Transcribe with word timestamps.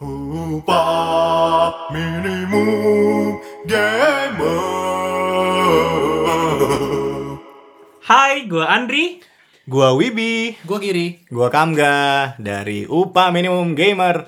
Upah 0.00 1.92
minimum 1.92 3.36
gamer. 3.68 4.48
Hai, 8.00 8.48
gue 8.48 8.64
Andri. 8.64 9.20
Gua 9.68 9.92
Wibi, 9.92 10.56
Gue 10.64 10.78
kiri. 10.80 11.20
gua 11.28 11.52
Kamga 11.52 12.32
dari 12.40 12.88
Upah 12.88 13.28
Minimum 13.28 13.76
Gamer. 13.76 14.24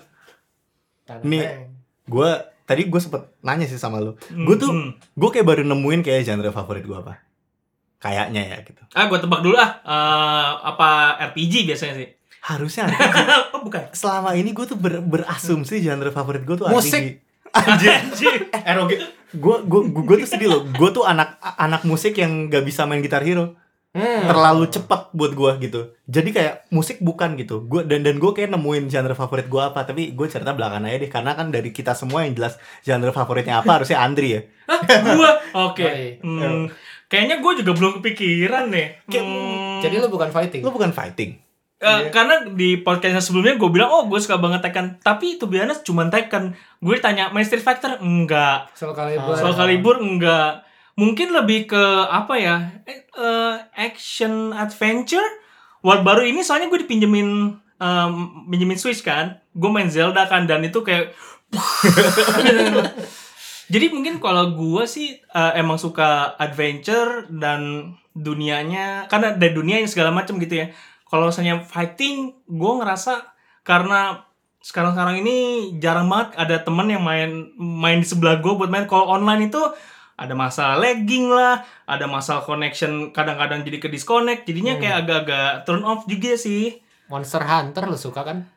Nih, 1.24 1.72
gua 2.04 2.52
tadi 2.68 2.92
gue 2.92 3.00
sempet 3.00 3.32
nanya 3.40 3.64
sih 3.64 3.80
sama 3.80 3.96
lu. 3.96 4.12
Gue 4.28 4.60
tuh, 4.60 4.68
Hmm. 4.68 4.92
gue 5.16 5.28
kayak 5.32 5.48
baru 5.48 5.64
nemuin 5.64 6.04
kayak 6.04 6.28
genre 6.28 6.52
favorit 6.52 6.84
gua 6.84 7.00
apa. 7.00 7.24
Kayaknya 7.96 8.44
ya 8.44 8.60
gitu. 8.60 8.84
Ah, 8.92 9.08
gue 9.08 9.16
tebak 9.16 9.40
dulu 9.40 9.56
ah. 9.56 9.80
Eh, 9.80 10.50
apa 10.68 11.16
RPG 11.32 11.64
biasanya 11.64 11.96
sih? 11.96 12.12
Harusnya 12.42 12.90
oh, 13.54 13.62
bukan. 13.62 13.86
selama 13.92 14.34
ini 14.34 14.50
gue 14.50 14.66
tuh 14.66 14.74
ber- 14.74 14.98
berasumsi 15.00 15.78
genre 15.78 16.10
favorit 16.10 16.42
gue 16.42 16.56
tuh 16.56 16.66
Musik. 16.66 17.22
Anjir. 17.52 18.50
ROG. 18.52 18.90
Gue 19.32 19.56
gue 19.62 19.80
gue 19.86 20.16
tuh 20.18 20.28
sedih 20.28 20.48
loh. 20.48 20.62
Gue 20.66 20.90
tuh 20.90 21.04
anak 21.04 21.38
anak 21.38 21.82
musik 21.82 22.12
yang 22.14 22.48
gak 22.48 22.62
bisa 22.62 22.82
main 22.82 22.98
gitar 22.98 23.22
hero. 23.22 23.54
Hmm. 23.92 24.24
terlalu 24.24 24.72
cepat 24.72 25.12
buat 25.12 25.36
gua 25.36 25.60
gitu 25.60 25.92
jadi 26.08 26.24
kayak 26.24 26.54
musik 26.72 26.96
bukan 26.98 27.36
gitu 27.36 27.60
gua 27.60 27.84
dan 27.84 28.00
dan 28.00 28.16
gue 28.16 28.32
kayak 28.32 28.48
nemuin 28.48 28.88
genre 28.88 29.12
favorit 29.12 29.52
gua 29.52 29.68
apa 29.68 29.84
tapi 29.84 30.16
gue 30.16 30.26
cerita 30.26 30.56
belakangan 30.56 30.88
aja 30.88 30.96
deh 30.96 31.12
karena 31.12 31.36
kan 31.36 31.52
dari 31.52 31.68
kita 31.68 31.92
semua 31.92 32.24
yang 32.24 32.32
jelas 32.32 32.56
genre 32.80 33.12
favoritnya 33.12 33.60
apa 33.60 33.68
harusnya 33.76 34.00
Andri 34.00 34.32
ya 34.32 34.40
gue. 34.80 35.30
Oke. 35.52 35.84
Yoi. 35.84 36.24
Hmm, 36.24 36.72
kayaknya 37.04 37.36
gue 37.36 37.52
juga 37.60 37.72
belum 37.74 37.92
kepikiran 38.00 38.72
nih. 38.72 38.86
Kayak- 39.04 39.26
Hmm, 39.28 39.80
Jadi 39.84 39.94
lu 39.98 40.08
bukan 40.08 40.30
fighting. 40.30 40.62
lu 40.64 40.72
bukan 40.72 40.88
fighting 40.90 41.36
eh, 41.82 42.00
karena 42.14 42.46
di 42.46 42.78
podcastnya 42.78 43.18
sebelumnya 43.18 43.58
gue 43.58 43.70
bilang, 43.70 43.90
oh 43.90 44.04
gue 44.06 44.18
suka 44.22 44.38
banget 44.38 44.62
Tekken. 44.62 45.02
Tapi 45.02 45.36
itu 45.36 45.50
biasanya 45.50 45.82
cuma 45.82 46.06
Tekken. 46.06 46.54
Gue 46.78 47.02
ditanya, 47.02 47.34
main 47.34 47.42
Street 47.42 47.66
Fighter? 47.66 47.98
Enggak. 47.98 48.70
Soal 48.78 48.94
Calibur. 48.94 49.34
Soal 49.34 49.54
Calibur? 49.58 49.96
Enggak. 49.98 50.62
Mungkin 50.94 51.34
lebih 51.34 51.66
ke 51.66 51.84
apa 52.06 52.38
ya? 52.38 52.56
Eh, 52.86 53.02
eh, 53.04 53.54
action 53.74 54.54
adventure. 54.54 55.26
Wah 55.82 55.98
baru 55.98 56.22
ini 56.22 56.46
soalnya 56.46 56.70
gue 56.70 56.86
dipinjemin 56.86 57.58
em, 57.82 58.14
pinjemin 58.46 58.78
Switch 58.78 59.02
kan. 59.02 59.42
Gue 59.50 59.68
main 59.68 59.90
Zelda 59.90 60.30
kan 60.30 60.46
dan 60.46 60.62
itu 60.62 60.86
kayak 60.86 61.10
Jadi 63.72 63.88
mungkin 63.88 64.20
kalau 64.20 64.52
gue 64.52 64.84
sih 64.84 65.16
eh, 65.18 65.52
emang 65.58 65.80
suka 65.80 66.38
adventure 66.38 67.26
dan 67.32 67.92
dunianya 68.12 69.08
karena 69.08 69.32
dari 69.32 69.56
dunia 69.56 69.80
yang 69.80 69.88
segala 69.88 70.12
macam 70.12 70.36
gitu 70.36 70.60
ya. 70.60 70.68
Kalau 71.12 71.28
misalnya 71.28 71.60
fighting, 71.60 72.32
gue 72.48 72.72
ngerasa 72.80 73.20
karena 73.60 74.24
sekarang-sekarang 74.64 75.20
ini 75.20 75.36
jarang 75.76 76.08
banget 76.08 76.40
ada 76.40 76.56
teman 76.64 76.88
yang 76.88 77.04
main 77.04 77.52
main 77.60 78.00
di 78.00 78.08
sebelah 78.08 78.40
gue 78.40 78.48
buat 78.56 78.72
main. 78.72 78.88
Kalau 78.88 79.12
online 79.12 79.52
itu 79.52 79.60
ada 80.16 80.32
masalah 80.32 80.80
lagging 80.80 81.28
lah, 81.28 81.60
ada 81.84 82.08
masalah 82.08 82.40
connection 82.40 83.12
kadang-kadang 83.12 83.60
jadi 83.60 83.76
ke 83.76 83.92
disconnect, 83.92 84.48
jadinya 84.48 84.80
kayak 84.80 84.96
agak-agak 85.04 85.68
turn 85.68 85.84
off 85.84 86.08
juga 86.08 86.32
sih. 86.32 86.80
Monster 87.12 87.44
Hunter 87.44 87.84
lu 87.92 87.98
suka 88.00 88.24
kan? 88.24 88.48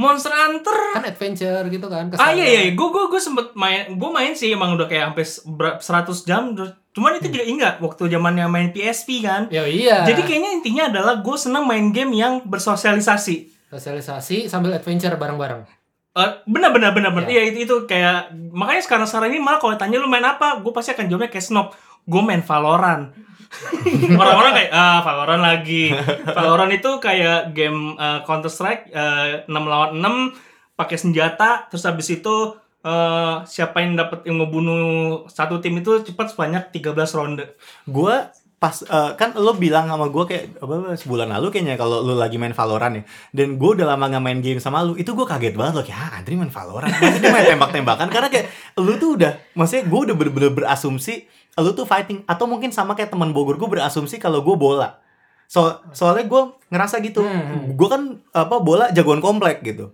Monster 0.00 0.32
Hunter 0.32 0.96
Kan 0.96 1.04
adventure 1.04 1.68
gitu 1.68 1.84
kan. 1.92 2.08
Ah 2.16 2.32
kesannya. 2.32 2.40
iya 2.40 2.46
iya, 2.48 2.72
gue 2.72 2.88
gue 2.88 3.04
gue 3.12 3.20
sempet 3.20 3.52
main, 3.52 3.92
gue 3.92 4.08
main 4.08 4.32
sih 4.32 4.48
emang 4.56 4.72
udah 4.72 4.88
kayak 4.88 5.12
ber- 5.44 5.76
100 5.76 6.24
jam. 6.24 6.56
Cuman 6.90 7.22
itu 7.22 7.30
juga 7.30 7.46
ingat 7.46 7.74
waktu 7.78 8.10
zamannya 8.10 8.46
main 8.50 8.68
PSP 8.74 9.22
kan. 9.22 9.46
Ya 9.48 9.62
iya. 9.66 10.02
Jadi 10.06 10.26
kayaknya 10.26 10.50
intinya 10.58 10.82
adalah 10.90 11.22
gue 11.22 11.36
senang 11.38 11.64
main 11.66 11.94
game 11.94 12.14
yang 12.14 12.42
bersosialisasi. 12.46 13.62
sosialisasi 13.70 14.50
sambil 14.50 14.74
adventure 14.74 15.14
bareng-bareng. 15.14 15.62
Eh, 16.10 16.30
benar 16.42 16.74
benar 16.74 16.90
benar 16.90 17.14
benar. 17.14 17.30
Ya. 17.30 17.38
Iya 17.38 17.54
itu 17.54 17.70
itu 17.70 17.76
kayak 17.86 18.34
makanya 18.50 18.82
sekarang 18.82 19.06
sekarang 19.06 19.30
ini 19.30 19.38
malah 19.38 19.62
kalau 19.62 19.78
tanya 19.78 20.02
lu 20.02 20.10
main 20.10 20.26
apa, 20.26 20.58
gue 20.58 20.72
pasti 20.74 20.90
akan 20.90 21.06
jawabnya 21.06 21.30
kayak 21.30 21.46
snob. 21.46 21.70
Gue 22.02 22.18
main 22.26 22.42
Valorant. 22.42 23.14
Orang-orang 24.18 24.52
kayak 24.58 24.70
ah 24.74 24.98
Valorant 25.06 25.42
lagi. 25.46 25.94
Valorant 26.26 26.74
itu 26.74 26.90
kayak 26.98 27.54
game 27.54 27.94
eh, 27.94 28.26
Counter 28.26 28.50
Strike 28.50 28.90
6 28.90 29.46
lawan 29.46 30.02
6 30.02 30.50
pakai 30.74 30.96
senjata 30.96 31.68
terus 31.68 31.84
habis 31.84 32.08
itu 32.08 32.56
eh, 32.84 33.34
siapa 33.44 33.84
yang 33.84 33.96
dapat 33.96 34.24
yang 34.24 34.40
ngebunuh 34.40 35.26
satu 35.28 35.60
tim 35.60 35.80
itu 35.80 36.00
cepat 36.04 36.32
sebanyak 36.32 36.72
13 36.72 36.96
ronde. 37.18 37.44
gue 37.88 38.16
pas 38.60 38.76
eh, 38.84 39.12
kan 39.16 39.32
lo 39.40 39.56
bilang 39.56 39.88
sama 39.88 40.12
gue 40.12 40.24
kayak 40.28 40.60
apa 40.60 40.92
sebulan 40.92 41.32
lalu 41.32 41.48
kayaknya 41.48 41.80
kalau 41.80 42.04
lo 42.04 42.12
lagi 42.12 42.36
main 42.36 42.52
Valorant 42.52 43.00
ya. 43.00 43.04
Dan 43.32 43.56
gue 43.56 43.70
udah 43.80 43.88
lama 43.96 44.04
gak 44.12 44.20
main 44.20 44.40
game 44.44 44.60
sama 44.60 44.84
lu. 44.84 45.00
Itu 45.00 45.16
gue 45.16 45.24
kaget 45.24 45.56
banget 45.56 45.80
loh 45.80 45.84
kayak 45.84 45.96
ah 45.96 46.10
Andri 46.20 46.36
main 46.36 46.52
Valorant 46.52 46.92
maksudnya 46.92 47.32
main 47.32 47.48
tembak-tembakan? 47.56 48.08
Karena 48.12 48.28
kayak 48.28 48.46
lu 48.76 49.00
tuh 49.00 49.16
udah 49.16 49.32
maksudnya 49.56 49.84
gue 49.88 50.00
udah 50.12 50.14
bener-bener 50.14 50.52
berasumsi 50.52 51.24
lu 51.56 51.72
tuh 51.72 51.88
fighting. 51.88 52.20
Atau 52.28 52.44
mungkin 52.44 52.68
sama 52.68 52.92
kayak 52.92 53.08
teman 53.08 53.32
Bogor 53.32 53.56
gue 53.56 53.68
berasumsi 53.80 54.20
kalau 54.20 54.44
gue 54.44 54.56
bola. 54.60 55.00
So 55.48 55.80
soalnya 55.96 56.28
gue 56.28 56.42
ngerasa 56.70 56.98
gitu. 57.00 57.20
Hmm. 57.20 57.74
gue 57.74 57.88
kan 57.88 58.02
apa 58.30 58.56
bola 58.58 58.88
jagoan 58.90 59.18
komplek 59.18 59.58
gitu. 59.60 59.90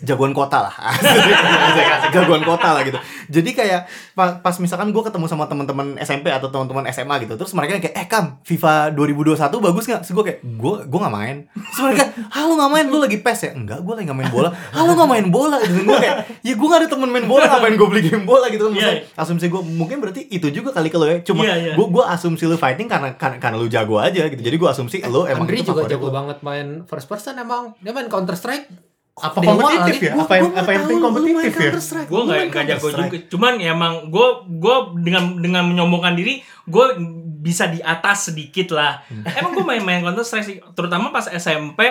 Jagoan 0.00 0.30
kota 0.30 0.60
lah. 0.62 0.74
Jagoan 2.12 2.42
kota 2.42 2.68
lah 2.70 2.82
gitu. 2.82 2.98
Jadi 3.30 3.50
kayak 3.52 3.80
pa- 4.12 4.36
pas 4.36 4.52
misalkan 4.58 4.90
gue 4.90 5.00
ketemu 5.00 5.26
sama 5.26 5.44
teman-teman 5.44 5.96
SMP 5.98 6.28
atau 6.28 6.48
teman-teman 6.48 6.84
SMA 6.90 7.16
gitu 7.18 7.34
terus 7.34 7.52
mereka 7.52 7.80
kayak 7.80 7.94
eh 7.94 8.06
kam 8.06 8.38
FIFA 8.42 8.92
2021 8.92 9.36
bagus 9.60 9.84
nggak? 9.86 10.02
Gue 10.04 10.24
kayak 10.24 10.38
gue 10.42 10.74
gue 10.84 10.98
nggak 11.00 11.14
main. 11.14 11.36
Terus 11.48 11.80
mereka 11.82 12.04
ah 12.28 12.42
lu 12.42 12.54
nggak 12.54 12.70
main? 12.70 12.86
Lu 12.86 12.98
lagi 13.00 13.18
pes 13.18 13.40
ya? 13.42 13.52
Enggak 13.52 13.80
gue 13.80 13.92
lagi 13.94 14.04
nggak 14.04 14.18
main 14.18 14.30
bola. 14.30 14.48
Ah 14.70 14.82
lu 14.82 14.92
nggak 14.92 15.10
main 15.10 15.26
bola? 15.28 15.56
Gitu. 15.58 15.82
Gue 15.82 15.96
kayak 15.96 16.16
ya 16.40 16.52
gue 16.52 16.66
nggak 16.66 16.80
ada 16.80 16.88
temen 16.90 17.08
main 17.08 17.24
bola 17.24 17.44
ngapain 17.46 17.74
gue 17.74 17.88
beli 17.88 18.02
game 18.04 18.24
bola? 18.24 18.46
Gitu. 18.46 18.60
Kan 18.62 18.72
Maksudnya, 18.74 19.08
asumsi 19.16 19.46
gue 19.48 19.62
mungkin 19.64 19.96
berarti 19.98 20.28
itu 20.28 20.46
juga 20.50 20.70
kali 20.70 20.88
kalau 20.88 21.08
ya. 21.08 21.24
Cuma 21.24 21.42
Iya, 21.44 21.54
iya. 21.56 21.72
gue 21.74 21.86
gue 21.86 22.04
asumsi 22.04 22.44
lu 22.44 22.56
fighting 22.56 22.86
karena 22.86 23.12
karena, 23.14 23.36
karena 23.38 23.56
lu 23.56 23.66
jago 23.66 23.96
aja 23.96 24.28
gitu. 24.28 24.40
Jadi 24.40 24.56
gue 24.56 24.68
asumsi 24.68 24.96
lu 25.04 25.24
emang 25.24 25.44
Andri 25.44 25.60
itu 25.60 25.70
juga 25.70 25.84
jago 25.94 26.08
banget 26.10 26.38
main 26.42 26.68
first 26.84 27.06
person 27.06 27.38
emang. 27.38 27.72
Dia 27.78 27.94
main 27.94 28.10
Counter 28.10 28.34
Strike. 28.34 28.66
Apa 29.14 29.38
Dewa 29.38 29.62
kompetitif 29.62 29.94
lagi. 30.02 30.08
ya? 30.10 30.12
Apa 30.18 30.32
yang 30.34 30.44
Gua 30.50 30.58
apa 30.58 30.70
yang 30.74 30.80
penting 30.82 30.98
kompetitif 30.98 31.54
ya? 31.54 31.72
Gue 32.10 32.20
nggak 32.26 32.38
main 32.38 32.48
nggak 32.50 32.66
jago 32.66 32.88
juga 32.90 33.16
cuman 33.30 33.52
ya 33.62 33.70
emang 33.70 33.94
gue 34.10 34.28
gue 34.58 34.76
dengan 35.06 35.24
dengan 35.38 35.62
menyombongkan 35.70 36.18
diri 36.18 36.42
gue 36.66 36.86
bisa 37.44 37.68
di 37.68 37.78
atas 37.84 38.32
sedikit 38.32 38.72
lah 38.72 39.04
emang 39.36 39.52
gue 39.52 39.62
main-main 39.62 40.00
counter 40.00 40.24
strike 40.24 40.48
sih 40.48 40.56
terutama 40.72 41.12
pas 41.12 41.28
SMP 41.28 41.84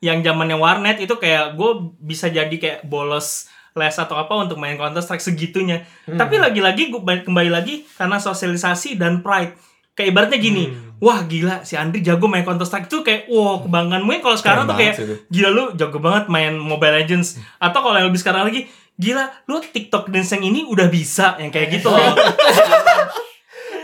yang 0.00 0.22
zamannya 0.22 0.56
warnet 0.56 1.02
itu 1.02 1.12
kayak 1.18 1.58
gue 1.58 1.70
bisa 2.00 2.30
jadi 2.30 2.54
kayak 2.56 2.86
bolos 2.88 3.50
les 3.74 3.94
atau 3.94 4.16
apa 4.16 4.30
untuk 4.38 4.56
main 4.56 4.78
counter 4.78 5.02
strike 5.02 5.20
segitunya 5.20 5.82
tapi 6.06 6.38
lagi-lagi 6.38 6.94
gue 6.94 7.02
kembali 7.02 7.50
lagi 7.50 7.84
karena 7.98 8.22
sosialisasi 8.22 8.96
dan 8.96 9.20
pride 9.20 9.52
kayak 9.94 10.08
ibaratnya 10.14 10.38
gini 10.40 10.64
wah 11.00 11.24
gila 11.24 11.64
si 11.64 11.74
Andri 11.80 12.04
jago 12.04 12.28
main 12.28 12.44
counter 12.44 12.68
strike 12.68 12.86
tuh 12.86 13.00
kayak 13.00 13.26
wah 13.32 13.64
kebanggaan. 13.64 14.04
Mungkin 14.04 14.20
kalau 14.20 14.36
sekarang 14.36 14.68
Keren 14.68 14.70
tuh 14.70 14.76
kayak 14.76 14.94
itu. 15.00 15.14
gila 15.32 15.48
lu 15.50 15.64
jago 15.74 15.98
banget 15.98 16.28
main 16.28 16.54
Mobile 16.60 16.94
Legends. 17.00 17.40
Atau 17.56 17.80
kalau 17.80 17.96
yang 17.96 18.12
lebih 18.12 18.20
sekarang 18.20 18.44
lagi 18.46 18.68
gila 19.00 19.32
lu 19.48 19.64
TikTok 19.64 20.12
dance 20.12 20.36
yang 20.36 20.44
ini 20.44 20.68
udah 20.68 20.86
bisa 20.92 21.40
yang 21.40 21.48
kayak 21.48 21.80
gitu. 21.80 21.88
Loh 21.88 21.98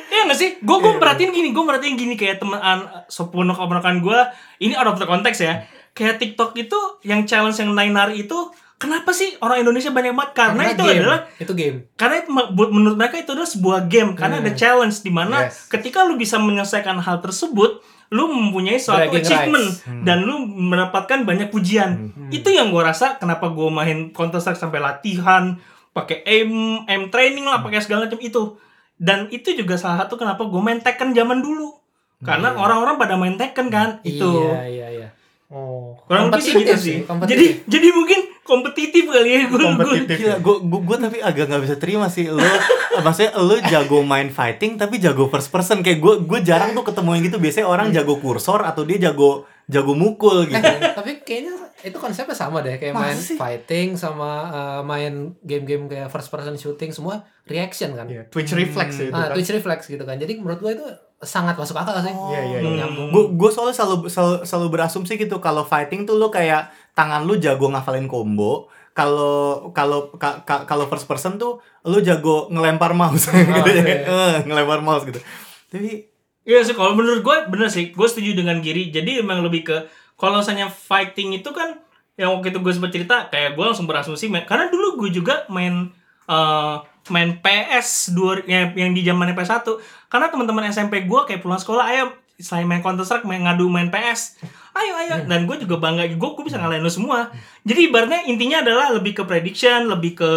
Iya 0.06 0.32
gak 0.32 0.38
sih? 0.38 0.50
Gue 0.62 0.80
gue 0.80 0.92
perhatiin 0.96 1.28
gini, 1.34 1.50
gue 1.52 1.64
perhatiin 1.66 1.96
gini 1.98 2.14
kayak 2.16 2.40
teman 2.40 2.88
sepunuk 3.10 3.58
keponakan 3.58 4.00
gue 4.00 4.18
ini 4.64 4.72
out 4.78 4.88
of 4.88 5.00
the 5.00 5.08
context 5.08 5.42
ya. 5.44 5.66
Kayak 5.96 6.20
TikTok 6.20 6.52
itu 6.56 6.78
yang 7.04 7.24
challenge 7.24 7.56
yang 7.60 7.72
nine 7.72 7.92
nari 7.92 8.24
itu 8.28 8.38
kenapa 8.76 9.10
sih 9.10 9.32
orang 9.40 9.60
Indonesia 9.60 9.88
banyak 9.88 10.12
banget? 10.12 10.32
Karena, 10.32 10.62
itu 10.68 10.82
game. 10.82 11.00
adalah 11.00 11.20
itu 11.36 11.52
game. 11.52 11.78
karena 11.94 12.14
itu 12.20 12.28
menurut 12.68 12.96
mereka 12.96 13.16
itu 13.16 13.30
adalah 13.30 13.48
sebuah 13.48 13.78
game 13.86 14.12
karena 14.12 14.38
ada 14.38 14.52
challenge 14.52 15.00
di 15.00 15.08
mana 15.08 15.48
Yes. 15.48 15.66
ketika 15.66 16.02
lu 16.02 16.14
bisa 16.14 16.36
menyelesaikan 16.36 16.96
hal 16.98 17.18
tersebut 17.18 17.80
lu 18.06 18.28
mempunyai 18.28 18.76
suatu 18.76 19.10
Bragging 19.10 19.18
achievement 19.18 19.66
rights. 19.66 20.04
dan 20.04 20.22
lu 20.22 20.36
mendapatkan 20.38 21.24
banyak 21.24 21.48
pujian 21.48 21.90
itu 22.28 22.48
yang 22.48 22.68
gue 22.68 22.78
rasa 22.78 23.16
kenapa 23.16 23.48
gue 23.48 23.66
main 23.66 24.12
Counter 24.12 24.38
Strike 24.38 24.56
sampai 24.56 24.78
latihan 24.78 25.56
pakai 25.90 26.22
aim 26.22 26.52
aim 26.84 27.08
training 27.08 27.42
lah 27.42 27.60
pakai 27.60 27.80
segala 27.80 28.06
macam 28.06 28.20
itu 28.20 28.60
dan 28.94 29.26
itu 29.28 29.52
juga 29.52 29.74
salah 29.74 30.04
satu 30.04 30.14
kenapa 30.14 30.44
gue 30.44 30.60
main 30.60 30.78
Tekken 30.78 31.12
zaman 31.12 31.40
dulu 31.40 31.72
karena 32.18 32.52
orang-orang 32.54 32.96
pada 32.96 33.16
main 33.16 33.34
Tekken 33.34 33.68
kan 33.68 33.98
itu 34.02 34.24
Iya 34.46 34.62
iya 34.68 34.88
iya. 34.92 35.08
Oh. 35.46 35.94
kurang 36.02 36.28
lebih 36.28 36.42
sih 36.42 36.52
gitu 36.52 36.66
Kompetitif 36.66 36.78
sih 36.80 36.96
kompetitif. 37.02 37.30
jadi 37.30 37.46
jadi 37.70 37.88
mungkin 37.90 38.20
kompetitif 38.42 39.04
kali 39.06 39.28
ya 39.28 39.40
gue 39.44 39.58
Kompetitif. 39.58 40.16
Gila, 40.18 40.36
gue 40.38 40.56
gue 40.80 40.96
tapi 40.98 41.16
agak 41.20 41.44
nggak 41.46 41.62
bisa 41.62 41.76
terima 41.76 42.06
sih 42.06 42.26
lo 42.26 42.42
maksudnya 43.04 43.30
lo 43.36 43.54
jago 43.60 44.02
main 44.02 44.26
fighting 44.28 44.74
tapi 44.74 44.96
jago 44.96 45.26
first 45.26 45.48
person 45.48 45.80
kayak 45.80 45.98
gue 45.98 46.14
gue 46.20 46.40
jarang 46.42 46.70
tuh 46.72 46.82
ketemu 46.82 47.10
yang 47.12 47.24
gitu 47.24 47.38
biasanya 47.38 47.66
orang 47.66 47.88
jago 47.90 48.14
kursor 48.16 48.58
atau 48.60 48.82
dia 48.82 48.98
jago 49.00 49.46
jago 49.64 49.92
mukul 49.92 50.44
gitu 50.44 50.58
Eh, 50.58 50.92
tapi 50.92 51.22
kayaknya 51.22 51.54
itu 51.80 51.94
konsepnya 51.96 52.34
sama 52.34 52.58
deh 52.60 52.74
kayak 52.74 52.90
Masa 52.92 53.02
main 53.04 53.16
sih? 53.16 53.36
fighting 53.36 53.88
sama 53.94 54.30
uh, 54.48 54.80
main 54.82 55.34
game-game 55.40 55.86
kayak 55.86 56.06
first 56.08 56.26
person 56.26 56.54
shooting 56.54 56.90
semua 56.90 57.22
reaction 57.44 57.92
kan. 57.92 58.04
Iya, 58.04 58.26
Twitch 58.26 58.50
reflex 58.50 58.94
ya 58.96 59.04
itu 59.04 59.12
Ah, 59.12 59.22
kan. 59.24 59.34
Twitch 59.34 59.50
reflex 59.52 59.86
gitu 59.86 60.02
kan. 60.02 60.16
Jadi 60.16 60.34
menurut 60.36 60.58
gue 60.60 60.72
itu 60.72 60.86
sangat 61.26 61.52
masuk 61.54 61.74
akal 61.74 61.98
sih. 61.98 62.08
Iya, 62.08 62.40
iya, 62.40 62.58
Hmm. 62.58 62.72
iya. 62.72 62.86
Gue 63.10 63.24
gue 63.30 63.50
soalnya 63.50 63.74
selalu, 63.74 64.06
selalu 64.06 64.36
selalu 64.42 64.68
berasumsi 64.70 65.12
gitu 65.16 65.36
kalau 65.38 65.62
fighting 65.62 66.02
tuh 66.02 66.14
lo 66.14 66.28
kayak 66.28 66.66
tangan 66.92 67.22
lu 67.22 67.36
jago 67.36 67.66
ngafalin 67.66 68.06
combo 68.06 68.70
kalau 68.90 69.68
kalau 69.70 70.08
ka- 70.12 70.40
ka- 70.40 70.64
kalau 70.64 70.86
first 70.86 71.04
person 71.04 71.36
tuh 71.36 71.58
lu 71.82 72.00
jago 72.00 72.48
ngelempar 72.48 72.90
mouse 72.92 73.28
gitu 73.58 73.70
ya. 73.70 73.82
iya. 73.82 73.96
Eh, 74.02 74.34
ngelempar 74.44 74.80
mouse 74.80 75.04
gitu. 75.04 75.20
Tapi 75.66 76.14
Iya 76.42 76.62
sih, 76.62 76.72
kalau 76.72 76.94
menurut 76.94 77.20
gue 77.20 77.36
bener 77.48 77.66
sih, 77.66 77.90
gue 77.90 78.06
setuju 78.06 78.32
dengan 78.32 78.56
Giri. 78.58 78.88
Jadi 78.88 79.18
emang 79.18 79.42
lebih 79.42 79.66
ke 79.66 79.76
kalau 80.14 80.38
misalnya 80.38 80.70
fighting 80.70 81.34
itu 81.34 81.50
kan 81.50 81.74
yang 82.14 82.32
waktu 82.32 82.48
itu 82.48 82.62
gue 82.62 82.70
sempat 82.70 82.88
cerita 82.88 83.16
kayak 83.26 83.52
gue 83.52 83.64
langsung 83.66 83.84
berasumsi 83.84 84.26
main, 84.26 84.46
karena 84.46 84.66
dulu 84.66 84.94
gue 84.96 85.10
juga 85.12 85.42
main 85.48 85.90
eh, 86.24 86.76
main 87.06 87.30
PS 87.36 87.88
dua 88.12 88.38
yang, 88.42 88.70
yang 88.72 88.90
di 88.90 89.02
zaman 89.02 89.30
PS 89.30 89.50
1 89.58 90.05
karena 90.06 90.26
teman-teman 90.26 90.64
SMP 90.66 91.02
gue 91.02 91.20
kayak 91.22 91.40
pulang 91.40 91.56
sekolah 91.56 91.84
ayo 91.88 92.04
selain 92.36 92.64
main 92.64 92.78
Counter 92.78 93.02
Strike 93.02 93.24
main 93.24 93.40
ngadu 93.40 93.66
main 93.66 93.88
PS 93.88 94.36
ayo 94.72 94.92
ayo 94.98 95.24
dan 95.24 95.44
gue 95.44 95.56
juga 95.58 95.76
bangga 95.78 96.04
gue 96.06 96.28
gue 96.30 96.44
bisa 96.44 96.56
ngalahin 96.56 96.80
lo 96.80 96.88
semua 96.88 97.32
jadi 97.62 97.86
ibaratnya 97.86 98.24
intinya 98.24 98.60
adalah 98.60 98.92
lebih 98.92 99.12
ke 99.14 99.22
prediction 99.22 99.86
lebih 99.86 100.14
ke 100.14 100.32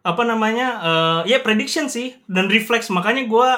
apa 0.00 0.22
namanya 0.22 0.68
eh, 0.80 1.20
ya 1.28 1.38
prediction 1.38 1.86
sih 1.86 2.16
dan 2.26 2.48
reflex 2.48 2.88
makanya 2.88 3.24
gue 3.24 3.48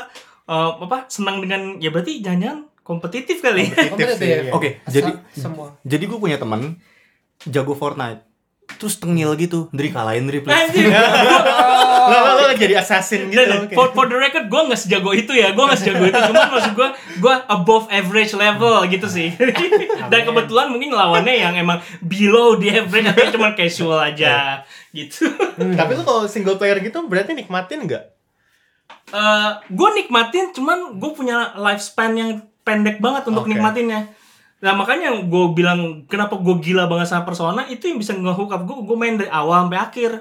eh, 0.46 0.70
apa 0.78 1.06
senang 1.06 1.38
dengan 1.38 1.78
ya 1.78 1.88
berarti 1.88 2.18
jangan-jangan 2.20 2.66
kompetitif 2.82 3.38
kali 3.38 3.66
Kompetitif 3.66 4.14
sih, 4.16 4.28
ya. 4.28 4.38
iya. 4.40 4.52
Oke, 4.52 4.78
Asa- 4.80 4.94
jadi 4.94 5.10
semua. 5.32 5.74
jadi 5.82 6.06
gue 6.06 6.18
punya 6.18 6.38
teman 6.38 6.78
jago 7.42 7.74
Fortnite. 7.74 8.22
Terus 8.78 8.98
tengil 8.98 9.30
gitu, 9.36 9.70
dari 9.70 9.90
kalahin 9.90 10.26
dari. 10.26 10.42
Lo, 10.42 10.50
lo, 12.46 12.54
jadi 12.54 12.74
assassin 12.78 13.28
gitu. 13.28 13.42
Dan 13.42 13.66
oke. 13.66 13.74
for, 13.74 13.90
for 13.90 14.06
the 14.06 14.14
record, 14.14 14.46
gue 14.46 14.60
nggak 14.70 14.80
sejago 14.80 15.10
itu 15.10 15.34
ya, 15.34 15.50
gue 15.50 15.64
nggak 15.66 15.80
sejago 15.82 16.04
itu. 16.06 16.20
Cuman 16.30 16.46
maksud 16.54 16.72
gue, 16.78 16.88
gue 17.18 17.34
above 17.50 17.86
average 17.90 18.32
level 18.38 18.86
gitu 18.86 19.06
sih. 19.10 19.34
Dan 20.10 20.20
kebetulan 20.22 20.70
mungkin 20.70 20.94
lawannya 20.94 21.34
yang 21.34 21.54
emang 21.58 21.82
below 22.00 22.54
the 22.56 22.70
average 22.70 23.10
atau 23.10 23.34
cuma 23.34 23.52
casual 23.58 23.98
aja 23.98 24.62
gitu. 24.94 25.28
Tapi 25.58 25.92
lo 25.98 26.02
kalau 26.06 26.22
single 26.30 26.56
player 26.56 26.78
gitu 26.80 27.02
berarti 27.04 27.34
nikmatin 27.34 27.84
nggak? 27.84 28.04
Eh 29.12 29.50
gue 29.70 29.88
nikmatin, 30.02 30.54
cuman 30.54 30.96
gue 30.98 31.10
punya 31.12 31.54
lifespan 31.58 32.14
yang 32.16 32.30
pendek 32.66 32.98
banget 32.98 33.30
untuk 33.30 33.46
Oke. 33.46 33.54
nikmatinnya. 33.54 34.10
Nah 34.64 34.72
makanya 34.74 35.14
gue 35.22 35.44
bilang 35.54 36.08
kenapa 36.08 36.34
gue 36.40 36.56
gila 36.58 36.88
banget 36.88 37.12
sama 37.12 37.28
Persona 37.28 37.68
itu 37.70 37.86
yang 37.86 38.00
bisa 38.00 38.16
nge-hook 38.16 38.50
up 38.50 38.62
gue. 38.66 38.76
Gue 38.82 38.96
main 38.98 39.14
dari 39.14 39.30
awal 39.30 39.68
sampai 39.68 39.78
akhir. 39.78 40.12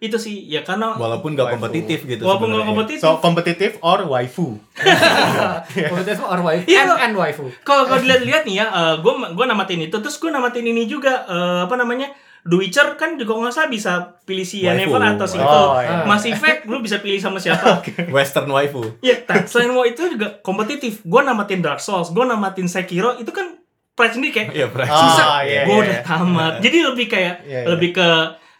Itu 0.00 0.16
sih 0.16 0.48
ya 0.48 0.60
karena 0.60 0.96
Walaupun 0.96 1.32
gak 1.32 1.44
Waifu. 1.46 1.54
kompetitif 1.60 1.98
gitu. 2.04 2.24
walaupun 2.24 2.48
gak 2.48 2.56
sebenarnya. 2.56 2.70
kompetitif. 2.72 3.00
So 3.00 3.20
kompetitif 3.20 3.70
or 3.80 4.00
waifu? 4.06 4.56
Kompetitif 5.88 6.18
or 6.22 6.40
waifu. 6.40 6.66
Iya, 6.66 6.80
and, 6.86 6.92
and 7.02 7.14
waifu. 7.14 7.44
kalau 7.60 7.84
kalau 7.84 8.00
dilihat-lihat 8.00 8.42
nih 8.44 8.56
ya, 8.58 8.66
gue 8.96 9.12
gue 9.12 9.46
namatin 9.46 9.80
itu, 9.82 9.96
terus 9.96 10.16
gue 10.16 10.28
namatin 10.28 10.64
ini 10.64 10.84
juga 10.84 11.26
eh, 11.26 11.60
apa 11.62 11.76
namanya 11.76 12.08
The 12.40 12.56
Witcher 12.56 12.96
kan 12.96 13.14
juga 13.14 13.36
nggak 13.36 13.52
salah 13.52 13.68
bisa 13.68 13.92
pilih 14.24 14.42
si. 14.42 14.64
Yennefer 14.64 14.96
atau 14.96 15.28
si 15.28 15.36
Oh, 15.36 15.44
itu. 15.44 15.60
iya. 15.84 16.08
Mass 16.08 16.24
Effect 16.24 16.64
lu 16.64 16.80
bisa 16.80 16.96
pilih 16.98 17.20
sama 17.20 17.36
siapa. 17.36 17.84
Western 18.16 18.48
waifu. 18.48 18.80
Iya, 18.98 19.28
nah, 19.28 19.44
selain 19.44 19.68
WoW 19.68 19.84
itu 19.84 20.08
juga 20.08 20.40
kompetitif. 20.40 21.04
Gue 21.04 21.20
namatin 21.20 21.60
Dark 21.60 21.78
Souls, 21.78 22.08
gue 22.08 22.24
namatin 22.24 22.64
Sekiro, 22.64 23.12
itu 23.14 23.28
kan 23.28 23.60
pride 23.92 24.16
sendiri 24.16 24.32
kayak 24.32 24.48
Iya, 24.50 24.66
Bray. 24.66 24.88
Ah, 24.88 24.96
susah. 24.96 25.26
iya, 25.44 25.68
gue 25.68 25.76
iya, 25.76 25.82
udah 25.84 25.92
iya. 25.94 26.02
tamat. 26.02 26.52
Jadi 26.64 26.78
lebih 26.80 27.06
kayak 27.06 27.34
Iya, 27.44 27.58
iya. 27.58 27.66
lebih 27.68 27.90
ke 27.92 28.08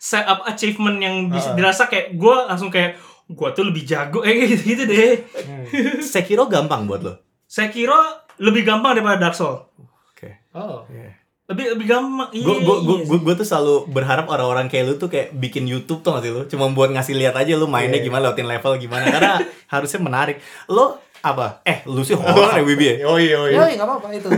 set 0.01 0.25
up 0.25 0.41
achievement 0.45 0.97
yang 0.97 1.29
bisa 1.29 1.53
Ah. 1.53 1.55
dirasa 1.55 1.85
kayak 1.85 2.17
gue 2.17 2.37
langsung 2.49 2.73
kayak 2.73 2.97
gue 3.29 3.49
tuh 3.53 3.63
lebih 3.63 3.85
jago 3.85 4.25
eh 4.27 4.49
gitu, 4.49 4.65
gitu 4.67 4.83
deh. 4.83 5.21
Sekiro 6.03 6.49
gampang 6.49 6.89
buat 6.89 7.01
lo. 7.01 7.21
Sekiro 7.45 8.01
lebih 8.39 8.65
gampang 8.65 8.97
daripada 8.97 9.21
Dark 9.21 9.37
Souls. 9.37 9.69
Oke. 10.11 10.41
Oh. 10.51 10.89
Lebih 11.47 11.75
lebih 11.75 11.87
gampang. 11.87 12.31
Iya, 12.31 12.43
Gue 12.43 12.57
gue 12.57 12.77
iya 12.81 13.05
gue 13.05 13.19
gue 13.21 13.35
tuh 13.37 13.45
selalu 13.45 13.75
berharap 13.89 14.27
orang-orang 14.27 14.67
kayak 14.67 14.85
lu 14.87 14.95
tuh 14.97 15.07
kayak 15.07 15.35
bikin 15.35 15.67
YouTube 15.67 16.01
tuh 16.01 16.15
gak 16.15 16.23
sih 16.23 16.31
lu? 16.31 16.43
Cuma 16.47 16.71
buat 16.71 16.89
ngasih 16.89 17.13
lihat 17.13 17.35
aja 17.35 17.53
lu 17.53 17.67
mainnya 17.67 17.99
Iya. 17.99 18.07
gimana, 18.07 18.23
lewatin 18.27 18.47
level 18.47 18.73
gimana. 18.79 19.05
Karena 19.05 19.35
harusnya 19.75 20.01
menarik. 20.01 20.39
Lo 20.67 20.97
apa? 21.21 21.61
Eh, 21.63 21.85
lu 21.85 22.01
sih 22.01 22.15
horror 22.15 22.51
ya 22.51 22.63
Wibi 22.63 22.85
ya? 22.89 22.95
Yoi, 23.05 23.25
yoi. 23.29 23.53
Ya, 23.53 23.67
nggak 23.75 23.85
apa-apa 23.85 24.09
itu. 24.11 24.31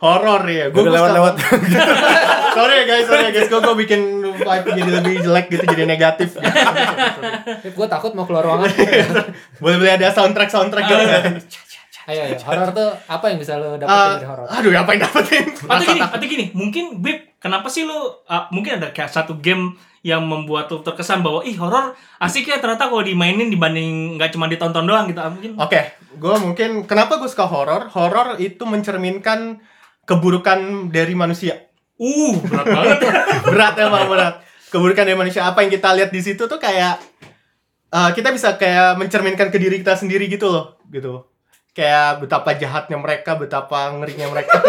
Horor 0.00 0.42
ya. 0.48 0.64
Gue 0.70 0.80
lewat-lewat. 0.82 1.34
sorry 2.50 2.74
ya 2.74 2.84
guys, 2.86 3.04
sorry 3.04 3.24
ya 3.26 3.32
guys. 3.32 3.48
Gue 3.48 3.60
gue 3.60 3.76
bikin 3.76 4.00
vibe 4.40 4.68
jadi 4.74 4.90
lebih 5.00 5.14
jelek 5.22 5.46
gitu, 5.52 5.64
jadi 5.64 5.84
negatif. 5.86 6.28
gue 7.76 7.86
takut 7.86 8.12
mau 8.16 8.24
keluar 8.24 8.44
ruangan. 8.44 8.68
Boleh 9.62 9.76
boleh 9.76 9.92
ada 10.00 10.08
soundtrack 10.10 10.50
soundtrack 10.50 10.84
gitu. 10.88 11.04
ayo, 12.10 12.20
ayo. 12.26 12.36
Horor 12.42 12.68
tuh 12.74 12.90
apa 13.06 13.24
yang 13.30 13.38
bisa 13.38 13.60
lo 13.60 13.76
dapetin 13.78 14.18
dari 14.18 14.26
horor? 14.26 14.46
aduh, 14.48 14.70
apa 14.74 14.90
yang 14.96 15.02
dapetin? 15.06 15.44
atau 15.62 15.84
gini, 15.84 16.00
atau 16.02 16.26
gini, 16.26 16.44
mungkin 16.56 16.84
Bib, 16.98 17.38
kenapa 17.38 17.70
sih 17.70 17.86
lu 17.86 17.94
uh, 17.94 18.50
mungkin 18.50 18.82
ada 18.82 18.90
kayak 18.90 19.12
satu 19.12 19.38
game 19.38 19.78
yang 20.00 20.24
membuat 20.24 20.72
lu 20.72 20.80
terkesan 20.80 21.20
bahwa 21.20 21.44
ih 21.44 21.54
horor 21.60 21.92
asik 22.24 22.48
ya 22.48 22.56
ternyata 22.56 22.88
kalau 22.88 23.04
dimainin 23.04 23.52
dibanding 23.52 24.16
nggak 24.16 24.32
cuma 24.32 24.48
ditonton 24.48 24.88
doang 24.88 25.06
gitu. 25.12 25.20
Mungkin 25.20 25.50
Oke, 25.60 25.92
gue 26.16 26.34
mungkin 26.40 26.70
kenapa 26.88 27.20
gue 27.20 27.28
suka 27.28 27.44
horor? 27.44 27.92
Horor 27.92 28.40
itu 28.40 28.64
mencerminkan 28.64 29.60
keburukan 30.08 30.90
dari 30.90 31.14
manusia. 31.14 31.69
Uh 32.00 32.34
berat 32.48 32.66
banget. 32.66 32.98
berat 33.52 33.74
emang 33.76 34.08
berat. 34.08 34.34
Keburukan 34.72 35.04
dari 35.04 35.18
manusia 35.18 35.44
apa 35.44 35.60
yang 35.60 35.70
kita 35.70 35.92
lihat 35.92 36.10
di 36.10 36.20
situ 36.24 36.48
tuh 36.48 36.56
kayak 36.56 36.96
eh, 37.92 38.10
kita 38.16 38.32
bisa 38.32 38.56
kayak 38.56 38.96
mencerminkan 38.96 39.52
ke 39.52 39.60
diri 39.60 39.84
kita 39.84 40.00
sendiri 40.00 40.24
gitu 40.32 40.48
loh, 40.48 40.80
gitu. 40.88 41.28
Kayak 41.76 42.24
betapa 42.24 42.56
jahatnya 42.58 42.98
mereka, 42.98 43.38
betapa 43.38 43.94
ngerinya 43.94 44.26
mereka. 44.32 44.58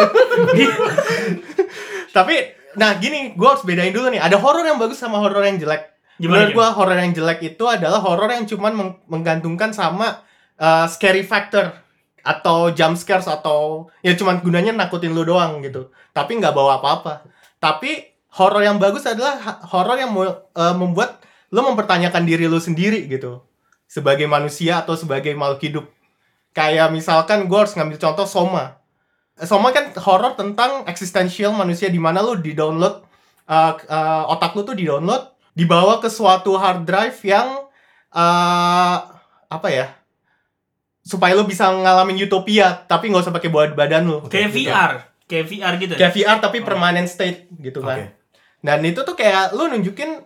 Tapi 2.16 2.36
nah 2.78 2.94
gini, 3.00 3.34
gue 3.34 3.48
harus 3.48 3.66
bedain 3.66 3.94
dulu 3.94 4.14
nih. 4.14 4.22
Ada 4.22 4.38
horor 4.38 4.68
yang 4.68 4.78
bagus 4.78 5.02
sama 5.02 5.18
horor 5.18 5.42
yang 5.42 5.58
jelek. 5.58 5.90
Gimana, 6.22 6.46
Menurut 6.46 6.54
gue 6.54 6.68
horor 6.78 6.98
yang 7.02 7.14
jelek 7.18 7.40
itu 7.42 7.64
adalah 7.66 7.98
horor 7.98 8.30
yang 8.30 8.46
cuman 8.46 8.74
meng- 8.78 9.00
menggantungkan 9.10 9.74
sama 9.74 10.22
uh, 10.62 10.86
scary 10.86 11.26
factor 11.26 11.74
atau 12.22 12.70
jump 12.74 12.98
scares 12.98 13.26
atau 13.26 13.90
ya 14.06 14.14
cuman 14.14 14.42
gunanya 14.46 14.74
nakutin 14.74 15.14
lu 15.14 15.26
doang 15.26 15.62
gitu. 15.66 15.90
Tapi 16.14 16.38
nggak 16.38 16.54
bawa 16.54 16.82
apa-apa. 16.82 17.26
Tapi 17.58 18.12
horor 18.38 18.64
yang 18.64 18.78
bagus 18.78 19.06
adalah 19.06 19.38
horor 19.70 19.98
yang 20.00 20.12
uh, 20.16 20.76
membuat 20.78 21.22
lu 21.52 21.62
mempertanyakan 21.66 22.24
diri 22.24 22.48
lu 22.48 22.58
sendiri 22.58 23.06
gitu. 23.10 23.44
Sebagai 23.90 24.26
manusia 24.30 24.80
atau 24.80 24.96
sebagai 24.96 25.36
makhluk 25.36 25.62
hidup. 25.62 25.86
Kayak 26.52 26.92
misalkan 26.96 27.48
gue 27.48 27.60
harus 27.60 27.76
ngambil 27.76 28.00
contoh 28.00 28.28
Soma. 28.28 28.80
Soma 29.42 29.74
kan 29.76 29.92
horor 30.00 30.36
tentang 30.36 30.86
eksistensial 30.86 31.52
manusia 31.56 31.88
di 31.88 31.98
mana 31.98 32.22
lu 32.22 32.38
di-download 32.40 33.04
uh, 33.48 33.74
uh, 33.76 34.24
otak 34.32 34.54
lu 34.56 34.62
tuh 34.64 34.76
di-download 34.78 35.32
dibawa 35.56 36.00
ke 36.00 36.08
suatu 36.08 36.56
hard 36.56 36.88
drive 36.88 37.20
yang 37.24 37.68
uh, 38.16 38.98
apa 39.52 39.68
ya? 39.72 40.01
Supaya 41.02 41.34
lu 41.34 41.50
bisa 41.50 41.68
ngalamin 41.70 42.22
utopia 42.26 42.86
tapi 42.86 43.10
nggak 43.10 43.26
usah 43.26 43.34
pakai 43.34 43.50
buat 43.50 43.74
badan 43.74 44.06
lu. 44.06 44.18
kayak 44.30 44.50
VR, 44.54 44.92
kayak 45.26 45.46
VR 45.50 45.74
gitu. 45.82 45.94
Kayak 45.98 46.14
VR 46.14 46.38
tapi 46.38 46.62
permanent 46.62 47.10
state 47.10 47.50
gitu 47.58 47.82
kan. 47.82 47.98
Oke. 47.98 48.06
Dan 48.62 48.86
itu 48.86 49.02
tuh 49.02 49.18
kayak 49.18 49.58
lu 49.58 49.66
nunjukin 49.68 50.22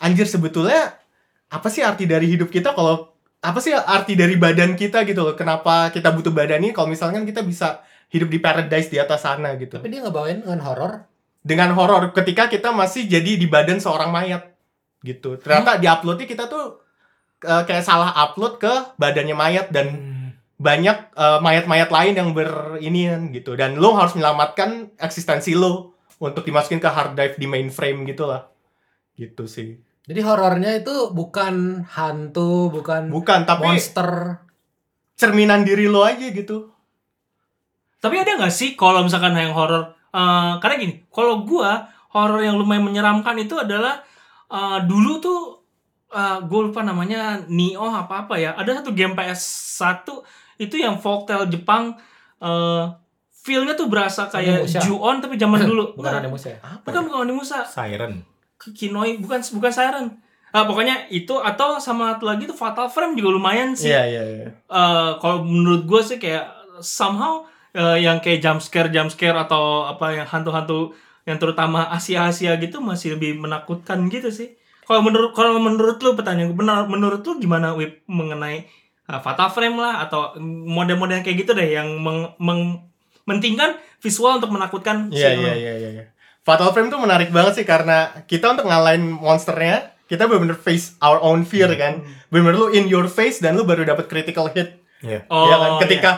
anjir 0.00 0.26
sebetulnya 0.30 0.94
apa 1.50 1.66
sih 1.66 1.82
arti 1.82 2.06
dari 2.06 2.30
hidup 2.30 2.46
kita 2.46 2.70
kalau 2.72 3.10
apa 3.42 3.58
sih 3.58 3.74
arti 3.74 4.14
dari 4.14 4.38
badan 4.38 4.78
kita 4.78 5.02
gitu 5.02 5.26
loh. 5.26 5.34
Kenapa 5.34 5.90
kita 5.90 6.14
butuh 6.14 6.30
badan 6.30 6.62
ini 6.62 6.70
kalau 6.70 6.86
misalkan 6.86 7.26
kita 7.26 7.42
bisa 7.42 7.82
hidup 8.10 8.30
di 8.30 8.38
paradise 8.38 8.90
di 8.90 8.98
atas 8.98 9.26
sana 9.26 9.54
gitu. 9.58 9.78
Tapi 9.78 9.90
dia 9.90 10.02
ngebawain 10.02 10.42
dengan 10.42 10.60
horor. 10.62 10.92
Dengan 11.40 11.72
horor 11.72 12.12
ketika 12.12 12.52
kita 12.52 12.70
masih 12.70 13.08
jadi 13.08 13.40
di 13.40 13.46
badan 13.48 13.80
seorang 13.80 14.12
mayat 14.12 14.50
gitu. 15.00 15.40
Ternyata 15.40 15.80
di 15.80 15.88
uploadnya 15.88 16.26
kita 16.28 16.44
tuh 16.50 16.84
eh, 17.42 17.62
kayak 17.64 17.86
salah 17.86 18.12
upload 18.12 18.60
ke 18.60 18.72
badannya 19.00 19.32
mayat 19.32 19.72
dan 19.72 20.09
banyak 20.60 20.96
eh, 21.16 21.38
mayat-mayat 21.40 21.88
lain 21.88 22.14
yang 22.20 22.30
berinian 22.36 23.32
gitu 23.32 23.56
dan 23.56 23.80
lo 23.80 23.96
harus 23.96 24.12
menyelamatkan 24.12 24.92
eksistensi 25.00 25.56
lo 25.56 25.96
untuk 26.20 26.44
dimasukin 26.44 26.76
ke 26.76 26.88
hard 26.88 27.16
drive 27.16 27.36
di 27.40 27.48
mainframe 27.48 28.04
gitu 28.04 28.28
lah 28.28 28.44
gitu 29.16 29.48
sih 29.48 29.80
Jadi 30.04 30.20
horornya 30.26 30.74
itu 30.74 31.14
bukan 31.14 31.86
hantu, 31.86 32.68
bukan 32.68 33.08
bukan 33.08 33.46
tapi 33.46 33.78
monster. 33.78 34.42
cerminan 35.14 35.62
diri 35.62 35.86
lo 35.86 36.02
aja 36.02 36.26
gitu 36.28 36.72
Tapi 38.00 38.16
ada 38.16 38.40
nggak 38.40 38.52
sih 38.52 38.72
kalau 38.74 39.04
misalkan 39.04 39.36
yang 39.36 39.52
horor? 39.52 39.92
eh, 40.10 40.52
karena 40.58 40.74
gini, 40.76 40.94
kalau 41.08 41.46
gua 41.46 41.86
horor 42.10 42.42
yang 42.42 42.58
lumayan 42.58 42.82
menyeramkan 42.82 43.36
itu 43.38 43.54
adalah 43.54 44.02
eh, 44.50 44.78
dulu 44.84 45.12
tuh 45.22 45.38
eh, 46.10 46.38
gue 46.42 46.60
lupa 46.60 46.80
namanya 46.80 47.40
Nio 47.46 47.86
apa 47.86 48.24
apa 48.24 48.34
ya. 48.36 48.52
Ada 48.52 48.82
satu 48.82 48.90
game 48.90 49.14
PS1 49.14 50.06
itu 50.58 50.74
yang 50.76 50.96
folktale 50.96 51.46
Jepang. 51.46 51.96
eh 52.40 52.84
feelnya 53.40 53.72
tuh 53.72 53.88
berasa 53.88 54.26
kayak. 54.26 54.68
Ju-on 54.68 55.20
tapi 55.20 55.36
zaman 55.36 55.64
dulu. 55.70 55.96
Bukan 55.96 56.12
Onimusha 56.20 56.52
ya? 56.52 56.58
apa 56.60 56.84
bukan 56.84 57.02
bukan 57.06 57.18
Onimusha. 57.24 57.64
Siren. 57.64 58.20
Kinoi 58.60 59.16
bukan 59.16 59.40
bukan 59.56 59.72
Siren. 59.72 60.06
Ah, 60.50 60.66
pokoknya 60.66 61.06
itu 61.08 61.38
atau 61.38 61.78
sama 61.78 62.12
satu 62.12 62.26
lagi 62.26 62.42
tuh 62.42 62.52
Fatal 62.52 62.90
Frame 62.90 63.14
juga 63.14 63.30
lumayan 63.32 63.70
sih. 63.72 63.86
iya 63.86 64.02
iya 64.04 64.22
iya 64.26 64.46
Eh, 64.50 65.10
kalau 65.16 65.46
menurut 65.46 65.86
gue 65.86 66.02
sih 66.02 66.18
kayak 66.18 66.42
somehow 66.82 67.46
eh, 67.70 68.02
yang 68.02 68.18
kayak 68.18 68.42
jump 68.42 68.58
scare 68.58 68.90
jump 68.90 69.08
scare 69.08 69.38
atau 69.38 69.86
apa 69.86 70.10
yang 70.12 70.26
hantu-hantu 70.26 70.90
yang 71.22 71.38
terutama 71.38 71.86
Asia 71.88 72.26
Asia 72.26 72.58
gitu 72.58 72.82
masih 72.82 73.14
lebih 73.14 73.38
menakutkan 73.38 74.10
gitu 74.10 74.28
sih 74.28 74.58
kalau 74.90 75.06
menurut 75.06 75.30
kalau 75.38 75.62
menurut 75.62 76.02
lu 76.02 76.18
pertanyaan 76.18 76.50
gue 76.50 76.58
benar 76.58 76.90
menurut 76.90 77.22
lu 77.22 77.38
gimana 77.38 77.78
Wip 77.78 78.02
mengenai 78.10 78.66
uh, 79.06 79.22
Fatal 79.22 79.46
Frame 79.54 79.78
lah 79.78 80.02
atau 80.02 80.34
model-model 80.42 81.22
kayak 81.22 81.46
gitu 81.46 81.54
deh 81.54 81.78
yang 81.78 81.94
meng, 82.02 82.34
meng- 82.42 82.90
mentingkan 83.22 83.78
visual 84.02 84.42
untuk 84.42 84.50
menakutkan 84.50 85.06
Iya 85.14 85.30
iya 85.38 85.54
iya 85.54 85.72
iya. 85.78 85.90
iya. 85.94 86.04
Fatal 86.42 86.74
Frame 86.74 86.90
tuh 86.90 86.98
menarik 86.98 87.30
banget 87.30 87.62
sih 87.62 87.66
karena 87.68 88.26
kita 88.26 88.50
untuk 88.50 88.66
ngalahin 88.66 89.06
monsternya 89.06 89.94
kita 90.10 90.26
bener-bener 90.26 90.58
face 90.58 90.98
our 90.98 91.22
own 91.22 91.46
fear 91.46 91.70
kan. 91.78 92.02
Bener-bener 92.34 92.58
lu 92.58 92.68
in 92.74 92.90
your 92.90 93.06
face 93.06 93.38
dan 93.38 93.54
lu 93.54 93.62
baru 93.62 93.86
dapat 93.86 94.10
critical 94.10 94.50
hit. 94.50 94.74
Iya. 95.06 95.22
Oh, 95.30 95.46
ya 95.46 95.54
kan? 95.54 95.70
Ketika 95.86 96.10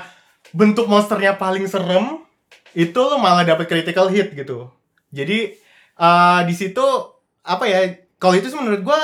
bentuk 0.56 0.88
monsternya 0.88 1.36
paling 1.36 1.68
serem 1.68 2.24
itu 2.72 2.96
lu 2.96 3.20
malah 3.20 3.44
dapat 3.44 3.68
critical 3.68 4.08
hit 4.08 4.32
gitu. 4.32 4.72
Jadi 5.12 5.60
eh, 6.00 6.40
di 6.48 6.54
situ 6.56 6.80
apa 7.44 7.68
ya? 7.68 8.00
Kalau 8.22 8.38
itu 8.38 8.46
sih 8.46 8.54
menurut 8.54 8.80
gua 8.80 9.00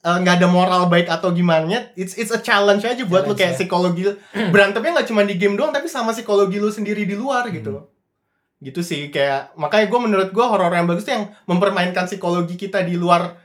eh, 0.00 0.16
nggak 0.16 0.38
ada 0.38 0.46
moral 0.46 0.86
baik 0.86 1.10
atau 1.10 1.34
gimana. 1.34 1.90
It's 1.92 2.14
it's 2.14 2.30
a 2.30 2.38
challenge 2.38 2.86
aja 2.86 3.02
buat 3.02 3.26
lu 3.26 3.34
Challenge, 3.34 3.38
kayak 3.40 3.52
ya. 3.52 3.58
psikologi 3.58 4.02
berantemnya 4.54 4.90
nggak 4.94 5.08
cuma 5.10 5.26
di 5.26 5.34
game 5.34 5.58
doang 5.58 5.74
tapi 5.74 5.90
sama 5.90 6.14
psikologi 6.14 6.56
lu 6.56 6.70
sendiri 6.70 7.02
di 7.02 7.12
luar 7.12 7.50
gitu 7.50 7.90
gitu 8.60 8.80
sih 8.80 9.12
kayak 9.12 9.52
makanya 9.54 9.92
gue 9.92 10.00
menurut 10.00 10.28
gue 10.30 10.40
horor 10.40 10.72
yang 10.72 10.88
bagus 10.88 11.04
tuh 11.04 11.12
yang 11.12 11.26
mempermainkan 11.44 12.08
psikologi 12.08 12.56
kita 12.56 12.80
di 12.80 12.96
luar 12.96 13.36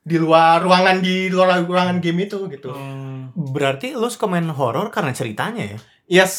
di 0.00 0.14
luar 0.14 0.62
ruangan 0.62 1.02
di 1.02 1.26
luar 1.26 1.58
ruangan 1.60 1.98
game 1.98 2.24
itu 2.24 2.46
gitu 2.46 2.70
Hmm. 2.70 3.34
Berarti 3.34 3.94
lu 3.94 4.06
suka 4.06 4.26
main 4.26 4.46
horor 4.46 4.90
karena 4.90 5.10
ceritanya 5.10 5.74
ya? 5.74 5.78
yes 6.06 6.34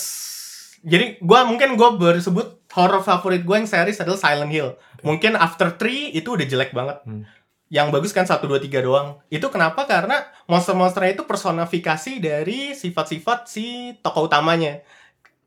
jadi 0.79 1.19
gue 1.19 1.39
mungkin 1.43 1.75
gue 1.75 1.89
bersebut 1.93 2.63
horror 2.71 3.03
favorit 3.03 3.43
gue 3.43 3.55
yang 3.55 3.67
series 3.67 3.99
adalah 3.99 4.15
Silent 4.17 4.49
Hill 4.49 4.75
mungkin 5.01 5.35
After 5.35 5.75
Three 5.75 6.11
itu 6.11 6.31
udah 6.31 6.45
jelek 6.45 6.71
banget 6.71 7.03
Hmm. 7.03 7.27
Yang 7.71 7.87
bagus 7.87 8.11
kan 8.11 8.27
1, 8.27 8.43
2, 8.43 8.59
3 8.59 8.83
doang. 8.83 9.15
Itu 9.31 9.47
kenapa? 9.47 9.87
Karena 9.87 10.19
monster-monsternya 10.45 11.15
itu 11.15 11.23
personifikasi 11.23 12.11
dari 12.19 12.75
sifat-sifat 12.75 13.47
si 13.47 13.65
tokoh 13.97 14.27
utamanya. 14.27 14.83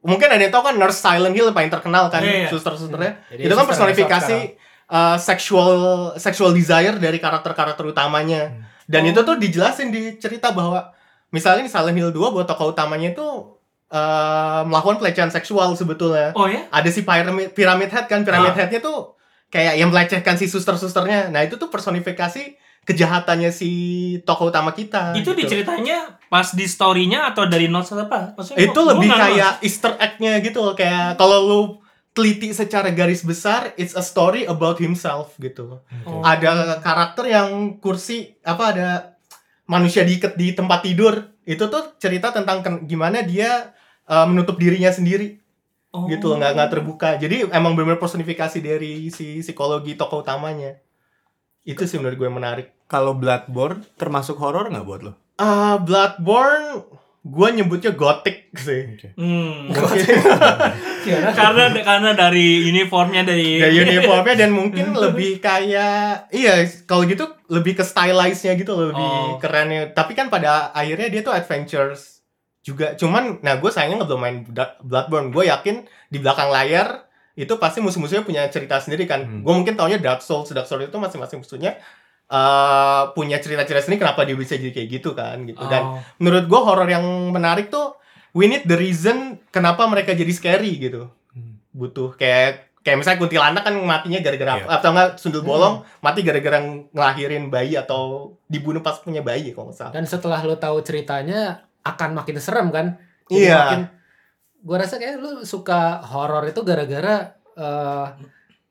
Mungkin 0.00 0.26
ada 0.26 0.40
yang 0.40 0.48
tahu 0.50 0.64
kan 0.64 0.74
Nurse 0.74 0.98
Silent 0.98 1.32
Hill 1.32 1.48
yang 1.48 1.54
paling 1.54 1.68
terkenal 1.68 2.08
kan 2.08 2.20
Iya, 2.20 2.44
iya. 2.44 2.48
suster-susternya? 2.48 3.12
Jadi 3.28 3.40
itu 3.40 3.52
kan 3.52 3.64
personifikasi 3.64 4.36
uh, 4.86 5.16
sexual 5.16 5.72
sexual 6.18 6.50
desire 6.50 6.96
dari 6.96 7.16
karakter-karakter 7.16 7.84
utamanya. 7.86 8.52
Dan 8.84 9.04
Oh. 9.04 9.10
itu 9.10 9.20
tuh 9.20 9.36
dijelasin 9.36 9.88
di 9.88 10.16
cerita 10.16 10.48
bahwa 10.50 10.92
misalnya 11.28 11.64
di 11.64 11.72
Silent 11.72 11.92
Hill 11.94 12.08
2 12.10 12.20
buat 12.30 12.44
tokoh 12.44 12.72
utamanya 12.72 13.12
itu 13.12 13.24
uh, 13.90 14.60
melakukan 14.62 14.96
pelecehan 14.96 15.28
seksual 15.28 15.72
sebetulnya. 15.72 16.32
Oh 16.32 16.44
ya? 16.46 16.68
ada 16.68 16.88
si 16.88 17.00
pyramid 17.00 17.52
pyramid 17.52 17.88
head 17.88 18.04
kan 18.04 18.20
pyramid 18.22 18.52
Ah. 18.52 18.58
headnya 18.60 18.80
tuh 18.80 19.13
kayak 19.54 19.78
yang 19.78 19.88
melecehkan 19.88 20.34
si 20.34 20.46
suster-susternya 20.46 21.30
nah 21.30 21.40
itu 21.40 21.54
tuh 21.54 21.70
personifikasi 21.70 22.42
kejahatannya 22.82 23.48
si 23.48 23.70
tokoh 24.20 24.50
utama 24.50 24.70
kita 24.70 25.14
itu 25.14 25.24
gitu. 25.24 25.32
di 25.32 25.44
ceritanya 25.46 26.18
pas 26.26 26.50
di 26.50 26.66
story-nya 26.66 27.30
atau 27.30 27.46
dari 27.46 27.64
notes 27.64 27.88
atau 27.88 28.04
apa? 28.04 28.34
Maksudnya 28.34 28.60
itu 28.60 28.74
gua- 28.76 28.88
lebih 28.92 29.08
kayak 29.08 29.52
Easter 29.60 29.94
egg-nya 29.96 30.32
gitu 30.40 30.58
loh 30.60 30.74
kayak 30.74 31.14
kalau 31.14 31.38
lu 31.40 31.60
teliti 32.10 32.50
secara 32.50 32.90
garis 32.90 33.22
besar 33.22 33.72
it's 33.74 33.92
a 33.92 34.02
story 34.02 34.44
about 34.44 34.76
himself 34.76 35.32
gitu 35.36 35.80
Oh. 36.04 36.20
ada 36.22 36.76
karakter 36.78 37.24
yang 37.26 37.48
kursi 37.78 38.36
apa 38.42 38.64
ada 38.68 38.88
manusia 39.64 40.02
diikat 40.02 40.34
di 40.34 40.52
tempat 40.52 40.82
tidur 40.82 41.14
itu 41.42 41.64
tuh 41.64 41.96
cerita 41.96 42.30
tentang 42.30 42.60
ken- 42.60 42.84
gimana 42.84 43.20
dia 43.20 43.72
uh, 44.04 44.24
menutup 44.24 44.54
dirinya 44.54 44.90
sendiri 44.90 45.40
Oh. 45.94 46.04
gitu 46.04 46.26
loh 46.26 46.36
nggak 46.36 46.52
nggak 46.52 46.70
terbuka 46.70 47.08
jadi 47.16 47.46
emang 47.48 47.72
benar 47.72 47.96
personifikasi 47.96 48.58
dari 48.58 49.06
si 49.08 49.38
psikologi 49.38 49.94
tokoh 49.94 50.20
utamanya 50.20 50.74
itu 51.62 51.86
sih 51.86 51.96
menurut 51.96 52.18
gue 52.18 52.28
menarik 52.28 52.66
Kalau 52.84 53.14
Bloodborne 53.14 53.80
termasuk 53.94 54.36
horor 54.36 54.66
nggak 54.66 54.82
buat 54.82 55.00
lo? 55.00 55.12
ah 55.36 55.78
Bloodborne 55.78 56.82
gue 57.22 57.48
nyebutnya 57.52 57.90
gothic 57.90 58.52
sih 58.52 59.00
Hmm. 59.14 59.70
Mungkin- 59.70 60.18
Gimana? 61.00 61.30
karena 61.38 61.64
karena 61.80 62.10
dari 62.12 62.66
uniformnya 62.66 63.22
dari 63.22 63.56
ya 63.56 63.72
uniformnya 63.88 64.34
dan 64.36 64.50
mungkin 64.50 64.92
lebih 65.04 65.38
kayak 65.38 66.28
iya 66.28 66.58
kalau 66.84 67.02
gitu 67.04 67.24
lebih 67.46 67.74
ke 67.74 67.82
stylize-nya 67.82 68.52
gitu 68.54 68.72
loh, 68.72 68.90
lebih 68.90 69.00
Oh. 69.00 69.38
kerennya 69.38 69.88
tapi 69.90 70.12
kan 70.12 70.26
pada 70.26 70.68
akhirnya 70.70 71.08
dia 71.08 71.20
tuh 71.20 71.32
adventures 71.32 72.13
juga. 72.64 72.96
Cuman 72.96 73.44
nah 73.44 73.60
gue 73.60 73.68
sayangnya 73.68 74.02
nggak 74.02 74.10
belum 74.10 74.22
main 74.24 74.36
Bloodborne. 74.80 75.28
Gue 75.28 75.46
yakin 75.46 75.84
di 76.08 76.18
belakang 76.18 76.48
layar 76.48 77.04
itu 77.36 77.50
pasti 77.60 77.78
musuh-musuhnya 77.78 78.24
punya 78.24 78.48
cerita 78.48 78.80
sendiri 78.80 79.04
kan. 79.04 79.20
Hmm. 79.22 79.40
gue 79.44 79.52
mungkin 79.52 79.76
taunya 79.76 80.00
Dark 80.00 80.24
Souls. 80.24 80.48
Dark 80.48 80.64
Souls 80.64 80.82
itu 80.82 80.96
masing-masing 80.96 81.44
musuhnya 81.44 81.76
eh 82.24 83.02
punya 83.12 83.36
cerita-cerita 83.36 83.84
sendiri 83.84 84.00
kenapa 84.00 84.24
dia 84.24 84.32
bisa 84.32 84.56
jadi 84.56 84.72
kayak 84.72 84.88
gitu 84.90 85.12
kan 85.12 85.44
gitu. 85.44 85.60
Dan 85.60 85.82
Oh. 85.84 86.00
menurut 86.18 86.48
gue 86.48 86.56
horor 86.56 86.88
yang 86.88 87.04
menarik 87.30 87.68
tuh 87.68 88.00
we 88.32 88.48
need 88.48 88.64
the 88.64 88.74
reason 88.74 89.36
kenapa 89.52 89.84
mereka 89.84 90.16
jadi 90.16 90.32
scary 90.32 90.80
gitu. 90.80 91.12
Hmm. 91.36 91.60
butuh 91.70 92.16
kayak 92.16 92.72
kayak 92.80 92.96
misalnya 92.96 93.18
kuntilanak 93.18 93.62
kan 93.64 93.74
matinya 93.76 94.20
gara-gara 94.20 94.52
apa 94.56 94.66
atau 94.78 94.88
enggak 94.92 95.08
sundul 95.16 95.42
bolong 95.42 95.74
mati 95.98 96.20
gara-gara 96.20 96.60
ngelahirin 96.92 97.48
bayi 97.48 97.74
atau 97.74 98.32
dibunuh 98.46 98.78
pas 98.78 98.94
punya 99.00 99.20
bayi 99.20 99.50
kalau 99.50 99.68
nggak 99.68 99.76
salah. 99.76 99.92
Dan 99.92 100.04
setelah 100.04 100.40
lu 100.44 100.54
tahu 100.54 100.80
ceritanya 100.80 101.64
akan 101.84 102.10
makin 102.16 102.36
serem 102.40 102.68
kan? 102.72 102.96
Iya. 103.28 103.60
Makin, 103.60 103.80
gua 104.64 104.76
rasa 104.80 104.96
kayak 104.96 105.20
lu 105.20 105.44
suka 105.44 106.00
horor 106.00 106.48
itu 106.48 106.64
gara-gara 106.64 107.36
eh, 107.54 108.06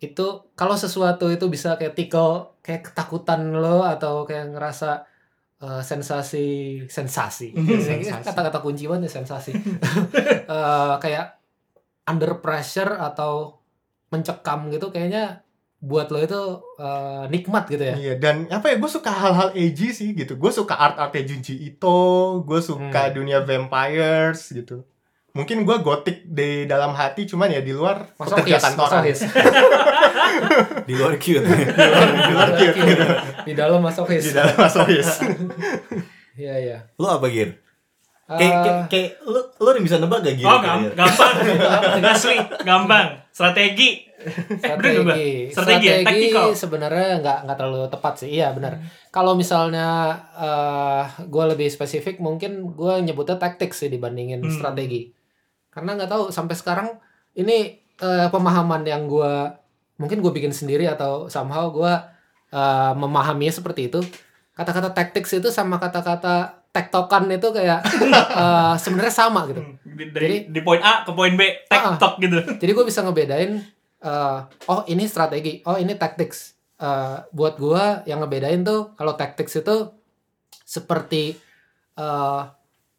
itu 0.03 0.25
kalau 0.57 0.75
sesuatu 0.75 1.31
itu 1.31 1.45
bisa 1.47 1.79
kayak 1.79 1.95
tickle 1.95 2.59
kayak 2.59 2.91
ketakutan 2.91 3.55
lo 3.55 3.85
atau 3.85 4.25
kayak 4.27 4.51
ngerasa 4.51 5.05
eh, 5.63 5.81
sensasi 5.85 6.47
sensasi 6.89 7.53
kata-kata 8.27 8.59
kunci 8.59 8.89
banget 8.89 9.07
ya, 9.07 9.21
sensasi 9.23 9.53
Eh, 10.53 10.95
kayak 10.99 11.39
under 12.03 12.43
pressure 12.43 12.99
atau 12.99 13.63
mencekam 14.11 14.67
gitu 14.69 14.91
kayaknya 14.91 15.39
buat 15.83 16.07
lo 16.07 16.17
itu 16.17 16.41
eh, 16.79 17.23
nikmat 17.27 17.67
gitu 17.67 17.83
ya 17.83 17.95
Iya 17.95 18.13
dan 18.15 18.47
apa 18.47 18.71
ya 18.71 18.79
gue 18.79 18.87
suka 18.87 19.11
hal-hal 19.11 19.51
edgy 19.51 19.91
sih 19.91 20.15
gitu. 20.15 20.39
Gue 20.39 20.47
suka 20.49 20.73
art-artnya 20.73 21.27
Junji 21.27 21.59
Ito, 21.61 21.99
gue 22.41 22.59
suka 22.59 23.01
Hmm. 23.03 23.13
dunia 23.13 23.43
vampires 23.43 24.47
gitu. 24.49 24.87
Mungkin 25.33 25.65
gue 25.65 25.77
gotik 25.79 26.23
di 26.23 26.63
dalam 26.63 26.93
hati 26.93 27.25
cuman 27.25 27.49
ya 27.49 27.59
di 27.59 27.73
luar 27.73 28.15
pekerja 28.15 28.61
kantoran. 28.61 29.03
Di 30.83 30.93
luar 30.93 31.15
cute. 31.15 31.45
di 31.45 32.31
luar 32.31 32.49
cute 32.53 32.75
gitu. 32.75 33.05
di 33.43 33.53
dalam 33.53 33.79
masochis 33.79 34.23
Di 34.23 34.33
dalam 34.33 34.55
masochis. 34.55 35.09
iya 36.41 36.53
iya 36.59 36.77
lo 36.97 37.07
apa 37.11 37.29
Gir? 37.29 37.62
Eh, 38.23 38.39
Kayak 38.39 38.55
kayak- 38.55 38.85
kayak 38.87 39.09
lu 39.25 39.35
lu 39.35 39.67
udah 39.67 39.83
bisa 39.83 39.99
nebak 39.99 40.19
gak 40.21 40.35
Gir? 40.35 40.47
Oh, 40.47 40.57
gam- 40.57 40.87
gampang. 40.89 41.33
Asli, 42.13 42.35
gampang. 42.63 43.07
Strategi. 43.29 43.89
Eh, 44.23 44.31
bener 44.79 45.03
strategi 45.03 45.51
Strategi 45.51 46.27
ya? 46.31 46.47
Sebenarnya 46.55 47.19
nggak 47.19 47.37
nggak 47.43 47.57
terlalu 47.59 47.91
tepat 47.91 48.13
sih 48.15 48.31
iya 48.31 48.55
benar 48.55 48.79
kalau 49.09 49.35
misalnya 49.35 50.15
eh 50.33 51.03
gue 51.21 51.43
lebih 51.45 51.67
spesifik 51.67 52.23
mungkin 52.23 52.71
gue 52.71 53.03
nyebutnya 53.03 53.35
tactics 53.35 53.83
sih 53.83 53.91
dibandingin 53.91 54.39
Hmm. 54.39 54.47
strategi 54.49 55.11
karena 55.67 55.99
nggak 55.99 56.07
tahu 56.07 56.23
sampai 56.29 56.55
sekarang 56.55 56.87
ini 57.35 57.75
eh, 57.93 58.27
pemahaman 58.29 58.87
yang 58.87 59.05
gue 59.05 59.51
mungkin 59.99 60.23
gue 60.23 60.31
bikin 60.31 60.55
sendiri 60.55 60.87
atau 60.87 61.27
somehow 61.27 61.67
gue 61.67 61.91
eh, 62.49 62.93
memahaminya 62.95 63.51
seperti 63.51 63.91
itu 63.91 63.99
kata-kata 64.53 64.95
tactics 64.95 65.35
itu 65.35 65.51
sama 65.51 65.75
kata-kata 65.77 66.62
tektokan 66.73 67.29
itu 67.29 67.47
kayak 67.49 67.85
eh, 68.41 68.73
sebenarnya 68.75 69.13
sama 69.13 69.45
gitu 69.45 69.61
Di- 69.85 70.09
Dari 70.09 70.49
di 70.49 70.59
poin 70.59 70.81
A 70.81 71.05
ke 71.05 71.13
poin 71.13 71.31
B, 71.31 71.45
Ah. 71.69 71.93
tektok 71.93 72.17
gitu. 72.19 72.37
jadi 72.57 72.71
gue 72.73 72.83
bisa 72.83 72.99
ngebedain 72.99 73.61
eh, 74.01 74.39
oh 74.67 74.81
ini 74.85 75.05
strategi, 75.05 75.61
oh 75.63 75.77
ini 75.77 75.93
tactics. 75.93 76.57
Eh, 76.75 77.17
buat 77.29 77.55
gue 77.55 78.03
yang 78.03 78.19
ngebedain 78.19 78.59
tuh 78.61 78.91
kalau 78.93 79.13
tactics 79.13 79.55
itu 79.55 79.93
seperti 80.59 81.37
eh 81.93 82.41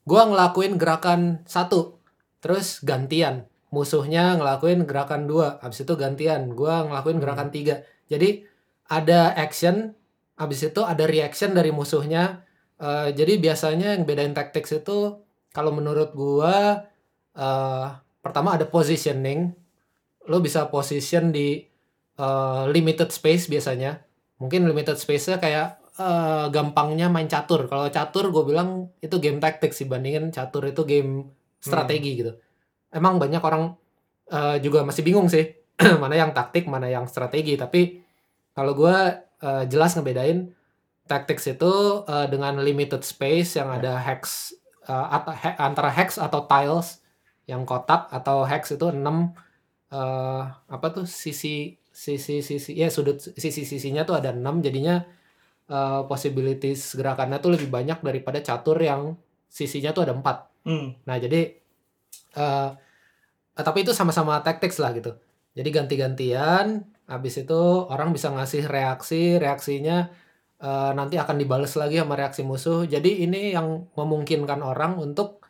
gue 0.05 0.21
ngelakuin 0.23 0.77
gerakan 0.77 1.43
satu, 1.45 1.99
terus 2.39 2.81
gantian. 2.81 3.49
Musuhnya 3.69 4.39
ngelakuin 4.39 4.87
gerakan 4.87 5.27
dua, 5.27 5.59
habis 5.59 5.83
itu 5.83 5.93
gantian. 5.99 6.55
Gue 6.55 6.71
ngelakuin 6.71 7.19
gerakan 7.19 7.51
tiga. 7.51 7.83
Jadi 8.07 8.47
ada 8.87 9.35
action, 9.35 9.97
habis 10.37 10.63
itu 10.63 10.81
ada 10.81 11.05
reaction 11.05 11.53
dari 11.53 11.69
musuhnya. 11.69 12.47
Eh, 12.85 13.09
jadi 13.17 13.41
biasanya 13.41 13.97
yang 13.97 14.05
bedain 14.05 14.37
tactics 14.37 14.77
itu 14.77 15.17
kalau 15.57 15.73
menurut 15.73 16.13
gue 16.13 16.57
eh 17.35 17.89
pertama 18.21 18.57
ada 18.57 18.69
positioning. 18.69 19.57
Lo 20.29 20.41
bisa 20.41 20.73
position 20.73 21.29
di 21.29 21.61
uh, 22.17 22.65
limited 22.73 23.13
space 23.13 23.45
biasanya. 23.53 24.01
Mungkin 24.41 24.65
limited 24.65 24.97
space-nya 24.97 25.37
kayak 25.37 25.77
uh, 26.01 26.49
gampangnya 26.49 27.13
main 27.13 27.29
catur. 27.29 27.69
Kalau 27.69 27.93
catur 27.93 28.33
gue 28.33 28.45
bilang 28.49 28.89
itu 29.05 29.21
game 29.21 29.37
tactics 29.37 29.85
dibandingin 29.85 30.33
catur 30.33 30.65
itu 30.65 30.81
game 30.89 31.29
strategi 31.61 32.25
gitu. 32.25 32.33
Emang 32.89 33.21
banyak 33.21 33.43
orang 33.45 33.77
uh, 34.33 34.57
juga 34.65 34.81
masih 34.89 35.05
bingung 35.05 35.29
sih 35.29 35.45
mana 36.03 36.17
yang 36.17 36.33
taktik 36.33 36.65
mana 36.73 36.89
yang 36.89 37.05
strategi. 37.05 37.61
Tapi 37.61 38.01
kalau 38.57 38.73
gue 38.73 38.97
uh, 39.45 39.65
jelas 39.69 39.93
ngebedain 39.93 40.49
tactics 41.05 41.45
itu 41.47 41.73
eh, 42.09 42.27
dengan 42.33 42.59
limited 42.61 43.05
space 43.05 43.61
yang 43.61 43.69
ada 43.71 44.01
hex 44.01 44.53
eh, 44.89 45.07
at- 45.17 45.37
he- 45.37 45.59
antara 45.61 45.91
hex 45.93 46.17
atau 46.17 46.45
tiles 46.49 47.01
yang 47.45 47.69
kotak 47.69 48.09
atau 48.09 48.45
hex 48.49 48.73
itu 48.73 48.89
6 48.89 49.33
eh 49.95 50.43
apa 50.49 50.87
tuh 50.91 51.05
sisi 51.05 51.77
sisi 51.95 52.41
sisi 52.43 52.73
ya 52.75 52.89
sudut 52.91 53.21
sisi 53.21 53.63
sisinya 53.63 54.03
tuh 54.03 54.17
ada 54.19 54.33
6 54.33 54.65
jadinya 54.65 55.05
eh, 55.69 56.01
possibilities 56.09 56.97
gerakannya 56.97 57.39
tuh 57.39 57.55
lebih 57.55 57.69
banyak 57.69 58.01
daripada 58.01 58.41
catur 58.41 58.81
yang 58.81 59.15
sisinya 59.49 59.93
tuh 59.95 60.09
ada 60.09 60.15
4 60.17 60.39
Hmm. 60.65 60.97
Nah, 61.05 61.21
jadi 61.21 61.61
eh, 62.35 62.71
tapi 63.55 63.85
itu 63.85 63.93
sama-sama 63.93 64.41
tactics 64.41 64.81
lah 64.81 64.97
gitu. 64.97 65.13
Jadi 65.55 65.69
ganti-gantian, 65.71 66.83
habis 67.07 67.37
itu 67.39 67.61
orang 67.87 68.11
bisa 68.17 68.33
ngasih 68.33 68.65
reaksi, 68.67 69.37
reaksinya 69.39 70.09
eh, 70.63 70.93
nanti 70.95 71.17
akan 71.19 71.37
dibales 71.41 71.75
lagi 71.79 71.99
sama 71.99 72.15
reaksi 72.19 72.43
musuh. 72.47 72.87
Jadi 72.87 73.25
ini 73.27 73.55
yang 73.57 73.91
memungkinkan 73.97 74.61
orang 74.63 74.99
untuk 75.01 75.43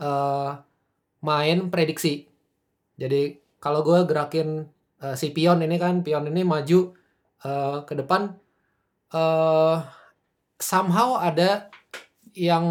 eh 0.00 0.52
main 1.24 1.58
prediksi. 1.72 2.28
Jadi 2.96 3.40
kalau 3.58 3.80
gue 3.82 4.04
gerakin 4.06 4.68
eh, 5.02 5.16
si 5.18 5.32
pion 5.34 5.60
ini 5.64 5.76
kan, 5.80 6.00
pion 6.06 6.28
ini 6.28 6.42
maju 6.44 6.94
eh, 7.44 7.78
ke 7.88 7.94
depan, 7.96 8.32
eh 9.12 9.76
somehow 10.56 11.20
ada 11.20 11.68
yang 12.36 12.64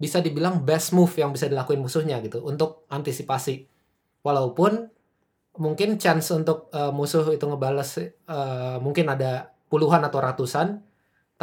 bisa 0.00 0.20
dibilang 0.20 0.64
best 0.64 0.92
move 0.92 1.12
yang 1.16 1.32
bisa 1.32 1.48
dilakuin 1.48 1.80
musuhnya 1.80 2.20
gitu 2.24 2.44
untuk 2.44 2.84
antisipasi. 2.92 3.68
Walaupun 4.24 4.88
mungkin 5.60 5.96
chance 6.00 6.32
untuk 6.34 6.68
eh, 6.74 6.92
musuh 6.92 7.24
itu 7.32 7.44
ngebales 7.46 7.90
eh, 8.00 8.76
mungkin 8.80 9.06
ada 9.12 9.52
puluhan 9.70 10.02
atau 10.04 10.18
ratusan, 10.20 10.80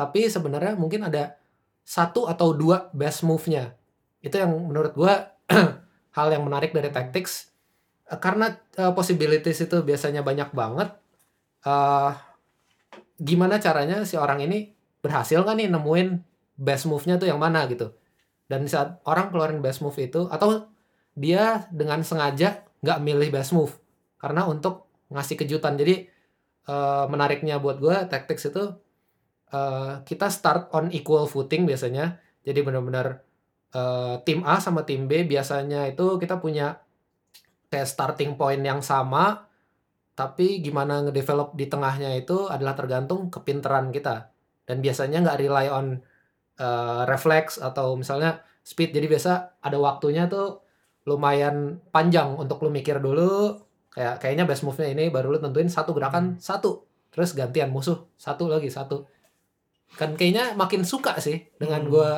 tapi 0.02 0.26
sebenarnya 0.26 0.74
mungkin 0.74 1.06
ada 1.06 1.38
satu 1.86 2.26
atau 2.26 2.58
dua 2.58 2.90
best 2.98 3.22
move-nya. 3.22 3.78
Itu 4.26 4.42
yang 4.42 4.50
menurut 4.50 4.98
gua 4.98 5.38
hal 6.18 6.28
yang 6.34 6.42
menarik 6.42 6.74
dari 6.74 6.90
tactics 6.90 7.52
Eh, 8.12 8.20
karena 8.20 8.52
eh, 8.76 8.92
possibilities 8.92 9.64
itu 9.64 9.78
biasanya 9.82 10.22
banyak 10.22 10.52
banget. 10.52 10.90
eh 11.62 12.12
gimana 13.22 13.62
caranya 13.62 14.02
si 14.10 14.18
orang 14.18 14.42
ini 14.42 14.74
berhasil 15.06 15.46
nggak 15.46 15.56
nih 15.62 15.68
nemuin 15.70 16.10
best 16.58 16.90
move-nya 16.90 17.16
tuh 17.22 17.30
yang 17.32 17.40
mana 17.40 17.70
gitu. 17.72 17.94
Dan 18.50 18.68
saat 18.68 19.00
orang 19.08 19.32
keluarin 19.32 19.62
best 19.64 19.80
move 19.86 19.96
itu 20.02 20.28
atau 20.28 20.68
dia 21.16 21.70
dengan 21.72 22.02
sengaja 22.04 22.66
nggak 22.84 23.00
milih 23.06 23.30
best 23.32 23.54
move 23.56 23.74
karena 24.20 24.44
untuk 24.50 24.90
ngasih 25.14 25.38
kejutan. 25.40 25.78
Jadi 25.80 26.10
eh, 26.68 27.06
menariknya 27.08 27.62
buat 27.64 27.78
gue 27.80 27.96
tactics 28.12 28.50
itu 28.52 28.64
eh, 29.54 29.94
kita 30.08 30.28
start 30.32 30.72
on 30.76 30.90
equal 30.96 31.28
footing 31.28 31.68
biasanya. 31.70 32.20
Jadi 32.42 32.60
benar-benar 32.66 33.22
eh, 33.76 34.16
tim 34.26 34.42
A 34.48 34.58
sama 34.64 34.84
tim 34.88 35.06
B 35.06 35.28
biasanya 35.28 35.88
itu 35.92 36.18
kita 36.18 36.40
punya 36.42 36.80
kayak 37.72 37.88
starting 37.88 38.36
point 38.36 38.60
yang 38.64 38.84
sama 38.84 39.52
tapi 40.12 40.60
gimana 40.62 41.02
ngedevelop 41.08 41.56
di 41.58 41.66
tengahnya 41.66 42.14
itu 42.20 42.46
adalah 42.46 42.76
tergantung 42.78 43.32
kepinteran 43.34 43.90
kita. 43.90 44.30
Dan 44.68 44.84
biasanya 44.84 45.24
nggak 45.26 45.40
rely 45.42 45.66
on 45.72 45.98
uh, 46.62 47.04
reflex 47.10 47.58
atau 47.58 47.98
misalnya 47.98 48.46
speed. 48.62 48.94
Jadi 48.94 49.08
biasa 49.10 49.58
ada 49.64 49.78
waktunya 49.82 50.30
tuh 50.30 50.62
lumayan 51.10 51.82
panjang 51.90 52.38
untuk 52.38 52.62
lu 52.62 52.70
mikir 52.70 53.02
dulu 53.02 53.58
kayak 53.92 54.22
kayaknya 54.22 54.46
best 54.46 54.62
move-nya 54.62 54.94
ini 54.94 55.10
baru 55.10 55.34
lu 55.34 55.40
tentuin 55.42 55.66
satu 55.66 55.96
gerakan 55.98 56.38
satu. 56.38 56.86
Terus 57.10 57.34
gantian 57.34 57.74
musuh 57.74 58.06
satu 58.16 58.46
lagi 58.46 58.70
satu 58.70 59.10
kan 59.94 60.14
kayaknya 60.14 60.54
makin 60.54 60.82
suka 60.82 61.18
sih 61.18 61.50
dengan 61.56 61.82
Hmm. 61.82 61.92
gua 61.92 62.10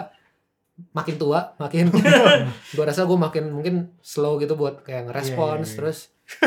makin 0.91 1.15
tua 1.15 1.53
makin 1.55 1.93
gua 2.75 2.83
rasa 2.83 3.05
gua 3.05 3.17
makin 3.19 3.51
mungkin 3.51 3.75
slow 3.99 4.37
gitu 4.37 4.53
buat 4.53 4.81
kayak 4.81 5.05
ngerespons 5.07 5.37
Iya, 5.53 5.59
iya, 5.59 5.69
iya. 5.69 5.77
terus 5.77 5.97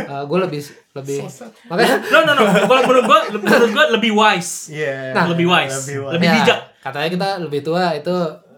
uh, 0.02 0.22
gue 0.24 0.38
lebih 0.40 0.60
lebih 0.92 1.18
makanya 1.70 1.94
No 2.12 2.18
no 2.24 2.32
no, 2.32 2.42
kalau 2.66 2.82
menurut 2.84 3.04
gua 3.06 3.20
menurut 3.30 3.70
gua 3.70 3.84
lebih 3.92 4.12
wise. 4.12 4.72
Iya. 4.72 5.14
Nah, 5.14 5.24
lebih 5.30 5.46
wise, 5.46 5.76
Lebih 5.84 5.96
wise. 6.02 6.12
lebih 6.18 6.26
Ya, 6.26 6.34
bijak. 6.40 6.58
katanya 6.82 7.08
kita 7.12 7.28
lebih 7.38 7.60
tua 7.62 7.84
itu 7.92 8.14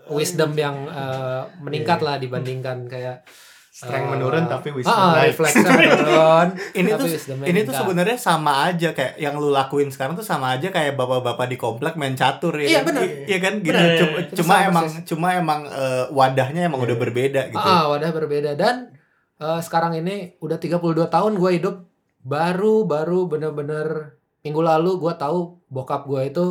wisdom 0.08 0.52
yang 0.56 0.88
uh, 0.88 1.44
meningkat 1.60 2.00
lah 2.00 2.16
dibandingkan 2.16 2.88
kayak 2.88 3.28
Strength 3.78 3.94
uh, 4.04 4.12
menurun 4.12 4.44
tapi 4.44 4.68
wisdom 4.72 4.90
ah, 4.90 5.14
naik. 5.14 5.30
refleksnya 5.30 5.70
menurun 5.70 6.48
ini 6.78 6.90
tuh 6.92 7.06
ini 7.46 7.60
tuh 7.62 7.70
sebenarnya 7.72 8.18
sama 8.18 8.66
aja 8.66 8.90
kayak 8.90 9.14
yang 9.16 9.38
lu 9.38 9.48
lakuin 9.48 9.86
sekarang 9.86 10.12
tuh 10.12 10.22
sama 10.22 10.50
aja 10.52 10.66
kayak 10.68 10.92
bapak-bapak 10.92 11.46
di 11.46 11.54
komplek 11.54 11.94
main 11.94 12.12
catur 12.12 12.50
ya 12.56 12.66
Iya, 12.66 12.76
kan? 12.76 12.86
benar. 12.88 13.02
I- 13.02 13.14
iya 13.24 13.38
kan 13.38 13.54
gitu 13.60 13.70
Benar. 13.70 13.94
cuma, 13.94 14.18
cuma 14.34 14.54
emang 14.64 14.84
persis. 14.84 15.04
cuma 15.06 15.28
emang 15.32 15.60
eh, 15.64 16.04
wadahnya 16.10 16.60
emang 16.64 16.80
udah 16.80 16.96
berbeda 16.96 17.42
gitu 17.48 17.62
Ah, 17.62 17.86
wadah 17.86 18.10
berbeda 18.10 18.50
dan 18.52 18.90
uh, 19.38 19.62
sekarang 19.62 19.94
ini 19.94 20.34
udah 20.38 20.58
32 20.58 20.74
tahun 21.06 21.32
gue 21.36 21.50
hidup 21.54 21.76
baru 22.20 22.82
baru 22.82 23.30
bener-bener 23.30 24.18
minggu 24.40 24.58
lalu 24.58 24.98
gue 24.98 25.12
tahu 25.14 25.38
bokap 25.68 26.02
gue 26.04 26.22
itu 26.26 26.46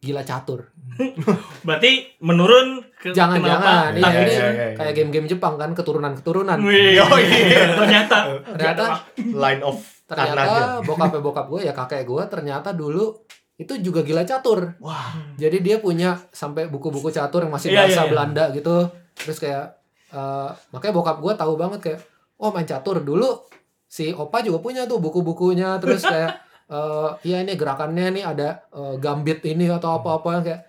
gila 0.00 0.24
catur. 0.24 0.72
Berarti 1.66 2.16
menurun 2.20 2.80
ke 2.90 3.12
Jangan-jangan 3.12 3.60
kenapa? 3.60 3.72
iya, 3.92 4.08
Iya, 4.08 4.08
ini 4.24 4.32
iya, 4.32 4.48
iya, 4.48 4.66
kayak 4.74 4.92
iya. 4.92 4.96
game-game 4.96 5.28
Jepang 5.28 5.54
kan 5.56 5.70
keturunan-keturunan. 5.72 6.56
Wih, 6.60 6.96
Oh, 6.98 7.20
iya. 7.20 7.68
ternyata 7.80 8.16
Ternyata 8.56 8.84
Line 9.20 9.62
of 9.62 9.78
ternyata 10.10 10.82
bokapnya 10.82 11.22
bokap 11.22 11.46
gue 11.46 11.60
ya 11.62 11.70
kakek 11.70 12.02
gue 12.02 12.22
ternyata 12.26 12.74
dulu 12.74 13.14
itu 13.54 13.78
juga 13.78 14.02
gila 14.02 14.24
catur. 14.24 14.74
Wah. 14.80 15.14
Jadi 15.36 15.60
dia 15.60 15.78
punya 15.78 16.18
sampai 16.32 16.66
buku-buku 16.66 17.12
catur 17.12 17.46
yang 17.46 17.52
masih 17.54 17.70
Iya, 17.70 17.78
bahasa 17.84 17.92
iya, 17.92 18.02
iya. 18.02 18.10
Belanda 18.10 18.44
gitu. 18.50 18.76
Terus 19.14 19.38
kayak 19.38 19.64
eh, 20.10 20.50
makanya 20.72 20.94
bokap 20.96 21.16
gue 21.20 21.32
tahu 21.36 21.54
banget 21.54 21.80
kayak 21.80 22.00
oh 22.40 22.50
main 22.50 22.64
catur 22.64 23.04
dulu 23.04 23.46
si 23.84 24.10
opa 24.10 24.40
juga 24.40 24.58
punya 24.58 24.88
tuh 24.88 24.96
buku-bukunya 24.98 25.76
terus 25.78 26.02
kayak 26.02 26.40
eh 26.70 27.10
ya 27.24 27.42
ini 27.42 27.52
gerakannya 27.52 28.14
nih 28.14 28.24
ada 28.24 28.48
eh, 28.70 28.94
gambit 28.96 29.42
ini 29.42 29.66
atau 29.66 29.98
apa-apa 29.98 30.40
kayak 30.40 30.60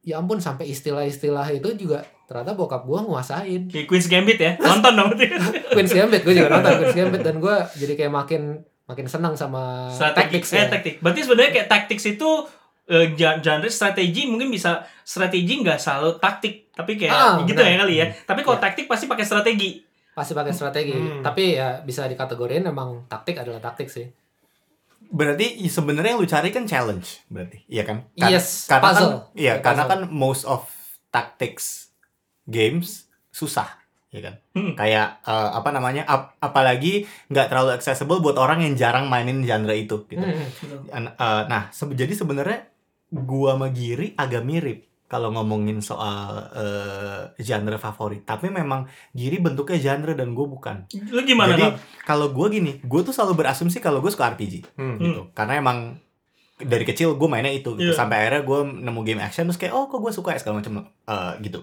ya 0.00 0.16
ampun 0.16 0.38
sampai 0.38 0.66
istilah-istilah 0.66 1.50
itu 1.50 1.74
juga 1.76 2.06
ternyata 2.24 2.54
bokap 2.54 2.82
gue 2.82 3.00
nguasain 3.00 3.62
Kayak 3.66 3.86
Queen's 3.86 4.06
Gambit 4.06 4.38
ya. 4.38 4.54
Nonton 4.62 4.92
dong. 4.92 5.10
Queen's 5.74 5.90
Gambit 5.90 6.22
gue 6.22 6.30
juga 6.32 6.50
nonton 6.52 6.70
Queen's 6.76 6.94
Gambit 6.96 7.22
dan 7.22 7.36
gue 7.36 7.54
jadi 7.74 7.94
kayak 7.96 8.12
makin 8.12 8.42
makin 8.84 9.06
senang 9.06 9.34
sama 9.34 9.90
strategi 9.90 10.38
tactics 10.38 10.48
eh, 10.48 10.56
ya. 10.56 10.66
taktik. 10.68 10.94
Berarti 11.00 11.20
sebenarnya 11.20 11.50
kayak 11.52 11.68
tactics 11.68 12.06
itu 12.08 12.30
ja- 13.12 13.38
genre 13.38 13.66
strategi 13.68 14.22
mungkin 14.24 14.46
bisa 14.48 14.70
strategi 15.02 15.58
nggak 15.58 15.74
selalu 15.76 16.10
taktik 16.16 16.70
tapi 16.70 16.94
kayak 16.94 17.10
Ah, 17.10 17.34
gitu 17.42 17.58
benar. 17.58 17.66
ya 17.68 17.76
kali 17.80 17.94
ya. 17.96 18.06
Tapi 18.22 18.40
kalau 18.42 18.58
Ya. 18.58 18.62
taktik 18.62 18.86
pasti 18.86 19.06
pakai 19.06 19.24
strategi. 19.24 19.70
pasti 20.12 20.32
pakai 20.32 20.48
strategi 20.50 20.96
Hmm. 20.96 21.20
tapi 21.20 21.52
ya 21.52 21.84
bisa 21.84 22.06
dikategoriin 22.06 22.64
memang 22.64 23.04
taktik 23.04 23.36
adalah 23.36 23.60
taktik 23.60 23.84
sih 23.86 24.08
berarti 25.08 25.46
sebenarnya 25.64 26.10
yang 26.10 26.20
lu 26.20 26.26
cari 26.26 26.48
kan 26.48 26.64
challenge 26.64 27.22
berarti 27.26 27.62
iya 27.66 27.82
kan 27.82 28.06
Yes, 28.12 28.66
karena 28.66 28.84
puzzle. 28.84 29.00
kan 29.00 29.12
iya 29.34 29.52
Kayak 29.52 29.64
karena 29.64 29.82
puzzle. 29.82 29.92
kan 29.92 30.00
most 30.10 30.44
of 30.44 30.62
tactics 31.08 31.90
games 32.44 33.06
susah 33.28 33.68
ya 34.08 34.20
kan 34.22 34.34
Hmm. 34.50 34.72
kayak 34.72 35.20
eh, 35.22 35.50
apa 35.52 35.68
namanya 35.68 36.02
ap- 36.04 36.34
apalagi 36.38 37.04
nggak 37.26 37.46
terlalu 37.46 37.70
accessible 37.72 38.18
buat 38.18 38.34
orang 38.34 38.62
yang 38.62 38.74
jarang 38.74 39.06
mainin 39.06 39.42
genre 39.42 39.72
itu 39.72 40.04
gitu 40.04 40.22
Hmm. 40.22 41.10
Eh, 41.12 41.42
nah 41.44 41.68
se- 41.68 41.90
jadi 41.90 42.10
sebenarnya 42.10 42.64
gua 43.08 43.54
sama 43.54 43.68
Giri 43.68 44.14
agak 44.14 44.42
mirip 44.42 44.88
kalau 45.06 45.30
ngomongin 45.30 45.78
soal 45.78 46.50
eh, 46.52 47.22
genre 47.38 47.78
favorit. 47.78 48.22
Tapi 48.22 48.50
memang 48.50 48.84
Giri 49.10 49.38
bentuknya 49.38 49.78
genre 49.78 50.12
dan 50.12 50.34
gue 50.34 50.46
bukan. 50.46 50.90
Lu 51.08 51.22
gimana 51.22 51.54
jadi 51.54 51.78
kalau 52.02 52.34
gue 52.34 52.46
gini 52.50 52.72
gue 52.82 53.00
tuh 53.02 53.14
selalu 53.14 53.40
berasumsi 53.40 53.78
kalau 53.78 54.02
gue 54.02 54.10
suka 54.10 54.34
RPG 54.34 54.74
Hmm. 54.74 54.98
gitu. 54.98 55.22
Karena 55.30 55.58
emang 55.58 55.98
dari 56.56 56.82
kecil 56.82 57.14
gue 57.14 57.28
mainnya 57.28 57.52
itu 57.52 57.76
gitu. 57.76 57.92
Iya. 57.92 57.94
sampai 57.94 58.16
akhirnya 58.26 58.42
gue 58.42 58.58
nemu 58.82 59.00
game 59.04 59.20
action 59.20 59.44
terus 59.44 59.60
kayak 59.60 59.76
oh 59.76 59.86
kok 59.86 60.00
gue 60.00 60.10
suka 60.10 60.34
ya? 60.34 60.40
segala 60.40 60.58
macam 60.58 60.82
eh, 60.88 61.32
gitu. 61.40 61.62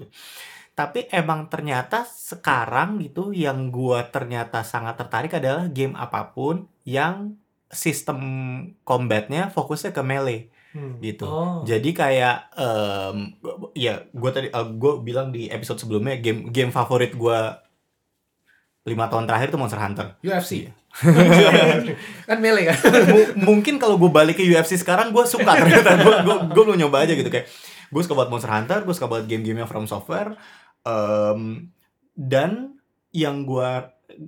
Tapi 0.73 1.05
emang 1.13 1.51
ternyata 1.51 2.01
sekarang 2.01 2.97
gitu 2.97 3.29
yang 3.29 3.69
gue 3.69 3.99
ternyata 4.09 4.63
sangat 4.63 4.97
tertarik 4.97 5.33
adalah 5.37 5.69
game 5.69 5.93
apa 5.93 6.33
pun 6.33 6.65
yang 6.81 7.37
sistem 7.69 8.17
combatnya 8.81 9.49
fokusnya 9.49 9.91
ke 9.91 10.01
melee 10.01 10.41
Hmm. 10.73 10.97
gitu 10.97 11.23
Oh. 11.23 11.61
jadi 11.61 11.89
kayak 11.89 12.35
em, 12.51 13.37
ya 13.71 14.03
gue 14.03 14.29
tadi 14.29 14.47
gue 14.49 14.93
bilang 14.99 15.29
di 15.29 15.45
episode 15.45 15.77
sebelumnya 15.77 16.17
game 16.17 16.49
game 16.49 16.69
favorit 16.69 17.13
gue 17.13 17.39
lima 18.83 19.05
tahun 19.05 19.23
terakhir 19.23 19.47
itu 19.47 19.57
Monster 19.57 19.79
Hunter 19.79 20.07
UFC 20.19 20.73
Iya. 20.93 21.53
kan 22.29 22.37
melee 22.37 22.69
kan 22.69 22.77
M- 23.07 23.33
mungkin 23.39 23.77
kalau 23.77 23.95
gue 23.95 24.09
balik 24.09 24.35
ke 24.35 24.45
UFC 24.45 24.75
sekarang 24.75 25.09
gue 25.09 25.23
suka 25.23 25.53
ternyata 25.55 25.93
gue 25.95 26.15
gue 26.21 26.35
gue 26.49 26.63
belum 26.63 26.79
nyoba 26.79 27.01
aja 27.01 27.13
gitu 27.13 27.25
kayak 27.27 27.49
gue 27.87 28.01
suka 28.01 28.13
banget 28.15 28.29
Monster 28.29 28.51
Hunter 28.51 28.79
gue 28.81 28.93
suka 28.93 29.07
banget 29.07 29.25
game-game 29.27 29.57
yang 29.59 29.69
From 29.69 29.85
Software 29.85 30.33
Em, 30.83 31.69
dan 32.11 32.75
yang 33.09 33.41
gue 33.43 33.69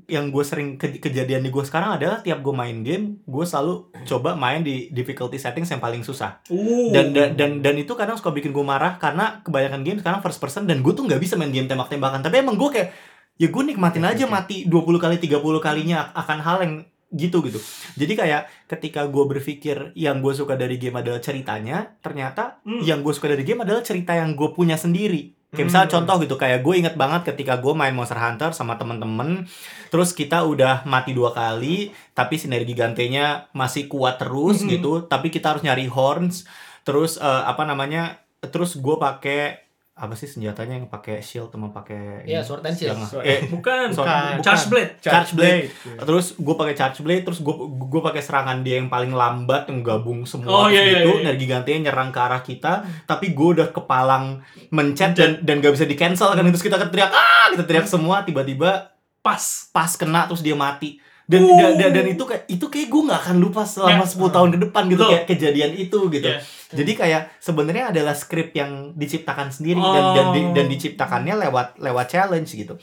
yang 0.06 0.28
gue 0.28 0.42
sering 0.42 0.76
ke- 0.76 0.98
kejadian 0.98 1.40
di 1.40 1.50
gue 1.50 1.62
sekarang 1.62 1.94
adalah 1.94 2.18
tiap 2.20 2.40
gue 2.40 2.50
main 2.52 2.82
game 2.82 3.22
gue 3.22 3.46
selalu 3.46 3.74
coba 4.04 4.34
main 4.34 4.60
di 4.60 4.90
difficulty 4.90 5.36
settings 5.36 5.68
yang 5.68 5.78
paling 5.78 6.02
susah. 6.02 6.42
Uh. 6.48 6.90
dan 6.90 7.12
dan 7.12 7.36
dan, 7.36 7.52
dan 7.60 7.76
itu 7.76 7.92
kadang 7.92 8.16
suka 8.16 8.32
bikin 8.32 8.50
gue 8.50 8.64
marah 8.64 8.96
karena 8.96 9.42
kebanyakan 9.42 9.82
game 9.82 10.00
sekarang 10.00 10.20
first 10.20 10.40
person 10.40 10.64
dan 10.64 10.80
gue 10.80 10.90
tuh 10.90 11.04
nggak 11.04 11.20
bisa 11.20 11.36
main 11.36 11.50
game 11.50 11.66
tembak-tembakan. 11.66 12.20
Tapi 12.20 12.36
emang 12.40 12.56
gue 12.56 12.70
kayak 12.72 12.90
ya 13.36 13.48
gue 13.48 13.64
nikmatin 13.64 14.02
aja 14.02 14.26
mati 14.26 14.64
20 14.64 14.74
kali 14.96 15.20
30 15.20 15.38
kalinya 15.60 16.10
akan 16.14 16.40
hal 16.40 16.58
yang 16.64 16.74
gitu 17.12 17.44
gitu. 17.44 17.60
Jadi 17.94 18.14
kayak 18.16 18.42
ketika 18.66 19.06
gue 19.06 19.24
berpikir 19.24 19.94
yang 19.94 20.20
gue 20.20 20.32
suka 20.32 20.56
dari 20.56 20.76
game 20.76 20.98
adalah 20.98 21.20
ceritanya 21.20 21.94
ternyata 22.00 22.64
Hmm. 22.64 22.82
yang 22.82 23.00
gue 23.00 23.12
suka 23.12 23.28
dari 23.28 23.44
game 23.44 23.62
adalah 23.62 23.80
cerita 23.80 24.12
yang 24.12 24.34
gue 24.34 24.50
punya 24.50 24.76
sendiri 24.76 25.35
kayak 25.56 25.66
misalnya 25.66 25.88
Hmm. 25.88 25.96
contoh 25.98 26.16
gitu 26.22 26.36
kayak 26.36 26.60
gue 26.60 26.74
inget 26.76 26.96
banget 26.96 27.26
ketika 27.26 27.58
gue 27.58 27.72
main 27.72 27.92
Monster 27.92 28.16
Hunter 28.16 28.52
sama 28.52 28.76
temen-temen 28.76 29.48
terus 29.88 30.12
kita 30.12 30.44
udah 30.44 30.86
mati 30.86 31.12
dua 31.12 31.32
kali 31.32 31.90
tapi 32.12 32.36
sinergi 32.36 32.72
gantenya 32.72 33.48
masih 33.52 33.88
kuat 33.88 34.20
terus 34.20 34.62
Mhm. 34.62 34.70
gitu 34.70 34.92
tapi 35.02 35.28
kita 35.30 35.52
harus 35.52 35.64
nyari 35.64 35.88
horns 35.88 36.44
terus 36.84 37.18
eh, 37.18 37.44
apa 37.44 37.64
namanya 37.64 38.20
terus 38.46 38.76
gue 38.76 38.96
pakai 38.96 39.65
apa 39.96 40.12
sih 40.12 40.28
senjatanya 40.28 40.76
yang 40.76 40.88
pakai 40.88 41.20
shield 41.20 41.48
sama 41.50 41.72
pakai 41.72 42.28
Iya, 42.28 42.40
ini? 42.40 42.44
sword 42.44 42.62
and 42.62 42.76
shield. 42.76 43.00
Yang- 43.00 43.24
eh, 43.24 43.40
bukan, 43.48 43.88
Sorry, 43.90 44.44
Charge 44.44 44.66
Blade. 44.68 44.92
Charge 45.00 45.32
Blade. 45.32 45.72
Iya. 45.72 46.04
terus 46.04 46.36
gue 46.36 46.52
pakai 46.54 46.76
charge 46.76 47.00
blade 47.00 47.24
terus 47.24 47.40
gue 47.40 47.56
gue 47.82 48.02
pakai 48.04 48.20
serangan 48.20 48.60
dia 48.60 48.76
yang 48.76 48.88
paling 48.88 49.10
lambat 49.10 49.66
yang 49.66 49.80
gabung 49.82 50.20
Oh, 50.20 50.28
semua 50.28 50.68
iya, 50.68 50.84
iya, 50.84 51.00
gitu 51.00 51.12
iya. 51.14 51.22
energi 51.24 51.46
gantinya 51.46 51.80
nyerang 51.86 52.10
ke 52.10 52.20
arah 52.20 52.42
kita 52.42 52.74
tapi 53.06 53.32
gue 53.32 53.48
udah 53.56 53.72
kepalang 53.72 54.44
mencet 54.70 55.14
dan 55.14 55.40
dan 55.40 55.56
gak 55.58 55.72
bisa 55.72 55.84
di 55.84 55.96
cancel 55.96 56.28
kan 56.30 56.44
terus 56.44 56.60
kita 56.62 56.76
teriak 56.78 57.10
ah 57.10 57.48
kita 57.50 57.64
teriak 57.64 57.88
semua 57.88 58.20
tiba-tiba 58.22 58.92
Pas. 59.18 59.42
pas 59.72 59.90
kena 59.92 60.28
terus 60.28 60.40
dia 60.40 60.54
mati 60.54 61.00
dan 61.26 61.42
Uh. 61.42 61.58
dan, 61.58 61.72
dan, 61.76 61.90
dan 61.92 62.06
itu 62.08 62.24
kayak 62.24 62.44
itu 62.46 62.66
kayak 62.66 62.88
gue 62.88 63.02
nggak 63.04 63.20
akan 63.20 63.38
lupa 63.40 63.62
selama 63.64 64.02
Ya. 64.02 64.08
10 64.08 64.30
tahun 64.30 64.50
ke 64.52 64.60
depan 64.62 64.84
gitu 64.86 64.98
Betul. 65.00 65.10
kayak 65.12 65.26
kejadian 65.28 65.72
itu 65.76 66.00
gitu 66.10 66.28
Iya. 66.28 66.40
jadi 66.72 66.92
kayak 66.94 67.22
sebenarnya 67.40 67.86
adalah 67.90 68.14
skrip 68.14 68.50
yang 68.52 68.72
diciptakan 68.94 69.50
sendiri 69.50 69.78
dan 69.78 70.04
dan, 70.12 70.26
di- 70.32 70.44
Oh. 70.44 70.54
dan 70.54 70.66
diciptakannya 70.68 71.36
lewat 71.42 71.68
lewat 71.78 72.06
challenge 72.08 72.50
gitu 72.52 72.78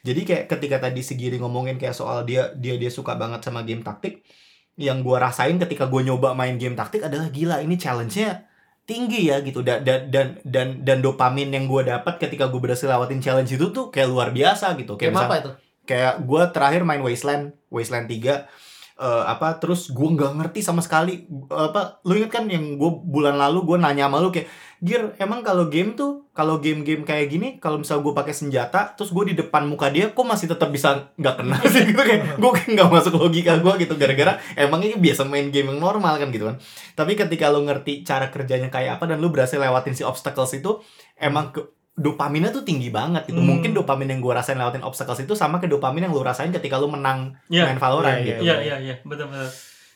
jadi 0.00 0.20
kayak 0.20 0.44
ketika 0.48 0.76
tadi 0.80 1.00
Segiri 1.00 1.36
ngomongin 1.36 1.76
kayak 1.76 1.92
soal 1.92 2.22
dia 2.22 2.50
dia 2.52 2.74
dia 2.74 2.88
suka 2.88 3.14
banget 3.14 3.40
sama 3.40 3.62
game 3.62 3.80
taktik 3.80 4.26
yang 4.74 5.00
gua 5.00 5.22
rasain 5.22 5.54
ketika 5.56 5.86
gue 5.86 6.02
nyoba 6.02 6.32
main 6.32 6.54
game 6.54 6.74
taktik 6.74 7.00
adalah 7.00 7.28
gila 7.28 7.58
ini 7.58 7.74
challenge-nya 7.74 8.42
tinggi 8.82 9.30
ya 9.30 9.40
gitu 9.40 9.62
dan 9.62 9.80
dan 9.80 10.10
dan 10.10 10.26
dan, 10.42 10.68
dan 10.82 10.98
dopamin 10.98 11.48
yang 11.48 11.64
gue 11.64 11.86
dapat 11.86 12.18
ketika 12.18 12.46
gue 12.46 12.58
berhasil 12.58 12.84
lewatin 12.84 13.16
challenge 13.16 13.48
itu 13.50 13.70
tuh 13.70 13.88
kayak 13.88 14.06
luar 14.06 14.28
biasa 14.28 14.74
gitu 14.74 14.92
kayak 14.94 15.08
Game 15.08 15.16
misal- 15.16 15.30
apa 15.30 15.36
itu? 15.40 15.50
Kayak 15.84 16.24
gue 16.24 16.42
terakhir 16.50 16.82
main 16.82 17.00
Wasteland 17.00 17.56
Wasteland 17.68 18.08
3 18.08 18.16
eh, 18.16 19.24
apa 19.28 19.60
terus 19.60 19.88
gue 19.92 20.08
nggak 20.08 20.32
ngerti 20.40 20.60
sama 20.64 20.80
sekali 20.84 21.28
apa 21.48 22.00
lu 22.08 22.18
inget 22.18 22.32
kan 22.32 22.44
yang 22.48 22.76
gue 22.76 22.90
bulan 23.04 23.36
lalu 23.36 23.64
gue 23.74 23.76
nanya 23.80 24.08
sama 24.08 24.20
lu 24.20 24.32
kayak 24.32 24.48
Gir 24.84 25.16
emang 25.16 25.40
kalau 25.40 25.72
game 25.72 25.96
tuh 25.96 26.28
kalau 26.36 26.60
game-game 26.60 27.08
kayak 27.08 27.32
gini 27.32 27.48
kalau 27.56 27.80
misal 27.80 28.04
gue 28.04 28.12
pakai 28.12 28.36
senjata 28.36 28.92
terus 28.92 29.16
gue 29.16 29.32
di 29.32 29.34
depan 29.38 29.64
muka 29.64 29.88
dia 29.88 30.12
kok 30.12 30.26
masih 30.28 30.44
tetap 30.44 30.68
bisa 30.68 31.08
nggak 31.16 31.40
kena? 31.40 31.56
Sih 31.72 31.86
gitu 31.88 32.04
kayak 32.04 32.36
gue 32.36 32.50
nggak 32.52 32.88
masuk 32.92 33.16
logika 33.16 33.56
gue 33.56 33.72
gitu 33.80 33.96
gara-gara 33.96 34.36
emang 34.60 34.84
ini 34.84 35.00
biasa 35.00 35.24
main 35.24 35.48
game 35.48 35.72
yang 35.72 35.80
normal 35.80 36.20
kan 36.20 36.28
gitu 36.28 36.52
kan. 36.52 36.60
Tapi 37.00 37.16
ketika 37.16 37.48
lu 37.48 37.64
ngerti 37.64 38.04
cara 38.04 38.28
kerjanya 38.28 38.68
kayak 38.68 39.00
apa 39.00 39.08
dan 39.08 39.24
lu 39.24 39.32
berhasil 39.32 39.56
lewatin 39.56 39.96
si 39.96 40.04
obstacles 40.04 40.52
itu 40.52 40.84
emang 41.16 41.48
ke, 41.48 41.64
dopaminnya 41.94 42.50
tuh 42.50 42.66
tinggi 42.66 42.90
banget 42.90 43.30
gitu. 43.30 43.38
Hmm. 43.38 43.48
Mungkin 43.54 43.70
dopamin 43.70 44.10
yang 44.10 44.20
gue 44.20 44.34
rasain 44.34 44.58
lewatin 44.58 44.82
obstacles 44.82 45.22
itu 45.22 45.32
sama 45.32 45.58
ke 45.58 45.70
dopamin 45.70 46.06
yang 46.06 46.12
lu 46.12 46.20
rasain 46.20 46.50
ketika 46.50 46.74
lu 46.76 46.90
menang 46.90 47.38
Iya. 47.46 47.70
main 47.70 47.78
Valorant 47.78 48.18
Iya, 48.18 48.26
gitu. 48.26 48.42
Iya, 48.50 48.56
iya, 48.60 48.76
iya, 48.82 48.94
betul 49.06 49.30
betul. 49.30 49.46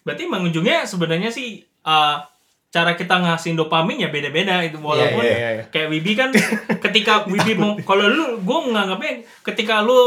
Berarti 0.07 0.23
emang 0.25 0.47
ujungnya 0.47 0.87
sebenarnya 0.87 1.29
sih 1.29 1.59
uh, 1.83 2.23
cara 2.69 2.95
kita 2.95 3.19
ngasihin 3.19 3.57
dopamin 3.57 4.05
ya 4.05 4.09
beda-beda 4.09 4.63
itu 4.63 4.79
walaupun 4.79 5.25
Iya, 5.25 5.35
iya, 5.35 5.51
iya. 5.59 5.65
kayak 5.73 5.89
Wibi 5.91 6.13
kan 6.15 6.31
ketika 6.87 7.27
Wibi 7.27 7.59
mau 7.59 7.75
kalau 7.83 8.07
lu 8.07 8.39
gue 8.39 8.59
menganggapnya 8.71 9.25
ketika 9.43 9.83
lu 9.83 9.99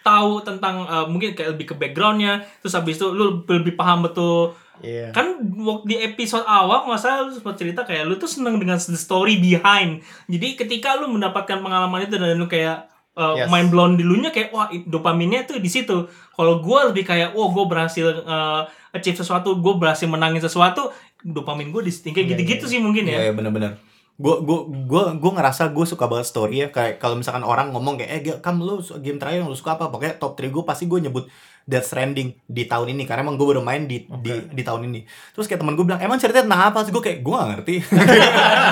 tahu 0.00 0.40
tentang 0.44 0.84
uh, 0.84 1.06
mungkin 1.06 1.32
kayak 1.32 1.56
lebih 1.56 1.72
ke 1.72 1.74
backgroundnya 1.76 2.44
terus 2.60 2.74
habis 2.74 2.96
itu 2.96 3.08
lu 3.08 3.40
lebih 3.44 3.72
paham 3.72 4.04
betul 4.04 4.52
Iya. 4.82 5.14
kan 5.14 5.38
di 5.86 5.94
episode 6.02 6.42
awal 6.46 6.90
nggak 6.90 6.98
salah 6.98 7.26
lu 7.26 7.30
sempat 7.30 7.54
cerita 7.54 7.86
kayak 7.86 8.10
lu 8.10 8.18
tuh 8.18 8.26
seneng 8.26 8.58
dengan 8.58 8.74
the 8.74 8.98
story 8.98 9.38
behind 9.38 10.02
jadi 10.26 10.58
ketika 10.58 10.98
lu 10.98 11.10
mendapatkan 11.14 11.62
pengalaman 11.62 12.06
itu 12.06 12.18
dan 12.18 12.34
lu 12.34 12.50
kayak 12.50 12.90
uh, 13.14 13.38
Yes. 13.38 13.48
mind 13.50 13.70
blown 13.70 13.94
dulunya 13.94 14.34
kayak 14.34 14.50
wah 14.50 14.66
dopaminnya 14.70 15.46
tuh 15.46 15.62
di 15.62 15.70
situ 15.70 16.10
kalau 16.34 16.58
gue 16.58 16.78
lebih 16.90 17.06
kayak 17.06 17.32
wah 17.32 17.48
gue 17.50 17.64
berhasil 17.70 18.06
uh, 18.26 18.66
achieve 18.90 19.18
sesuatu 19.18 19.58
gue 19.58 19.74
berhasil 19.78 20.06
menangin 20.10 20.42
sesuatu 20.42 20.90
dopamin 21.24 21.72
gue 21.72 21.82
di 21.88 21.92
kayak 22.12 22.36
gitu-gitu 22.36 22.64
iya. 22.68 22.72
sih 22.76 22.80
mungkin 22.82 23.08
Iya, 23.08 23.16
ya 23.16 23.20
iya 23.30 23.32
bener-bener. 23.32 23.72
Gue 24.14 24.38
gue 24.46 24.58
gue 24.86 25.04
gue 25.18 25.30
ngerasa 25.34 25.74
gue 25.74 25.86
suka 25.88 26.06
banget 26.06 26.30
story 26.30 26.62
ya 26.62 26.68
kayak 26.70 27.02
kalau 27.02 27.18
misalkan 27.18 27.42
orang 27.42 27.74
ngomong 27.74 27.98
kayak 27.98 28.10
eh 28.14 28.20
Gil, 28.22 28.36
kamu 28.38 28.60
lu 28.62 28.74
game 29.02 29.18
terakhir 29.18 29.42
yang 29.42 29.50
lu 29.50 29.58
suka 29.58 29.74
apa 29.74 29.90
pokoknya 29.90 30.20
top 30.22 30.38
3 30.38 30.54
gue 30.54 30.62
pasti 30.62 30.86
gue 30.86 31.02
nyebut 31.02 31.26
Death 31.64 31.88
Stranding 31.88 32.36
di 32.44 32.68
tahun 32.68 32.92
ini 32.92 33.08
karena 33.08 33.24
emang 33.24 33.40
gue 33.40 33.46
baru 33.48 33.64
main 33.64 33.88
di 33.88 34.04
di, 34.04 34.32
di 34.52 34.62
tahun 34.62 34.92
ini. 34.92 35.04
Terus 35.32 35.48
kayak 35.48 35.64
teman 35.64 35.74
gue 35.74 35.84
bilang 35.88 36.00
emang 36.00 36.20
ceritanya 36.20 36.44
tentang 36.44 36.62
apa? 36.68 36.78
Sih 36.84 36.92
gue 36.92 37.02
kayak 37.04 37.18
gue 37.24 37.34
gak 37.34 37.48
ngerti. 37.56 37.74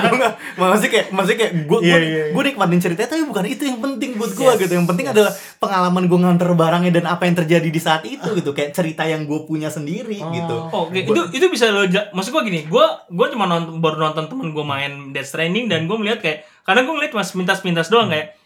Gue 0.03 0.17
gak 0.19 0.35
masih 0.57 0.89
kayak 0.89 1.07
masih 1.13 1.33
kayak 1.37 1.53
gue 1.65 1.79
gue 1.79 1.89
Iya, 1.89 1.97
iya, 1.97 2.09
iya. 2.09 2.25
gue 2.33 2.43
nikmatin 2.43 2.81
ceritanya 2.81 3.09
tapi 3.13 3.23
bukan 3.25 3.45
itu 3.49 3.63
yang 3.65 3.79
penting 3.81 4.09
buat 4.15 4.31
gue 4.33 4.45
Yes, 4.45 4.59
gitu. 4.61 4.73
Yang 4.77 4.87
penting 4.93 5.05
yes. 5.09 5.13
adalah 5.15 5.31
pengalaman 5.57 6.03
gue 6.05 6.19
nganter 6.21 6.49
barangnya 6.53 6.91
dan 6.93 7.05
apa 7.09 7.23
yang 7.25 7.35
terjadi 7.37 7.69
di 7.69 7.81
saat 7.81 8.03
itu 8.05 8.29
gitu. 8.37 8.51
Kayak 8.53 8.77
cerita 8.77 9.03
yang 9.07 9.25
gue 9.25 9.39
punya 9.47 9.73
sendiri 9.73 10.21
gitu. 10.21 10.57
Oh, 10.69 10.89
oke. 10.89 10.97
itu 10.97 11.21
itu 11.33 11.45
bisa 11.49 11.69
lo 11.73 11.85
maksud 11.89 12.31
gua 12.33 12.43
gini, 12.45 12.65
gua 12.69 13.05
gua 13.09 13.27
cuma 13.29 13.49
nonton 13.49 13.81
baru 13.81 14.09
nonton 14.09 14.25
temen 14.29 14.53
gua 14.53 14.65
main 14.65 15.11
Death 15.11 15.33
Stranding 15.33 15.69
dan 15.69 15.89
gua 15.89 15.97
melihat 15.97 16.21
kayak 16.21 16.45
karena 16.63 16.85
gua 16.85 16.93
ngeliat 16.99 17.13
mas 17.13 17.33
pintas-pintas 17.33 17.87
doang 17.89 18.09
kayak 18.13 18.37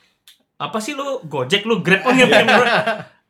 apa 0.57 0.77
sih 0.81 0.97
lu 0.97 1.21
Gojek 1.29 1.69
lu 1.69 1.85
Grab 1.85 2.01
oh, 2.07 2.11
nggak 2.15 2.29
pengen 2.31 2.47
bro. 2.57 2.67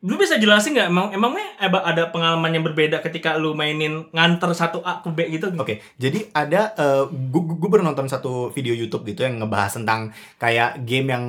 Lu 0.06 0.14
bisa 0.14 0.38
jelasin 0.38 0.78
nggak 0.78 0.90
emang 0.94 1.08
emangnya 1.10 1.58
ada 1.62 2.14
pengalaman 2.14 2.54
yang 2.54 2.62
berbeda 2.62 3.02
ketika 3.02 3.34
lu 3.34 3.58
mainin 3.58 4.06
nganter 4.14 4.54
satu 4.54 4.86
A 4.86 5.02
ke 5.02 5.10
B 5.10 5.26
gitu? 5.34 5.50
Oke, 5.58 5.82
jadi 5.98 6.30
ada 6.38 6.78
gue 7.10 7.42
gue 7.58 7.70
baru 7.70 7.82
nonton 7.82 8.06
satu 8.06 8.54
video 8.54 8.78
YouTube 8.78 9.10
gitu 9.10 9.26
yang 9.26 9.42
ngebahas 9.42 9.82
tentang 9.82 10.14
kayak 10.38 10.86
game 10.86 11.10
yang 11.10 11.26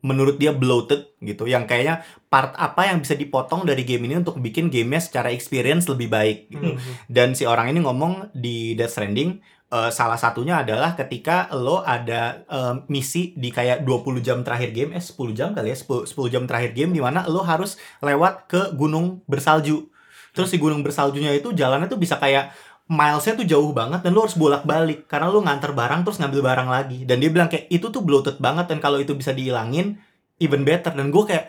menurut 0.00 0.40
dia 0.40 0.50
bloated 0.56 1.12
gitu, 1.20 1.44
yang 1.44 1.68
kayaknya 1.68 2.00
part 2.32 2.56
apa 2.56 2.88
yang 2.88 3.04
bisa 3.04 3.12
dipotong 3.12 3.68
dari 3.68 3.84
game 3.84 4.08
ini 4.08 4.18
untuk 4.18 4.40
bikin 4.40 4.72
gamenya 4.72 5.04
secara 5.04 5.28
experience 5.28 5.86
lebih 5.92 6.08
baik. 6.08 6.48
Gitu. 6.48 6.72
Hmm. 6.72 6.94
Dan 7.04 7.36
si 7.36 7.44
orang 7.44 7.68
ini 7.70 7.84
ngomong 7.84 8.32
di 8.32 8.72
Death 8.74 8.96
Stranding 8.96 9.59
eh, 9.70 9.90
salah 9.94 10.18
satunya 10.18 10.60
adalah 10.62 10.98
ketika 10.98 11.48
lo 11.54 11.82
ada 11.86 12.42
eh, 12.44 12.74
misi 12.90 13.32
di 13.38 13.54
kayak 13.54 13.86
20 13.86 14.20
jam 14.20 14.38
terakhir 14.42 14.70
game, 14.74 14.90
eh 14.98 15.02
10 15.02 15.32
jam 15.32 15.54
kali 15.54 15.72
ya, 15.72 15.78
10, 15.78 16.10
10 16.10 16.34
jam 16.34 16.42
terakhir 16.44 16.74
game 16.74 16.90
di 16.90 17.00
mana 17.02 17.26
lo 17.30 17.42
harus 17.46 17.78
lewat 18.02 18.50
ke 18.50 18.74
gunung 18.74 19.22
bersalju. 19.30 19.88
Terus 20.34 20.50
di 20.54 20.58
gunung 20.62 20.82
bersaljunya 20.86 21.34
itu 21.34 21.50
jalannya 21.54 21.90
tuh 21.90 21.98
bisa 21.98 22.18
kayak 22.18 22.54
milesnya 22.90 23.38
tuh 23.38 23.46
jauh 23.46 23.70
banget 23.70 24.02
dan 24.02 24.10
lo 24.10 24.26
harus 24.26 24.34
bolak-balik 24.34 25.06
karena 25.06 25.30
lo 25.30 25.38
nganter 25.46 25.70
barang 25.70 26.02
terus 26.02 26.18
ngambil 26.18 26.42
barang 26.42 26.68
lagi. 26.70 26.98
Dan 27.06 27.22
dia 27.22 27.30
bilang 27.30 27.46
kayak 27.46 27.70
itu 27.70 27.86
tuh 27.90 28.02
bloated 28.02 28.42
banget 28.42 28.66
dan 28.66 28.82
kalau 28.82 28.98
itu 28.98 29.14
bisa 29.14 29.30
dihilangin 29.30 29.98
even 30.42 30.66
better 30.66 30.90
dan 30.90 31.14
gue 31.14 31.22
kayak 31.22 31.46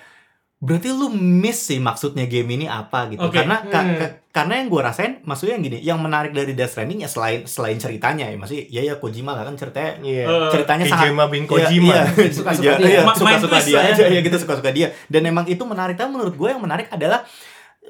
berarti 0.61 0.89
lu 0.89 1.09
miss 1.11 1.65
sih 1.65 1.77
maksudnya 1.77 2.23
game 2.23 2.53
ini 2.53 2.65
apa 2.65 3.09
gitu 3.09 3.17
Oke. 3.19 3.33
karena 3.35 3.65
ka- 3.65 3.81
Hmm. 3.81 3.97
ka- 3.97 4.13
karena 4.31 4.53
yang 4.55 4.69
gue 4.69 4.77
rasain 4.79 5.13
maksudnya 5.21 5.53
yang 5.53 5.63
gini 5.63 5.77
yang 5.81 5.97
menarik 5.97 6.31
dari 6.31 6.53
Death 6.53 6.71
Stranding 6.71 7.01
ya 7.01 7.09
selain 7.09 7.43
selain 7.45 7.75
ceritanya 7.75 8.25
ya 8.25 8.35
maksudnya 8.35 8.69
ya 8.69 8.81
ya 8.83 8.95
Kojima 8.95 9.33
lah 9.33 9.43
kan 9.43 9.55
ceritanya 9.55 9.97
Iya. 9.99 10.23
Eh, 10.23 10.49
ceritanya 10.51 10.85
sangat 10.85 11.03
Kojima 11.07 11.23
bin 11.27 11.43
Kojima. 11.45 11.91
Iya, 11.91 12.03
iya. 12.15 12.29
Suka-suka 12.37 12.61
Iya, 12.63 12.73
dia. 12.77 12.87
iya, 12.87 13.01
Ma- 13.01 13.11
main 13.11 13.17
suka-suka 13.17 13.49
twist 13.51 13.67
dia 13.67 13.75
lah 13.75 13.83
ya. 13.83 13.91
aja 13.91 14.03
ya 14.07 14.19
gitu 14.21 14.37
suka-suka 14.37 14.69
dia. 14.69 14.87
Dan 15.07 15.21
emang 15.25 15.45
itu 15.45 15.63
menarik 15.63 15.95
tapi 15.95 16.09
menurut 16.09 16.33
gue 16.33 16.47
yang 16.47 16.61
menarik 16.61 16.87
adalah 16.87 17.25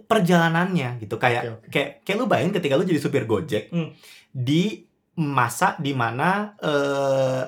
perjalanannya 0.02 0.90
gitu 0.98 1.16
kayak 1.18 1.44
oke. 1.52 1.68
kayak 1.68 1.90
kayak 2.02 2.18
lu 2.18 2.26
bayangin 2.26 2.54
ketika 2.54 2.74
lu 2.74 2.84
jadi 2.84 2.98
supir 2.98 3.24
Gojek 3.26 3.68
Hmm. 3.70 3.92
di 4.30 4.88
masa 5.14 5.76
di 5.78 5.92
mana 5.92 6.56
eh 6.58 7.42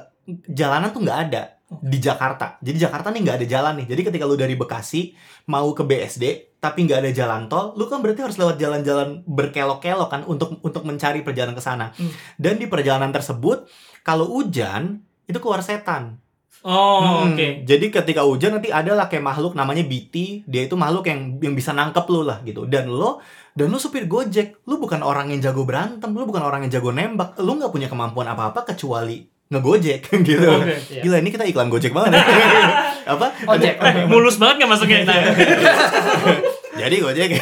jalanan 0.48 0.92
tuh 0.92 1.02
nggak 1.02 1.20
ada 1.24 1.63
di 1.82 1.98
Jakarta. 1.98 2.60
Jadi 2.62 2.78
Jakarta 2.78 3.10
nih 3.10 3.22
nggak 3.24 3.38
ada 3.42 3.48
jalan 3.48 3.74
nih. 3.82 3.88
Jadi 3.90 4.02
ketika 4.12 4.24
lu 4.28 4.36
dari 4.38 4.54
Bekasi 4.54 5.16
mau 5.50 5.72
ke 5.74 5.82
BSD 5.82 6.54
tapi 6.60 6.88
nggak 6.88 7.00
ada 7.04 7.12
jalan 7.12 7.42
tol, 7.52 7.76
lu 7.76 7.90
kan 7.92 8.00
berarti 8.00 8.24
harus 8.24 8.40
lewat 8.40 8.56
jalan-jalan 8.56 9.26
berkelok-kelok 9.28 10.10
kan 10.10 10.22
untuk 10.24 10.62
untuk 10.64 10.84
mencari 10.88 11.20
perjalanan 11.20 11.58
ke 11.58 11.64
sana. 11.64 11.92
Hmm. 11.96 12.12
Dan 12.40 12.56
di 12.62 12.72
perjalanan 12.72 13.12
tersebut 13.12 13.68
kalau 14.06 14.30
hujan 14.32 15.04
itu 15.28 15.40
keluar 15.40 15.60
setan. 15.60 16.24
Oh, 16.64 17.04
Hmm, 17.04 17.36
oke. 17.36 17.68
Jadi 17.68 17.92
ketika 17.92 18.24
hujan 18.24 18.56
nanti 18.56 18.72
ada 18.72 18.96
lah 18.96 19.12
kayak 19.12 19.26
makhluk 19.26 19.52
namanya 19.52 19.84
BT, 19.84 20.48
dia 20.48 20.64
itu 20.64 20.80
makhluk 20.80 21.04
yang 21.12 21.36
yang 21.44 21.52
bisa 21.52 21.76
nangkep 21.76 22.06
lu 22.08 22.24
lah 22.24 22.40
gitu. 22.48 22.64
Dan 22.64 22.88
lo 22.88 23.20
dan 23.52 23.68
lu 23.68 23.76
supir 23.76 24.08
Gojek, 24.08 24.64
lu 24.64 24.80
bukan 24.80 25.04
orang 25.04 25.28
yang 25.36 25.44
jago 25.44 25.68
berantem, 25.68 26.08
lu 26.16 26.24
bukan 26.24 26.40
orang 26.40 26.64
yang 26.64 26.72
jago 26.80 26.96
nembak, 26.96 27.36
lu 27.44 27.60
nggak 27.60 27.68
punya 27.68 27.92
kemampuan 27.92 28.32
apa-apa 28.32 28.64
kecuali 28.64 29.33
ngegojek 29.54 30.02
gitu. 30.28 30.50
Oke. 30.50 30.74
Iya. 30.90 31.02
Gila 31.06 31.18
ini 31.22 31.30
kita 31.30 31.46
iklan 31.46 31.70
Gojek 31.70 31.94
banget 31.94 32.18
ya. 32.18 32.24
apa? 33.14 33.28
Ojek. 33.46 33.78
Eh, 33.78 33.94
mulus 34.12 34.42
banget 34.42 34.66
gak 34.66 34.72
masuknya? 34.74 35.06
Nah, 35.06 35.22
Jadi 36.74 36.96
gojek. 37.06 37.38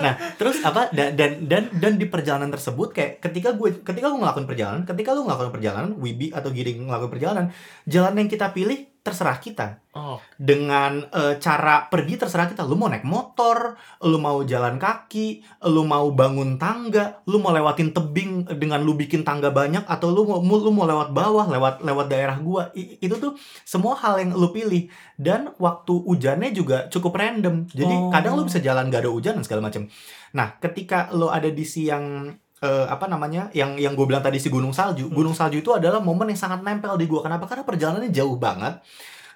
nah, 0.00 0.14
terus 0.40 0.64
apa? 0.64 0.88
Dan 0.88 1.12
dan 1.20 1.44
dan 1.44 1.68
dan 1.68 1.92
di 2.00 2.08
perjalanan 2.08 2.48
tersebut 2.48 2.96
kayak 2.96 3.20
ketika 3.20 3.52
gue 3.52 3.84
ketika 3.84 4.08
gue 4.08 4.18
ngelakuin 4.24 4.48
perjalanan, 4.48 4.82
ketika 4.88 5.12
lu 5.12 5.28
ngelakuin 5.28 5.52
perjalanan, 5.52 5.90
Wibi 6.00 6.32
atau 6.32 6.48
Giring 6.48 6.88
ngelakuin 6.88 7.12
perjalanan, 7.12 7.44
jalan 7.84 8.16
yang 8.16 8.32
kita 8.32 8.56
pilih 8.56 8.88
terserah 9.02 9.42
kita. 9.42 9.82
Oh. 9.92 10.16
Dengan 10.38 11.04
eh, 11.10 11.36
cara 11.36 11.90
pergi 11.90 12.16
terserah 12.16 12.48
kita. 12.48 12.64
Lu 12.64 12.78
mau 12.78 12.88
naik 12.88 13.04
motor, 13.04 13.76
lu 14.06 14.16
mau 14.16 14.40
jalan 14.46 14.78
kaki, 14.78 15.42
lu 15.68 15.82
mau 15.84 16.08
bangun 16.14 16.56
tangga, 16.56 17.20
lu 17.28 17.42
mau 17.42 17.50
lewatin 17.52 17.90
tebing 17.92 18.46
dengan 18.56 18.80
lu 18.80 18.94
bikin 18.94 19.26
tangga 19.26 19.50
banyak 19.50 19.84
atau 19.84 20.14
lu 20.14 20.24
mau 20.24 20.38
lu 20.40 20.70
mau 20.70 20.86
lewat 20.86 21.10
bawah, 21.10 21.50
lewat 21.50 21.74
lewat 21.82 22.06
daerah 22.08 22.38
gua. 22.38 22.70
I- 22.78 23.02
itu 23.02 23.18
tuh 23.18 23.34
semua 23.66 23.98
hal 23.98 24.22
yang 24.22 24.32
lu 24.32 24.48
pilih 24.54 24.88
dan 25.18 25.52
waktu 25.58 25.92
hujannya 25.92 26.54
juga 26.54 26.86
cukup 26.88 27.18
random. 27.18 27.68
Jadi 27.68 27.94
Oh. 27.98 28.08
kadang 28.14 28.38
lu 28.38 28.46
bisa 28.46 28.62
jalan 28.62 28.88
gak 28.88 29.04
ada 29.04 29.12
hujan 29.12 29.36
dan 29.36 29.44
segala 29.44 29.66
macam. 29.68 29.90
Nah, 30.32 30.56
ketika 30.62 31.12
lu 31.12 31.28
ada 31.28 31.50
di 31.52 31.66
siang 31.68 32.32
eh, 32.62 32.86
apa 32.88 33.10
namanya 33.10 33.50
yang 33.52 33.74
yang 33.76 33.92
gue 33.98 34.06
bilang 34.06 34.22
tadi 34.22 34.38
si 34.38 34.48
gunung 34.48 34.70
salju. 34.72 35.10
Gunung 35.10 35.34
salju 35.34 35.58
itu 35.60 35.74
adalah 35.74 35.98
momen 35.98 36.30
yang 36.30 36.40
sangat 36.40 36.62
nempel 36.62 36.94
di 36.96 37.10
gue 37.10 37.20
kenapa? 37.20 37.44
Karena 37.50 37.66
perjalanannya 37.66 38.10
jauh 38.14 38.38
banget 38.38 38.78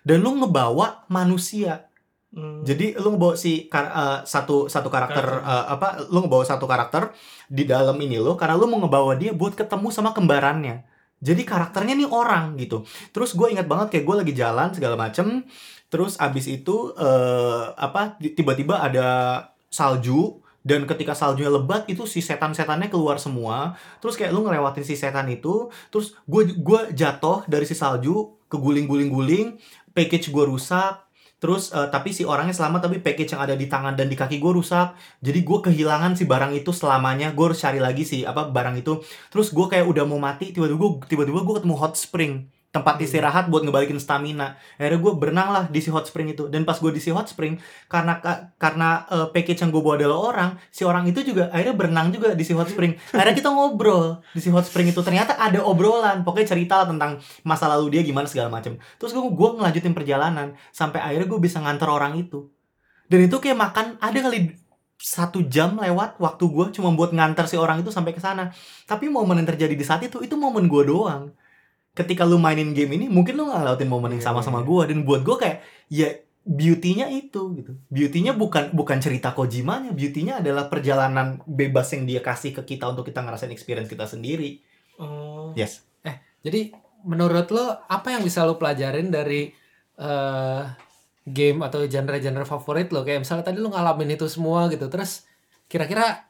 dan 0.06 0.18
lu 0.22 0.38
ngebawa 0.38 1.04
manusia. 1.10 1.90
Hmm. 2.36 2.60
jadi 2.68 2.98
lu 3.00 3.16
ngebawa 3.16 3.32
si 3.38 3.64
kar- 3.70 3.94
eh, 3.96 4.18
satu 4.28 4.68
satu 4.68 4.92
karakter 4.92 5.24
Karakter. 5.24 5.46
eh, 5.46 5.66
apa 5.72 5.88
lu 6.12 6.20
ngebawa 6.26 6.44
satu 6.44 6.68
karakter 6.68 7.14
di 7.48 7.64
dalam 7.64 7.96
ini 8.02 8.18
lo 8.20 8.36
karena 8.36 8.58
lu 8.60 8.66
mau 8.68 8.76
ngebawa 8.82 9.16
dia 9.16 9.32
buat 9.32 9.56
ketemu 9.56 9.88
sama 9.94 10.12
kembarannya. 10.12 10.84
Jadi 11.22 11.42
karakternya 11.48 11.96
nih 11.96 12.08
orang 12.12 12.60
gitu. 12.60 12.84
Terus 13.14 13.32
gue 13.32 13.48
ingat 13.56 13.64
banget 13.64 13.88
kayak 13.88 14.04
gue 14.04 14.16
lagi 14.20 14.32
jalan 14.36 14.68
segala 14.74 15.00
macem. 15.00 15.48
Terus 15.88 16.18
abis 16.20 16.44
itu 16.50 16.92
eh, 16.98 17.64
apa 17.72 18.18
tiba-tiba 18.20 18.84
ada 18.84 19.08
salju 19.72 20.42
dan 20.66 20.82
ketika 20.82 21.14
saljunya 21.14 21.46
lebat 21.46 21.86
itu 21.86 22.10
si 22.10 22.18
setan-setannya 22.18 22.90
keluar 22.90 23.22
semua. 23.22 23.78
Terus 24.02 24.18
kayak 24.18 24.34
lu 24.34 24.42
ngelewatin 24.42 24.82
si 24.82 24.98
setan 24.98 25.30
itu 25.30 25.70
terus 25.94 26.18
gue 26.26 26.58
gua 26.58 26.90
jatuh 26.90 27.46
dari 27.46 27.62
si 27.62 27.78
salju 27.78 28.34
keguling-guling-guling 28.50 29.62
package 29.94 30.34
gue 30.34 30.44
rusak. 30.50 31.06
Terus 31.38 31.70
eh, 31.70 31.86
tapi 31.94 32.10
si 32.10 32.26
orangnya 32.26 32.50
selamat 32.50 32.90
tapi 32.90 32.98
package 32.98 33.38
yang 33.38 33.46
ada 33.46 33.54
di 33.54 33.70
tangan 33.70 33.94
dan 33.94 34.10
di 34.10 34.18
kaki 34.18 34.42
gue 34.42 34.52
rusak. 34.58 34.98
Jadi 35.22 35.46
gue 35.46 35.58
kehilangan 35.70 36.18
si 36.18 36.26
barang 36.26 36.58
itu 36.58 36.74
selamanya. 36.74 37.30
Gue 37.30 37.54
harus 37.54 37.62
cari 37.62 37.78
lagi 37.78 38.02
si 38.02 38.26
apa 38.26 38.50
barang 38.50 38.82
itu. 38.82 38.98
Terus 39.30 39.54
gue 39.54 39.66
kayak 39.70 39.86
udah 39.86 40.02
mau 40.02 40.18
mati 40.18 40.50
tiba-tiba 40.50 40.82
gue 40.82 40.90
tiba-tiba 41.06 41.46
gue 41.46 41.54
ketemu 41.62 41.76
hot 41.78 41.94
spring 41.94 42.55
tempat 42.76 43.00
istirahat 43.00 43.48
buat 43.48 43.64
ngebalikin 43.64 43.96
stamina. 43.96 44.60
Akhirnya 44.76 45.00
gue 45.00 45.12
berenang 45.16 45.48
lah 45.48 45.64
di 45.72 45.80
si 45.80 45.88
hot 45.88 46.04
spring 46.04 46.36
itu. 46.36 46.52
Dan 46.52 46.68
pas 46.68 46.76
gue 46.76 46.92
di 46.92 47.00
si 47.00 47.08
hot 47.08 47.24
spring 47.24 47.56
karena 47.88 48.20
ka- 48.20 48.52
karena 48.60 49.08
eh, 49.08 49.26
package 49.32 49.64
yang 49.64 49.72
gue 49.72 49.80
bawa 49.80 49.96
adalah 49.96 50.18
orang 50.20 50.50
si 50.68 50.84
orang 50.84 51.08
itu 51.08 51.24
juga 51.24 51.48
akhirnya 51.48 51.72
berenang 51.72 52.12
juga 52.12 52.36
di 52.36 52.44
si 52.44 52.52
hot 52.52 52.68
spring. 52.68 52.92
Akhirnya 53.16 53.32
kita 53.32 53.48
ngobrol 53.48 54.20
di 54.36 54.40
si 54.44 54.52
hot 54.52 54.68
spring 54.68 54.92
itu. 54.92 55.00
Ternyata 55.00 55.40
ada 55.40 55.64
obrolan 55.64 56.20
pokoknya 56.20 56.52
cerita 56.52 56.84
tentang 56.84 57.16
masa 57.42 57.64
lalu 57.72 57.96
dia 57.96 58.02
gimana 58.04 58.28
segala 58.28 58.52
macam. 58.52 58.76
Terus 59.00 59.16
gue 59.16 59.24
gue 59.24 59.48
ngelanjutin 59.56 59.96
perjalanan 59.96 60.52
sampai 60.70 61.00
akhirnya 61.00 61.26
gue 61.32 61.40
bisa 61.40 61.58
nganter 61.64 61.88
orang 61.88 62.20
itu. 62.20 62.52
Dan 63.08 63.24
itu 63.24 63.38
kayak 63.40 63.56
makan 63.56 63.86
ada 64.02 64.18
kali 64.20 64.58
satu 64.96 65.44
jam 65.46 65.76
lewat 65.76 66.16
waktu 66.18 66.44
gue 66.48 66.66
cuma 66.72 66.88
buat 66.96 67.12
nganter 67.12 67.46
si 67.46 67.56
orang 67.56 67.80
itu 67.80 67.88
sampai 67.88 68.12
ke 68.12 68.20
sana. 68.20 68.50
Tapi 68.84 69.08
momen 69.08 69.40
yang 69.40 69.48
terjadi 69.48 69.74
di 69.76 69.84
saat 69.86 70.02
itu 70.04 70.20
itu 70.20 70.34
momen 70.36 70.66
gue 70.66 70.82
doang 70.84 71.30
ketika 71.96 72.28
lu 72.28 72.36
mainin 72.36 72.76
game 72.76 73.00
ini 73.00 73.08
mungkin 73.08 73.40
lu 73.40 73.48
nggak 73.48 73.64
ngelewatin 73.64 73.88
momen 73.88 74.10
yang 74.20 74.24
sama 74.24 74.44
sama 74.44 74.60
gue 74.60 74.92
dan 74.92 75.02
buat 75.08 75.24
gue 75.24 75.36
kayak 75.40 75.64
ya 75.88 76.12
beauty-nya 76.46 77.10
itu 77.10 77.56
gitu 77.58 77.72
beauty-nya 77.90 78.36
bukan 78.36 78.70
bukan 78.76 79.00
cerita 79.00 79.32
Kojimanya 79.32 79.90
beauty-nya 79.96 80.44
adalah 80.44 80.68
perjalanan 80.70 81.40
bebas 81.48 81.90
yang 81.96 82.04
dia 82.04 82.20
kasih 82.22 82.54
ke 82.54 82.76
kita 82.76 82.86
untuk 82.92 83.08
kita 83.08 83.24
ngerasain 83.24 83.50
experience 83.50 83.88
kita 83.88 84.04
sendiri 84.04 84.60
Oh. 84.96 85.52
yes 85.52 85.84
Jadi 86.46 86.70
menurut 87.02 87.50
lo 87.50 87.74
apa 87.90 88.14
yang 88.14 88.22
bisa 88.22 88.46
lo 88.46 88.54
pelajarin 88.54 89.10
dari 89.10 89.50
eh, 89.98 90.62
game 91.26 91.60
atau 91.66 91.82
genre-genre 91.90 92.46
favorit 92.46 92.88
lo? 92.94 93.02
Kayak 93.02 93.26
misalnya 93.26 93.50
tadi 93.50 93.58
lo 93.58 93.74
ngalamin 93.74 94.14
itu 94.14 94.30
semua 94.30 94.70
gitu, 94.70 94.86
terus 94.86 95.26
kira-kira 95.66 96.22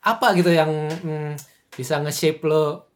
apa 0.00 0.26
gitu 0.38 0.54
yang 0.54 0.70
mm, 0.86 1.34
bisa 1.74 1.98
nge-shape 1.98 2.46
lo? 2.46 2.89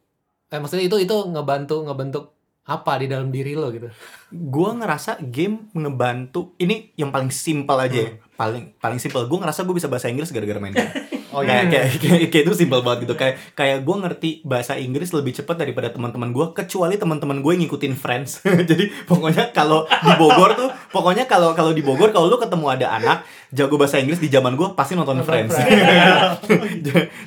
Eh 0.51 0.57
maksudnya 0.61 0.85
itu 0.89 0.97
itu 1.05 1.15
ngebantu 1.33 1.73
ngebentuk 1.85 2.23
apa 2.69 2.91
di 3.01 3.05
dalam 3.11 3.29
diri 3.35 3.51
lo 3.57 3.65
gitu? 3.75 3.87
Gue 4.33 4.69
ngerasa 4.81 5.21
game 5.21 5.69
ngebantu 5.75 6.57
ini 6.57 6.91
yang 6.97 7.13
paling 7.13 7.29
simpel 7.29 7.77
aja 7.77 8.09
ya. 8.09 8.11
paling 8.35 8.75
paling 8.81 8.99
simpel. 8.99 9.29
Gue 9.31 9.39
ngerasa 9.39 9.63
gue 9.63 9.75
bisa 9.77 9.87
bahasa 9.87 10.11
Inggris 10.11 10.33
gara-gara 10.33 10.59
main 10.59 10.75
game. 10.75 10.91
Oh 11.35 11.43
kayak, 11.43 11.67
iya. 11.67 11.83
kayak, 11.83 11.87
kayak, 11.99 12.27
kayak 12.31 12.43
itu 12.47 12.53
simpel 12.63 12.79
banget 12.79 13.03
gitu. 13.03 13.15
Kayak 13.19 13.35
kayak 13.59 13.83
gue 13.83 13.95
ngerti 14.07 14.29
bahasa 14.47 14.79
Inggris 14.79 15.11
lebih 15.11 15.35
cepat 15.35 15.59
daripada 15.59 15.91
teman-teman 15.91 16.31
gue 16.31 16.55
kecuali 16.55 16.95
teman-teman 16.95 17.43
gue 17.43 17.53
ngikutin 17.59 17.93
Friends. 17.99 18.39
Jadi 18.71 18.87
pokoknya 19.03 19.51
kalau 19.51 19.83
di 19.83 20.13
Bogor 20.15 20.55
tuh 20.55 20.71
pokoknya 20.95 21.27
kalau 21.27 21.51
kalau 21.51 21.75
di 21.75 21.83
Bogor 21.83 22.15
kalau 22.15 22.31
lu 22.31 22.39
ketemu 22.39 22.79
ada 22.79 22.87
anak 22.95 23.27
jago 23.51 23.75
bahasa 23.75 23.99
Inggris 23.99 24.23
di 24.23 24.31
zaman 24.31 24.55
gue 24.55 24.79
pasti 24.79 24.95
nonton 24.95 25.19
Friends. 25.27 25.59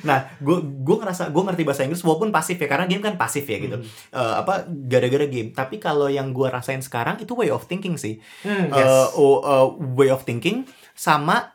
Nah 0.09 0.25
gue 0.41 0.57
gue 0.57 0.95
ngerasa 0.97 1.29
gue 1.29 1.43
ngerti 1.45 1.61
bahasa 1.61 1.85
Inggris 1.85 2.01
walaupun 2.01 2.33
pasif 2.33 2.57
ya 2.57 2.65
karena 2.65 2.89
game 2.89 3.05
kan 3.05 3.13
pasif 3.13 3.45
ya 3.45 3.61
gitu. 3.61 3.77
Eh, 4.09 4.33
apa 4.41 4.65
gara-gara 4.65 5.29
game. 5.29 5.53
Tapi 5.53 5.77
kalau 5.77 6.09
yang 6.09 6.33
gue 6.33 6.49
rasain 6.49 6.81
sekarang 6.89 7.21
itu 7.21 7.37
way 7.37 7.53
of 7.53 7.69
thinking 7.69 7.93
sih. 7.95 8.17
Hmm, 8.41 8.73
Eh, 8.73 9.07
oh, 9.13 9.37
eh, 9.45 9.67
way 9.93 10.09
of 10.09 10.25
thinking 10.25 10.65
sama 10.97 11.53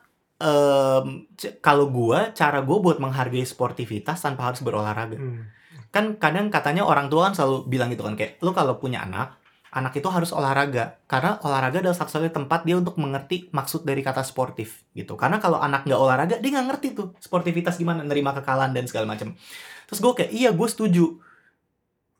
c- 1.35 1.55
kalau 1.59 1.91
gua 1.91 2.31
cara 2.31 2.59
gue 2.59 2.77
buat 2.79 2.99
menghargai 2.99 3.43
sportivitas 3.43 4.19
tanpa 4.19 4.47
harus 4.47 4.63
berolahraga. 4.63 5.19
Hmm. 5.19 5.43
kan 5.91 6.19
kadang 6.19 6.51
katanya 6.51 6.83
orang 6.83 7.07
tua 7.07 7.31
kan 7.31 7.33
selalu 7.35 7.71
bilang 7.71 7.87
gitu 7.87 8.03
kan 8.03 8.19
kayak 8.19 8.43
lu 8.43 8.51
kalau 8.51 8.75
punya 8.75 8.99
anak 9.03 9.39
anak 9.71 9.95
itu 9.95 10.07
harus 10.11 10.35
olahraga 10.35 10.99
karena 11.07 11.39
olahraga 11.39 11.79
adalah 11.79 11.95
satu-satunya 11.95 12.35
tempat 12.35 12.67
dia 12.67 12.75
untuk 12.75 12.99
mengerti 12.99 13.47
maksud 13.51 13.87
dari 13.87 14.03
kata 14.03 14.19
sportif 14.23 14.83
gitu. 14.91 15.15
Karena 15.15 15.39
kalau 15.39 15.55
anak 15.55 15.87
nggak 15.87 15.95
olahraga 15.99 16.35
dia 16.43 16.51
nggak 16.51 16.67
ngerti 16.67 16.87
tuh 16.95 17.07
sportivitas 17.19 17.79
gimana 17.79 18.03
nerima 18.03 18.35
kekalahan 18.35 18.75
dan 18.75 18.87
segala 18.91 19.07
macam. 19.07 19.39
Terus 19.87 19.99
gue 20.03 20.13
kayak 20.15 20.31
iya 20.35 20.51
gue 20.51 20.67
setuju. 20.67 21.05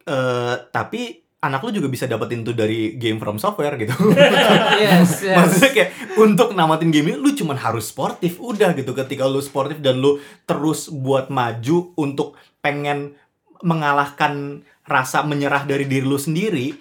Eh 0.05 0.55
tapi 0.69 1.24
anak 1.45 1.61
lu 1.61 1.71
juga 1.71 1.87
bisa 1.87 2.09
dapetin 2.09 2.41
tuh 2.41 2.57
dari 2.57 2.97
game 2.97 3.21
from 3.21 3.37
software 3.37 3.77
gitu 3.77 3.93
yes, 4.81 5.21
yes. 5.21 5.37
Maksudnya 5.37 5.71
kayak 5.71 5.89
untuk 6.17 6.57
namatin 6.57 6.89
game 6.89 7.13
ini 7.13 7.17
lu 7.21 7.31
cuman 7.37 7.57
harus 7.59 7.89
sportif 7.89 8.41
udah 8.41 8.73
gitu 8.73 8.91
ketika 8.97 9.29
lu 9.29 9.39
sportif 9.39 9.77
dan 9.79 10.01
lu 10.01 10.17
terus 10.49 10.89
buat 10.89 11.29
maju 11.29 11.93
untuk 11.95 12.35
pengen 12.59 13.13
mengalahkan 13.61 14.65
rasa 14.85 15.25
menyerah 15.25 15.65
dari 15.65 15.85
diri 15.89 16.05
lu 16.05 16.17
sendiri 16.17 16.73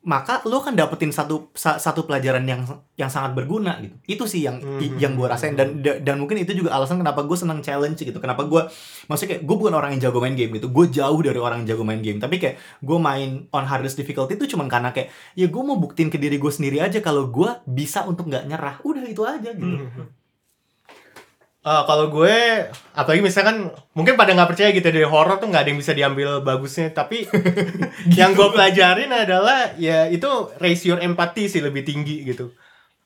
maka 0.00 0.40
lu 0.48 0.56
akan 0.56 0.72
dapetin 0.72 1.12
satu 1.12 1.52
sa- 1.52 1.76
satu 1.76 2.08
pelajaran 2.08 2.40
yang 2.48 2.64
yang 2.96 3.12
sangat 3.12 3.36
berguna 3.36 3.76
gitu. 3.84 3.92
Itu 4.08 4.24
sih 4.24 4.40
yang 4.40 4.56
Mhm. 4.56 4.96
yang 4.96 5.12
gue 5.12 5.28
rasain. 5.28 5.52
Dan 5.52 5.84
da- 5.84 6.00
dan 6.00 6.16
mungkin 6.16 6.40
itu 6.40 6.56
juga 6.56 6.72
alasan 6.72 6.96
kenapa 6.96 7.20
gue 7.20 7.36
senang 7.36 7.60
challenge 7.60 8.00
gitu. 8.00 8.16
Kenapa 8.16 8.48
gue 8.48 8.64
maksudnya 9.06 9.36
kayak 9.36 9.42
gue 9.44 9.56
bukan 9.60 9.76
orang 9.76 9.92
yang 9.92 10.08
jago 10.08 10.18
main 10.18 10.32
game 10.32 10.56
gitu. 10.56 10.72
Gue 10.72 10.88
jauh 10.88 11.20
dari 11.20 11.36
orang 11.36 11.62
yang 11.62 11.76
jago 11.76 11.84
main 11.84 12.00
game. 12.00 12.16
Tapi 12.16 12.40
kayak 12.40 12.56
gue 12.80 12.98
main 12.98 13.44
on 13.50 13.64
hardest 13.64 14.00
difficulty 14.00 14.34
itu 14.34 14.56
cuman 14.56 14.72
karena 14.72 14.88
kayak 14.88 15.12
ya 15.34 15.52
gue 15.52 15.62
mau 15.62 15.76
buktiin 15.76 16.08
ke 16.08 16.16
diri 16.16 16.40
gue 16.40 16.48
sendiri 16.48 16.80
aja 16.80 17.00
kalau 17.00 17.28
gue 17.28 17.50
bisa 17.66 18.08
untuk 18.08 18.24
nggak 18.24 18.48
nyerah. 18.48 18.80
Udah 18.80 19.04
itu 19.04 19.20
aja 19.20 19.52
gitu 19.52 19.84
Eh, 21.60 21.82
kalau 21.84 22.08
gue, 22.08 22.36
apalagi 22.96 23.20
misalkan 23.20 23.68
mungkin 23.92 24.16
pada 24.16 24.32
nggak 24.32 24.48
percaya 24.48 24.72
gitu 24.72 24.88
dari 24.88 25.04
horor 25.04 25.36
tuh 25.36 25.52
nggak 25.52 25.60
ada 25.60 25.68
yang 25.68 25.80
bisa 25.80 25.92
diambil 25.92 26.40
bagusnya, 26.40 26.88
tapi 26.88 27.28
yang 28.18 28.32
gue 28.32 28.48
pelajarin 28.48 29.12
adalah 29.12 29.76
ya 29.76 30.08
itu 30.08 30.24
raise 30.56 30.88
your 30.88 30.96
empathy 31.04 31.52
sih 31.52 31.60
lebih 31.60 31.84
tinggi 31.84 32.24
gitu. 32.24 32.56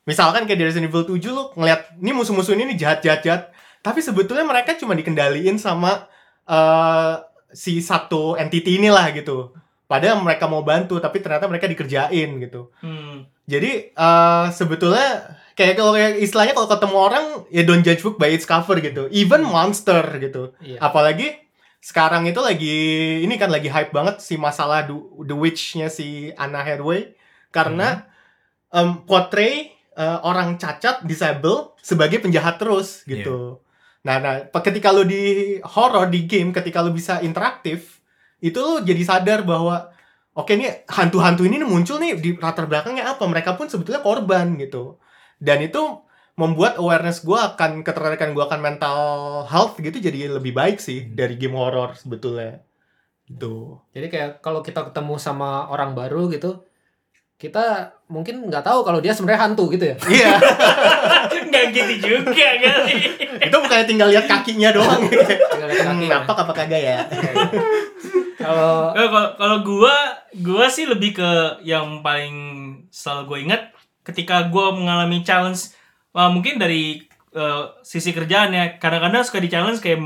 Misalkan 0.07 0.47
kayak 0.47 0.55
di 0.55 0.65
Resident 0.71 0.87
Evil 0.87 1.03
7 1.03 1.19
lu 1.35 1.51
ngeliat 1.59 1.99
ini 1.99 2.15
musuh-musuh 2.15 2.55
ini 2.55 2.71
nih 2.71 2.77
jahat-jahat-jahat, 2.79 3.51
tapi 3.83 3.99
sebetulnya 3.99 4.47
mereka 4.47 4.79
cuma 4.79 4.95
dikendaliin 4.95 5.59
sama 5.59 6.07
eh 6.47 7.19
si 7.51 7.83
satu 7.83 8.39
entity 8.39 8.79
inilah 8.79 9.11
gitu. 9.11 9.51
Padahal 9.83 10.23
mereka 10.23 10.47
mau 10.47 10.63
bantu, 10.63 10.95
tapi 11.03 11.19
ternyata 11.19 11.51
mereka 11.51 11.67
dikerjain 11.67 12.39
gitu. 12.39 12.71
Hmm. 12.79 13.27
Jadi 13.51 13.91
eh 13.91 14.45
sebetulnya 14.55 15.43
kayak 15.55 15.79
kalau 15.79 15.95
kayak 15.95 16.19
istilahnya 16.19 16.53
kalau 16.53 16.67
ketemu 16.67 16.97
orang 16.99 17.25
ya 17.47 17.63
don't 17.63 17.81
judge 17.81 18.03
book 18.03 18.19
by 18.19 18.29
its 18.35 18.43
cover 18.43 18.77
gitu. 18.83 19.07
Even 19.09 19.41
monster 19.47 20.03
gitu. 20.19 20.51
Iya. 20.59 20.83
Apalagi 20.83 21.41
sekarang 21.79 22.27
itu 22.27 22.41
lagi 22.41 22.77
ini 23.23 23.35
kan 23.39 23.47
lagi 23.49 23.71
hype 23.71 23.95
banget 23.95 24.19
si 24.19 24.35
masalah 24.35 24.83
The, 24.83 24.95
The 25.31 25.35
Witch-nya 25.37 25.87
si 25.87 26.33
Anna 26.35 26.65
Hathaway 26.65 27.15
karena 27.53 28.09
em, 28.73 29.05
portray 29.07 29.71
eh, 29.95 30.19
orang 30.25 30.59
cacat 30.59 31.07
disable 31.07 31.77
sebagai 31.79 32.19
penjahat 32.19 32.59
terus 32.59 33.05
gitu. 33.07 33.61
Nah, 34.05 34.17
nah 34.21 34.43
pe- 34.43 34.65
ketika 34.65 34.89
lu 34.93 35.05
di 35.07 35.55
horror 35.61 36.09
di 36.11 36.27
game 36.27 36.51
ketika 36.51 36.81
lu 36.81 36.91
bisa 36.91 37.21
interaktif 37.21 38.01
itu 38.43 38.57
lu 38.59 38.83
jadi 38.83 39.01
sadar 39.01 39.47
bahwa 39.47 39.89
oke 40.35 40.51
nih 40.51 40.85
hantu-hantu 40.89 41.47
ini 41.47 41.63
muncul 41.63 41.97
nih 41.97 42.19
di 42.19 42.29
latar 42.35 42.67
belakangnya 42.67 43.15
apa 43.15 43.23
mereka 43.25 43.55
pun 43.55 43.71
sebetulnya 43.71 44.03
korban 44.03 44.59
gitu 44.59 44.99
dan 45.37 45.59
itu 45.59 46.01
membuat 46.35 46.75
awareness 46.75 47.23
gue 47.23 47.35
akan 47.35 47.79
ketertarikan 47.79 48.35
gue 48.35 48.43
akan 48.43 48.59
mental 48.59 48.99
health 49.47 49.79
gitu 49.79 49.95
jadi 49.97 50.27
lebih 50.29 50.51
baik 50.51 50.83
sih 50.83 51.07
dari 51.07 51.35
game 51.35 51.55
horror 51.55 51.95
sebetulnya. 51.95 52.59
Gitu. 53.25 53.79
Jadi 53.89 54.07
kayak 54.07 54.31
kalau 54.39 54.59
kita 54.59 54.85
ketemu 54.85 55.15
sama 55.15 55.65
orang 55.65 55.95
baru 55.95 56.27
gitu, 56.29 56.61
kita 57.35 57.89
mungkin 58.05 58.47
nggak 58.47 58.63
tahu 58.63 58.83
kalau 58.83 58.99
dia 58.99 59.11
sebenarnya 59.11 59.47
hantu 59.47 59.71
gitu 59.71 59.91
ya. 59.91 59.95
iya. 60.13 60.35
Nggak 61.49 61.65
gitu 61.71 61.93
juga 62.05 62.47
kali. 62.57 62.95
itu 63.39 63.55
bukannya 63.55 63.85
tinggal 63.85 64.07
lihat 64.11 64.25
kakinya 64.25 64.69
doang? 64.71 65.01
Tinggal 65.07 65.67
lihat 65.71 65.85
Hmm, 65.89 65.99
kaki. 65.99 66.07
napak 66.11 66.37
apa 66.37 66.53
kagak 66.53 66.81
ya? 66.83 66.97
Kalau 68.35 68.93
Eh, 68.93 69.07
Kalau 69.07 69.27
kalau 69.35 69.57
gua 69.63 69.95
gua 70.37 70.65
sih 70.67 70.85
lebih 70.85 71.15
ke 71.15 71.31
yang 71.61 71.99
paling 72.01 72.35
selalu 72.89 73.21
gue 73.25 73.39
ingat 73.47 73.61
ketika 74.05 74.45
gua 74.47 74.69
mengalami 74.71 75.25
challenge 75.25 75.73
wah, 76.13 76.29
mungkin 76.29 76.61
dari 76.61 77.03
eh, 77.35 77.63
sisi 77.83 78.15
kerjaan 78.15 78.55
ya 78.55 78.79
kadang-kadang 78.79 79.25
suka 79.25 79.43
di 79.43 79.49
challenge 79.51 79.83
kayak 79.83 79.99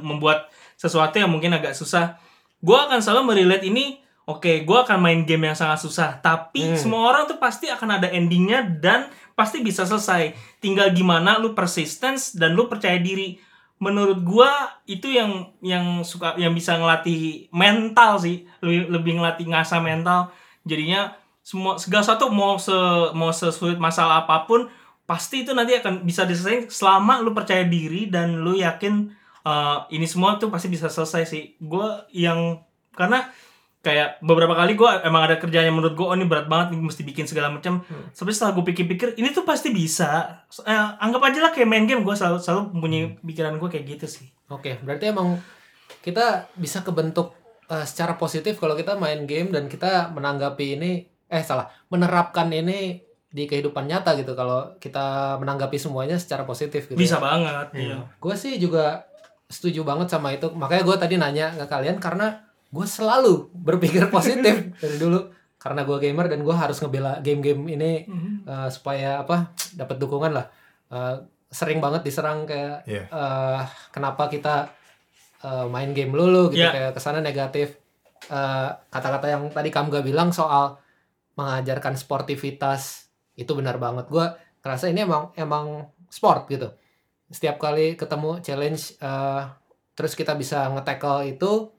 membuat 0.00 0.48
sesuatu 0.80 1.20
yang 1.20 1.28
mungkin 1.28 1.52
agak 1.52 1.76
susah. 1.76 2.16
Gua 2.64 2.88
akan 2.88 3.04
selalu 3.04 3.22
merelate 3.28 3.68
ini 3.68 4.00
oke 4.24 4.64
gua 4.64 4.88
akan 4.88 4.96
main 5.02 5.20
game 5.28 5.50
yang 5.50 5.58
sangat 5.58 5.82
susah. 5.84 6.16
Tapi 6.22 6.72
Hmm. 6.72 6.78
semua 6.78 7.04
orang 7.10 7.28
tuh 7.28 7.36
pasti 7.36 7.68
akan 7.68 8.00
ada 8.00 8.08
endingnya 8.08 8.64
dan 8.64 9.10
pasti 9.36 9.60
bisa 9.60 9.84
selesai. 9.84 10.32
Tinggal 10.60 10.96
gimana 10.96 11.36
lu 11.36 11.52
persistence 11.52 12.32
dan 12.32 12.56
lu 12.56 12.64
percaya 12.70 12.96
diri. 12.96 13.36
Menurut 13.80 14.20
gua 14.20 14.48
itu 14.84 15.08
yang 15.08 15.52
yang 15.64 16.04
suka 16.04 16.36
yang 16.36 16.52
bisa 16.52 16.76
ngelatih 16.76 17.48
mental 17.52 18.20
sih. 18.20 18.44
Lebih 18.60 18.92
lebih 18.92 19.12
ngelatih 19.20 19.46
ngasah 19.52 19.80
mental. 19.80 20.32
Jadinya 20.68 21.16
semua 21.50 21.74
segala 21.82 22.06
sesuatu 22.06 22.30
mau 22.30 22.54
se 22.62 22.76
mau 23.10 23.34
sesulit 23.34 23.74
masalah 23.74 24.22
apa 24.22 24.46
pun 24.46 24.70
pasti 25.02 25.42
itu 25.42 25.50
nanti 25.50 25.74
akan 25.74 26.06
bisa 26.06 26.22
diselesaikan 26.22 26.70
selama 26.70 27.18
lu 27.18 27.34
percaya 27.34 27.66
diri 27.66 28.06
dan 28.06 28.38
lu 28.38 28.54
yakin 28.54 29.10
eh, 29.42 29.78
ini 29.90 30.06
semua 30.06 30.38
tuh 30.38 30.46
pasti 30.54 30.70
bisa 30.70 30.86
selesai 30.86 31.26
sih. 31.26 31.58
Gua 31.58 32.06
yang 32.14 32.62
karena 32.94 33.26
kayak 33.82 34.22
beberapa 34.22 34.54
kali 34.54 34.78
gua 34.78 35.02
emang 35.02 35.26
ada 35.26 35.42
kerjaan 35.42 35.66
yang 35.66 35.76
menurut 35.82 35.98
gua 35.98 36.14
oh 36.14 36.16
ini 36.16 36.30
berat 36.30 36.46
banget 36.46 36.78
nih 36.78 36.86
mesti 36.86 37.02
bikin 37.02 37.26
segala 37.26 37.50
macam. 37.50 37.82
Tapi 38.14 38.30
setelah 38.30 38.54
gue 38.54 38.64
pikir-pikir 38.70 39.18
ini 39.18 39.34
tuh 39.34 39.42
pasti 39.42 39.74
bisa. 39.74 40.46
Eh, 40.62 40.88
anggap 41.02 41.26
aja 41.26 41.38
lah 41.42 41.50
kayak 41.50 41.66
main 41.66 41.90
game 41.90 42.06
gue 42.06 42.14
selalu 42.14 42.38
selalu 42.38 42.62
punya 42.78 42.98
pikiran 43.26 43.58
gue 43.58 43.68
kayak 43.74 43.98
gitu 43.98 44.06
sih. 44.06 44.30
Oke, 44.46 44.78
berarti 44.86 45.10
emang 45.10 45.42
kita 46.06 46.46
bisa 46.54 46.86
kebentuk 46.86 47.34
eh, 47.66 47.82
secara 47.82 48.14
positif 48.14 48.62
kalau 48.62 48.78
kita 48.78 48.94
main 48.94 49.26
game 49.26 49.50
dan 49.50 49.66
kita 49.66 50.14
menanggapi 50.14 50.78
ini 50.78 51.10
eh 51.30 51.40
salah, 51.40 51.70
menerapkan 51.86 52.50
ini 52.50 52.98
di 53.26 53.46
kehidupan 53.46 53.86
nyata 53.86 54.18
gitu 54.18 54.34
kalau 54.34 54.74
kita 54.76 55.38
menanggapi 55.38 55.78
semuanya 55.78 56.18
secara 56.18 56.42
positif 56.42 56.84
gitu. 56.84 56.98
bisa 56.98 57.16
banget 57.16 57.70
Iya. 57.72 57.80
iya. 57.80 57.96
Gue 58.18 58.34
sih 58.34 58.58
juga 58.58 59.06
setuju 59.46 59.82
banget 59.82 60.10
sama 60.10 60.30
itu. 60.30 60.50
Makanya 60.50 60.82
gue 60.82 60.96
tadi 60.98 61.14
nanya 61.14 61.54
ke 61.54 61.64
kalian 61.64 61.96
karena 61.96 62.42
gue 62.66 62.82
selalu 62.84 63.46
berpikir 63.52 64.10
positif 64.12 64.74
dari 64.74 64.96
dulu 64.96 65.30
karena 65.56 65.82
gue 65.82 65.96
gamer 66.00 66.26
dan 66.26 66.40
gue 66.40 66.50
harus 66.52 66.78
ngebela 66.78 67.20
game-game 67.20 67.62
ini 67.70 67.92
Mhm. 68.04 68.32
eh, 68.44 68.68
supaya 68.68 69.22
apa 69.22 69.54
dapat 69.78 69.96
dukungan 69.96 70.32
lah 70.32 70.46
Eh, 70.88 71.16
sering 71.48 71.78
banget 71.78 72.02
diserang 72.02 72.42
kayak 72.44 72.82
Iya. 72.82 73.06
eh, 73.06 73.60
kenapa 73.90 74.26
kita 74.26 74.74
eh, 75.40 75.66
main 75.66 75.90
game 75.90 76.10
lulu 76.10 76.50
gitu 76.50 76.60
Iya. 76.60 76.70
kayak 76.72 76.92
ke 76.92 77.00
sana 77.00 77.18
negatif 77.20 77.78
Eh, 78.22 78.68
kata-kata 78.86 79.26
yang 79.26 79.42
tadi 79.48 79.70
kamu 79.70 79.88
gak 79.90 80.04
bilang 80.04 80.28
soal 80.30 80.76
mengajarkan 81.34 81.94
sportivitas 81.98 83.10
itu 83.38 83.52
benar 83.54 83.78
banget. 83.78 84.06
Gue 84.10 84.26
ngerasa 84.60 84.92
ini 84.92 85.04
emang 85.04 85.32
emang 85.36 85.88
sport 86.12 86.50
gitu. 86.50 86.68
Setiap 87.30 87.62
kali 87.62 87.94
ketemu 87.94 88.42
challenge 88.42 88.98
eh, 89.00 89.42
terus 89.94 90.12
kita 90.16 90.34
bisa 90.34 90.68
nge-tackle 90.72 91.28
itu 91.36 91.70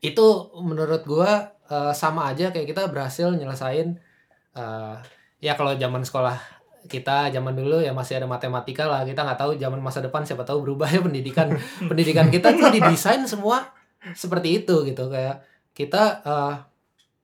itu 0.00 0.26
menurut 0.60 1.04
gua 1.04 1.56
eh, 1.68 1.92
sama 1.96 2.30
aja 2.32 2.52
kayak 2.52 2.68
kita 2.68 2.88
berhasil 2.88 3.32
nyelesain 3.32 3.96
eh, 4.56 4.96
ya 5.40 5.52
kalau 5.56 5.74
zaman 5.76 6.04
sekolah 6.04 6.36
kita 6.88 7.28
zaman 7.28 7.52
dulu 7.52 7.84
ya 7.84 7.92
masih 7.92 8.20
ada 8.20 8.28
matematika 8.28 8.88
lah. 8.88 9.04
Kita 9.04 9.24
nggak 9.24 9.40
tahu 9.40 9.52
zaman 9.60 9.80
masa 9.84 10.00
depan 10.00 10.24
siapa 10.24 10.44
tahu 10.48 10.64
berubah 10.64 10.88
ya 10.88 11.00
pendidikan 11.04 11.52
pendidikan 11.90 12.28
kita 12.32 12.56
tuh 12.56 12.72
didesain 12.72 13.24
semua 13.28 13.72
seperti 14.16 14.64
itu 14.64 14.84
gitu. 14.88 15.08
Kayak 15.12 15.44
kita 15.76 16.02
eh, 16.24 16.54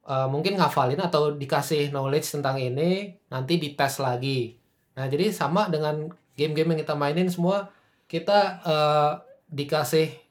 eh, 0.07 0.29
mungkin 0.31 0.57
ngafalin 0.59 1.03
atau 1.03 1.35
dikasih 1.35 1.91
knowledge 1.91 2.31
tentang 2.33 2.57
ini 2.63 3.19
nanti 3.29 3.59
dites 3.59 3.99
lagi 3.99 4.57
nah 4.97 5.11
jadi 5.11 5.29
sama 5.35 5.69
dengan 5.69 6.09
game-game 6.39 6.73
yang 6.73 6.81
kita 6.87 6.95
mainin 6.97 7.29
semua 7.29 7.69
kita 8.07 8.39
eh, 8.63 9.13
dikasih 9.51 10.27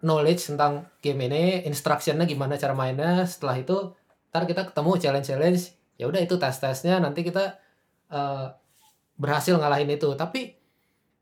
knowledge 0.00 0.52
tentang 0.52 0.88
game 1.04 1.28
ini, 1.28 1.64
instructionnya 1.68 2.24
gimana 2.24 2.56
cara 2.56 2.72
mainnya. 2.72 3.24
Setelah 3.28 3.60
itu, 3.60 3.92
ntar 4.32 4.48
kita 4.48 4.68
ketemu 4.72 4.92
challenge-challenge. 4.96 5.62
Ya 6.00 6.08
udah 6.08 6.20
itu 6.24 6.40
tes-tesnya 6.40 6.98
nanti 6.98 7.20
kita 7.20 7.60
eh, 8.08 8.46
berhasil 9.20 9.54
ngalahin 9.56 9.92
itu. 9.92 10.08
Tapi 10.16 10.56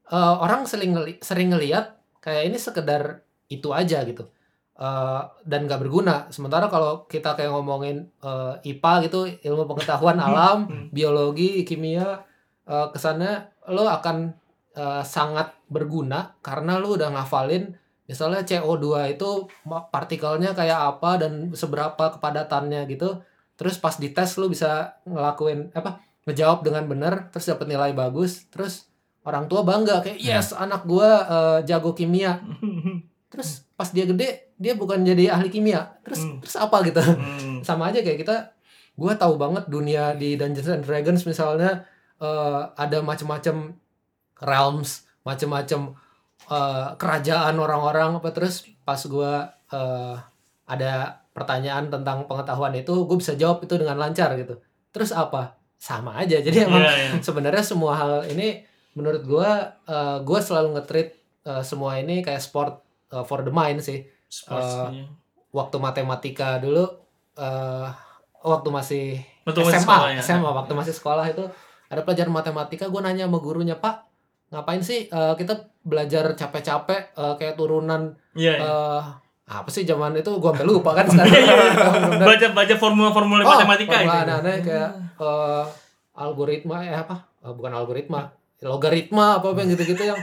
eh, 0.08 0.34
orang 0.38 0.64
sering 0.70 0.94
sering 1.20 1.50
ngelihat 1.52 1.98
kayak 2.22 2.54
ini 2.54 2.58
sekedar 2.58 3.22
itu 3.50 3.68
aja 3.74 4.02
gitu. 4.06 4.30
Eh, 4.78 5.22
dan 5.42 5.66
gak 5.66 5.82
berguna. 5.82 6.30
Sementara 6.30 6.70
kalau 6.70 7.02
kita 7.10 7.34
kayak 7.34 7.50
ngomongin 7.50 8.06
eh, 8.22 8.54
IPA 8.62 8.92
gitu, 9.10 9.26
ilmu 9.26 9.66
pengetahuan 9.66 10.22
alam, 10.22 10.70
biologi, 10.94 11.66
kimia, 11.66 12.22
eh, 12.62 12.86
ke 12.94 12.98
sana 13.02 13.50
lo 13.66 13.90
akan 13.90 14.30
eh, 14.78 15.02
sangat 15.02 15.50
berguna 15.66 16.38
karena 16.38 16.78
lo 16.78 16.94
udah 16.94 17.10
ngafalin 17.10 17.74
misalnya 18.08 18.40
CO2 18.46 19.18
itu 19.18 19.50
partikelnya 19.66 20.56
kayak 20.56 20.96
apa 20.96 21.26
dan 21.26 21.50
seberapa 21.58 22.14
kepadatannya 22.14 22.86
gitu. 22.86 23.18
Terus 23.58 23.82
pas 23.82 23.98
dites 23.98 24.38
lu 24.38 24.46
bisa 24.46 25.02
ngelakuin 25.02 25.74
apa 25.74 25.98
ngejawab 26.28 26.60
dengan 26.60 26.84
benar 26.84 27.32
terus 27.32 27.48
dapat 27.48 27.66
nilai 27.72 27.96
bagus 27.96 28.44
terus 28.52 28.92
orang 29.24 29.48
tua 29.48 29.64
bangga 29.64 30.04
kayak 30.04 30.20
yes 30.20 30.52
anak 30.52 30.84
gua 30.84 31.24
eh, 31.24 31.58
jago 31.64 31.96
kimia 31.96 32.36
terus 33.28 33.68
pas 33.72 33.88
dia 33.88 34.04
gede 34.04 34.28
dia 34.54 34.72
bukan 34.72 35.00
jadi 35.02 35.30
ahli 35.30 35.48
kimia 35.48 36.00
terus 36.00 36.20
Hmm. 36.20 36.40
terus 36.40 36.56
apa 36.56 36.76
gitu 36.82 37.00
Hmm. 37.00 37.60
sama 37.66 37.88
aja 37.88 38.00
kayak 38.00 38.20
kita 38.20 38.36
gua 38.94 39.14
tahu 39.14 39.36
banget 39.36 39.64
dunia 39.66 40.12
di 40.12 40.34
Dungeons 40.34 40.66
and 40.70 40.82
Dragons 40.82 41.22
misalnya 41.22 41.84
eh, 42.18 42.60
ada 42.74 42.98
macam-macam 43.00 43.76
realms 44.38 45.06
macam-macam 45.22 45.94
eh, 46.46 46.86
kerajaan 46.94 47.54
orang-orang 47.56 48.16
apa 48.16 48.30
terus 48.30 48.64
pas 48.82 48.98
gua 49.04 49.52
eh, 49.68 50.16
ada 50.64 50.92
pertanyaan 51.30 51.86
tentang 51.86 52.26
pengetahuan 52.26 52.74
itu 52.74 53.06
gue 53.06 53.16
bisa 53.16 53.32
jawab 53.32 53.62
itu 53.62 53.78
dengan 53.78 53.94
lancar 53.94 54.34
gitu 54.34 54.58
terus 54.90 55.14
apa 55.14 55.54
sama 55.78 56.18
aja 56.18 56.40
jadi 56.40 56.66
emang 56.66 56.82
Iya, 56.82 56.90
iya. 56.90 57.10
sebenarnya 57.22 57.62
semua 57.62 57.94
hal 57.94 58.26
ini 58.26 58.66
menurut 58.92 59.22
gua 59.22 59.50
eh, 59.84 60.18
gua 60.20 60.40
selalu 60.40 60.74
nge-treat 60.74 61.08
eh, 61.44 61.62
semua 61.62 61.94
ini 61.96 62.20
kayak 62.20 62.42
sport 62.42 62.82
eh, 63.08 63.24
for 63.24 63.40
the 63.40 63.50
mind 63.50 63.80
sih 63.80 64.02
Sports, 64.24 64.92
iya. 64.92 65.08
waktu 65.50 65.76
matematika 65.76 66.58
dulu 66.58 66.84
eh 67.34 67.88
waktu 68.38 68.68
masih 68.68 69.04
Waktu 69.42 69.60
masih 69.62 69.74
SMA 69.74 69.84
sekolah 69.88 70.08
ya. 70.10 70.20
SMA 70.20 70.50
waktu 70.52 70.72
masih 70.72 70.92
sekolah 70.92 71.24
itu 71.26 71.44
ada 71.86 72.00
pelajaran 72.02 72.28
matematika 72.30 72.84
gue 72.84 73.00
nanya 73.00 73.24
sama 73.24 73.38
gurunya 73.38 73.74
pak 73.74 74.04
ngapain 74.48 74.80
sih 74.80 75.06
eh, 75.06 75.34
kita 75.34 75.56
belajar 75.80 76.32
capek-capek 76.32 77.12
eh, 77.12 77.34
kayak 77.36 77.54
turunan 77.54 78.12
Iya, 78.32 78.52
iya. 78.52 78.60
eh 78.60 79.02
apa 79.48 79.68
sih 79.68 79.82
zaman 79.82 80.12
itu 80.12 80.28
gue 80.28 80.44
sampai 80.46 80.62
lupa 80.62 80.92
kan 80.92 81.08
sekarang 81.08 81.32
baca 82.20 82.46
baca 82.52 82.74
formula-formula 82.76 83.40
Oh, 83.40 83.56
matematika 83.56 83.96
formula 83.96 84.12
itu. 84.14 84.22
aneh-aneh 84.22 84.56
kayak 84.60 84.90
eh, 85.16 85.64
algoritma 86.14 86.76
eh 86.82 86.92
apa 86.94 87.16
Eh, 87.38 87.54
bukan 87.54 87.70
algoritma 87.70 88.28
logaritma 88.60 89.38
apa 89.38 89.46
apa 89.48 89.58
yang 89.58 89.70
gitu-gitu 89.72 90.02
yang 90.04 90.18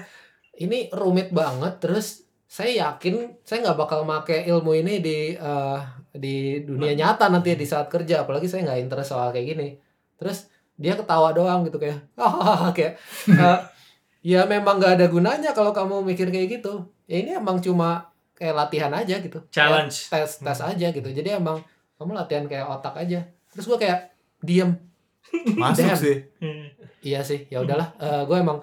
ini 0.56 0.92
rumit 0.92 1.32
banget 1.32 1.80
terus 1.80 2.25
saya 2.46 2.72
yakin 2.88 3.42
saya 3.42 3.66
nggak 3.66 3.78
bakal 3.78 4.06
make 4.06 4.46
ilmu 4.46 4.78
ini 4.78 5.02
di 5.02 5.34
eh, 5.34 5.80
di 6.16 6.62
dunia 6.64 6.94
nyata 6.94 7.28
nanti 7.28 7.58
di 7.58 7.66
saat 7.66 7.90
kerja. 7.90 8.24
Apalagi 8.24 8.46
saya 8.48 8.64
nggak 8.70 8.80
interest 8.86 9.10
soal 9.12 9.34
kayak 9.34 9.58
gini. 9.58 9.68
Terus 10.16 10.48
dia 10.78 10.94
ketawa 10.94 11.32
doang 11.34 11.66
gitu 11.66 11.82
kayak 11.82 12.06
ah 12.16 12.70
kayak 12.76 13.02
eh, 13.28 13.60
ya 14.24 14.46
memang 14.46 14.78
nggak 14.78 15.02
ada 15.02 15.06
gunanya 15.10 15.52
kalau 15.58 15.74
kamu 15.74 16.06
mikir 16.06 16.30
kayak 16.30 16.62
gitu. 16.62 16.86
Ya 17.10 17.22
ini 17.26 17.36
emang 17.36 17.60
cuma 17.60 18.14
kayak 18.38 18.56
latihan 18.56 18.94
aja 18.94 19.20
gitu. 19.20 19.42
Kayak 19.50 19.52
Challenge. 19.52 19.96
tes 20.14 20.32
tes 20.40 20.60
aja 20.62 20.88
gitu. 20.94 21.10
Jadi 21.12 21.30
emang 21.36 21.60
kamu 21.98 22.12
latihan 22.14 22.46
kayak 22.46 22.70
otak 22.70 22.96
aja. 23.02 23.26
Terus 23.52 23.66
gua 23.66 23.80
kayak 23.82 24.14
diem. 24.46 24.78
Masuk 25.60 25.90
Damn. 25.90 25.98
sih. 25.98 26.18
Hmm. 26.38 26.70
iya 27.02 27.26
sih. 27.26 27.50
Ya 27.50 27.66
udahlah. 27.66 27.98
Gue 28.30 28.38
emang 28.38 28.62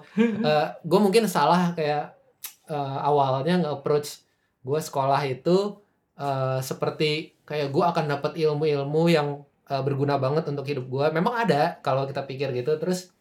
gue 0.79 0.99
mungkin 1.03 1.27
salah 1.27 1.75
kayak 1.75 2.22
eh, 2.69 2.97
awalnya 3.03 3.59
nge-approach 3.63 4.23
gue 4.63 4.79
sekolah 4.79 5.21
itu 5.27 5.79
eh, 6.19 6.59
seperti 6.63 7.33
kayak 7.43 7.75
gue 7.75 7.83
akan 7.83 8.05
dapat 8.07 8.39
ilmu-ilmu 8.39 9.03
yang 9.11 9.43
uh, 9.69 9.81
berguna 9.83 10.19
banget 10.19 10.47
untuk 10.49 10.65
hidup 10.67 10.85
gue 10.87 11.05
memang 11.11 11.47
ada 11.47 11.79
kalau 11.79 12.07
kita 12.07 12.23
pikir 12.27 12.51
gitu. 12.55 12.75
Terus 12.79 13.11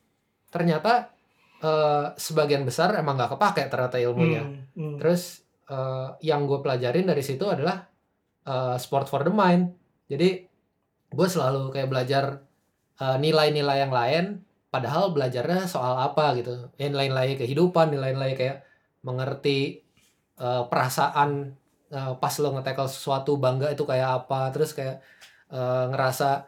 ternyata 0.51 1.13
uh, 1.63 2.13
sebagian 2.19 2.67
besar 2.67 2.95
emang 2.99 3.19
nggak 3.19 3.39
kepake 3.39 3.63
ternyata 3.71 3.97
ilmunya. 4.03 4.43
Hmm, 4.43 4.67
hmm. 4.75 4.97
terus 4.99 5.47
uh, 5.71 6.15
yang 6.21 6.45
gue 6.45 6.59
pelajarin 6.61 7.07
dari 7.07 7.23
situ 7.23 7.47
adalah 7.47 7.87
uh, 8.47 8.77
sport 8.77 9.07
for 9.07 9.23
the 9.23 9.33
mind. 9.33 9.73
Jadi 10.11 10.45
gue 11.13 11.29
selalu 11.29 11.73
kayak 11.73 11.89
belajar 11.89 12.25
uh, 13.01 13.17
nilai-nilai 13.21 13.79
yang 13.85 13.93
lain 13.93 14.25
padahal 14.73 15.13
belajarnya 15.13 15.69
soal 15.69 16.01
apa 16.01 16.33
gitu. 16.41 16.73
Ya 16.81 16.89
nilai-nilai 16.89 17.37
kehidupan 17.37 17.93
nilai-nilai 17.93 18.33
kayak 18.37 18.57
mengerti 19.03 19.83
uh, 20.39 20.67
perasaan 20.71 21.55
uh, 21.93 22.15
pas 22.19 22.35
lo 22.39 22.55
nge-tackle 22.59 22.89
sesuatu 22.89 23.37
bangga 23.37 23.71
itu 23.75 23.85
kayak 23.85 24.25
apa 24.27 24.51
terus 24.55 24.73
kayak 24.73 25.03
uh, 25.53 25.91
ngerasa 25.93 26.47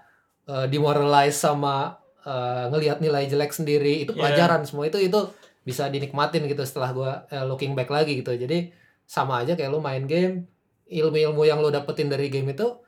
uh, 0.49 0.67
demoralize 0.71 1.37
sama 1.37 1.99
uh, 2.25 2.71
ngelihat 2.73 2.99
nilai 3.05 3.29
jelek 3.29 3.53
sendiri. 3.53 4.07
Itu 4.07 4.17
Yeah. 4.17 4.21
pelajaran 4.33 4.65
semua. 4.65 4.89
Itu 4.89 4.99
itu 4.99 5.21
bisa 5.65 5.89
dinikmatin 5.89 6.45
gitu 6.45 6.63
setelah 6.65 6.91
gua 6.93 7.13
uh, 7.29 7.45
looking 7.45 7.77
back 7.77 7.93
lagi 7.93 8.25
gitu. 8.25 8.33
Jadi 8.35 8.73
sama 9.05 9.45
aja 9.45 9.53
kayak 9.53 9.69
lo 9.69 9.85
main 9.85 10.09
game 10.09 10.49
ilmu-ilmu 10.89 11.45
yang 11.45 11.61
lo 11.61 11.69
dapetin 11.73 12.09
dari 12.09 12.29
game 12.33 12.53
itu 12.53 12.81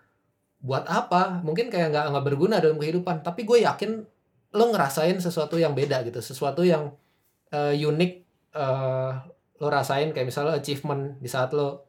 buat 0.61 0.85
apa? 0.89 1.45
Mungkin 1.45 1.69
kayak 1.69 1.93
nggak 1.93 2.07
nggak 2.12 2.25
berguna 2.25 2.57
dalam 2.61 2.81
kehidupan. 2.81 3.21
Tapi 3.25 3.45
gue 3.45 3.64
yakin 3.64 3.91
lo 4.57 4.64
ngerasain 4.73 5.17
sesuatu 5.21 5.61
yang 5.61 5.77
beda 5.77 6.05
gitu. 6.09 6.21
Sesuatu 6.21 6.64
yang 6.64 6.93
uh, 7.53 7.73
unik 7.73 8.12
uh, 8.57 9.36
lo 9.57 9.66
rasain 9.72 10.12
kayak 10.12 10.28
misalnya 10.28 10.59
achievement 10.59 11.16
di 11.20 11.28
saat 11.28 11.52
lo 11.57 11.86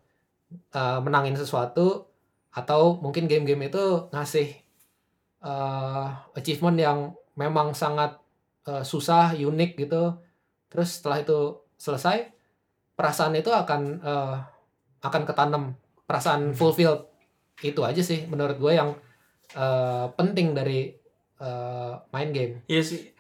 uh, 0.76 1.00
menangin 1.04 1.36
sesuatu 1.36 2.08
atau 2.52 2.98
mungkin 3.04 3.30
game-game 3.30 3.70
itu 3.70 4.08
ngasih 4.10 4.50
uh, 5.44 6.08
achievement 6.34 6.78
yang 6.80 7.00
memang 7.38 7.76
sangat 7.76 8.18
uh, 8.66 8.82
susah 8.82 9.36
unik 9.36 9.78
gitu 9.78 10.16
terus 10.72 11.00
setelah 11.00 11.22
itu 11.22 11.40
selesai 11.78 12.34
perasaan 12.98 13.38
itu 13.38 13.54
akan 13.54 13.82
uh, 14.02 14.36
akan 15.06 15.24
ketanam 15.28 15.64
perasaan 16.10 16.56
fulfilled 16.58 17.06
itu 17.62 17.82
aja 17.86 18.02
sih 18.02 18.26
menurut 18.26 18.58
gue 18.58 18.74
yang 18.74 18.96
uh, 19.54 20.10
penting 20.18 20.58
dari 20.58 20.96
uh, 21.44 22.02
main 22.10 22.32
game 22.34 22.66
Iya 22.66 22.82
sih. 22.82 23.18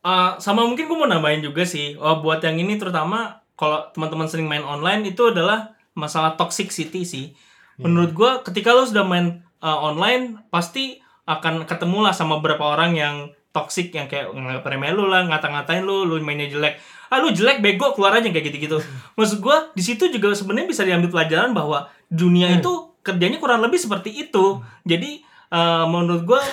Eh, 0.00 0.32
sama 0.40 0.64
mungkin 0.64 0.88
gue 0.88 0.96
mau 0.96 1.04
nambahin 1.04 1.44
juga 1.44 1.60
sih. 1.68 1.92
Oh, 2.00 2.24
buat 2.24 2.40
yang 2.40 2.56
ini 2.56 2.80
terutama 2.80 3.39
kalau 3.60 3.84
teman-teman 3.92 4.24
sering 4.24 4.48
main 4.48 4.64
online 4.64 5.04
itu 5.04 5.28
adalah 5.28 5.76
masalah 5.92 6.40
toxic 6.40 6.72
city 6.72 7.04
sih. 7.04 7.36
Menurut 7.76 8.16
gue 8.16 8.30
ketika 8.48 8.72
lo 8.72 8.88
sudah 8.88 9.04
main 9.04 9.44
eh, 9.44 9.78
online 9.84 10.40
pasti 10.48 10.96
akan 11.28 11.68
ketemu 11.68 12.08
lah 12.08 12.16
sama 12.16 12.40
beberapa 12.40 12.72
orang 12.72 12.96
yang 12.96 13.14
toxic 13.52 13.92
yang 13.92 14.08
kayak 14.08 14.32
nganggap 14.32 14.64
remeh 14.64 14.94
lu 14.96 15.10
lah, 15.10 15.26
ngata-ngatain 15.28 15.84
lu, 15.84 16.08
lu 16.08 16.16
mainnya 16.24 16.48
jelek. 16.48 16.80
Ah 17.12 17.20
lu 17.20 17.34
jelek 17.34 17.60
bego 17.60 17.92
keluar 17.92 18.16
aja 18.16 18.30
kayak 18.32 18.48
gitu-gitu. 18.48 18.80
Maksud 19.18 19.44
gue 19.44 19.56
di 19.76 19.82
situ 19.84 20.08
juga 20.08 20.32
sebenarnya 20.32 20.68
bisa 20.70 20.82
diambil 20.86 21.10
pelajaran 21.12 21.52
bahwa 21.52 21.90
dunia 22.08 22.48
itu 22.56 22.96
kerjanya 23.04 23.36
kurang 23.42 23.60
lebih 23.60 23.76
seperti 23.76 24.14
itu. 24.14 24.62
Jadi 24.86 25.20
eh, 25.50 25.84
menurut 25.84 26.22
gue 26.24 26.40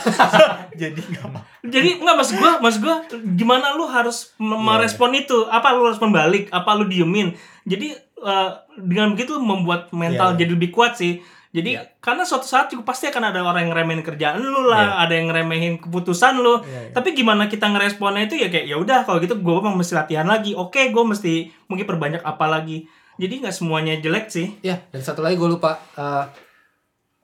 Jadi 0.77 1.01
nggak 1.03 1.25
apa. 1.25 1.39
jadi 1.63 1.89
nggak 1.95 2.15
maksud 2.15 2.35
gua 2.35 2.51
maksud 2.59 2.81
gua 2.81 2.95
gimana 3.31 3.73
lu 3.73 3.85
harus 3.85 4.31
Iya. 4.31 4.45
me- 4.45 4.61
merespon 4.63 5.11
itu 5.11 5.45
apa 5.47 5.71
lu 5.71 5.85
harus 5.85 5.97
membalik 5.97 6.47
apa 6.49 6.69
lu 6.73 6.85
diemin 6.85 7.33
jadi 7.63 7.91
eh, 7.97 8.49
dengan 8.77 9.11
begitu 9.11 9.35
membuat 9.35 9.89
mental 9.91 10.31
Iya. 10.31 10.37
jadi 10.39 10.51
lebih 10.51 10.69
kuat 10.69 10.95
sih 10.95 11.17
jadi 11.49 11.69
Iya. 11.75 11.97
karena 11.97 12.21
suatu 12.21 12.45
saat 12.45 12.67
juga 12.67 12.85
pasti 12.85 13.05
akan 13.05 13.23
ada 13.25 13.41
orang 13.41 13.63
yang 13.63 13.71
ngeremehin 13.71 14.01
kerjaan 14.01 14.37
lu 14.37 14.65
lah 14.65 14.99
ada 14.99 15.11
yang 15.11 15.27
ngeremehin 15.27 15.77
keputusan 15.79 16.37
lu 16.37 16.61
Iya, 16.61 16.69
iya. 16.83 16.91
tapi 16.91 17.11
gimana 17.11 17.45
kita 17.45 17.65
ngeresponnya 17.67 18.25
itu 18.25 18.35
ya 18.35 18.47
kayak 18.47 18.65
ya 18.65 18.75
udah 18.75 19.01
kalau 19.01 19.17
gitu 19.17 19.33
gua 19.37 19.59
memang 19.59 19.75
mesti 19.75 19.93
latihan 19.93 20.25
lagi 20.25 20.53
oke 20.53 20.77
gua 20.87 21.03
mesti 21.05 21.33
mungkin 21.65 21.85
perbanyak 21.85 22.21
apa 22.21 22.45
lagi 22.45 22.85
jadi 23.15 23.41
nggak 23.41 23.55
semuanya 23.55 23.97
jelek 23.97 24.27
sih 24.27 24.61
Ya, 24.61 24.77
dan 24.87 25.01
satu 25.01 25.19
lagi 25.19 25.35
gue 25.35 25.49
lupa 25.49 25.81
eh, 25.91 26.23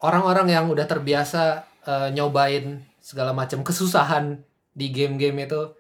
orang-orang 0.04 0.52
yang 0.52 0.68
udah 0.68 0.84
terbiasa 0.84 1.64
eh, 1.88 2.10
nyobain 2.12 2.84
segala 3.00 3.32
macam 3.32 3.64
kesusahan 3.64 4.44
di 4.76 4.92
game-game 4.92 5.48
itu 5.48 5.72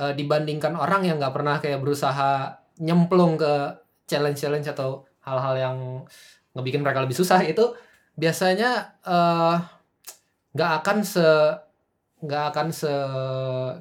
eh, 0.00 0.16
dibandingkan 0.16 0.74
orang 0.74 1.04
yang 1.04 1.20
nggak 1.20 1.34
pernah 1.36 1.60
kayak 1.60 1.84
berusaha 1.84 2.56
nyemplung 2.80 3.36
ke 3.36 3.52
challenge-challenge 4.08 4.72
atau 4.72 5.04
hal-hal 5.24 5.54
yang 5.56 5.76
ngebikin 6.56 6.80
mereka 6.80 7.04
lebih 7.04 7.16
susah 7.16 7.44
itu 7.44 7.76
biasanya 8.16 8.96
eh, 9.04 9.56
nggak 10.56 10.72
akan 10.82 10.98
se 11.04 11.28
nggak 12.16 12.44
akan 12.48 12.68
se 12.72 12.92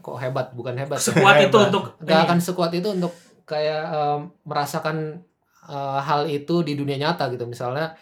kok 0.04 0.20
hebat? 0.20 0.52
Bukan 0.52 0.76
hebat 0.76 1.00
sekuat 1.00 1.48
itu 1.48 1.56
untuk 1.56 1.96
nggak 2.04 2.20
akan 2.28 2.40
sekuat 2.44 2.72
itu 2.76 2.92
untuk 2.92 3.16
kayak 3.48 3.84
em, 3.96 4.20
merasakan 4.44 5.24
eh, 5.72 6.00
hal 6.04 6.28
itu 6.28 6.68
di 6.68 6.76
dunia 6.76 7.00
nyata 7.00 7.32
gitu. 7.32 7.48
Misalnya 7.48 7.96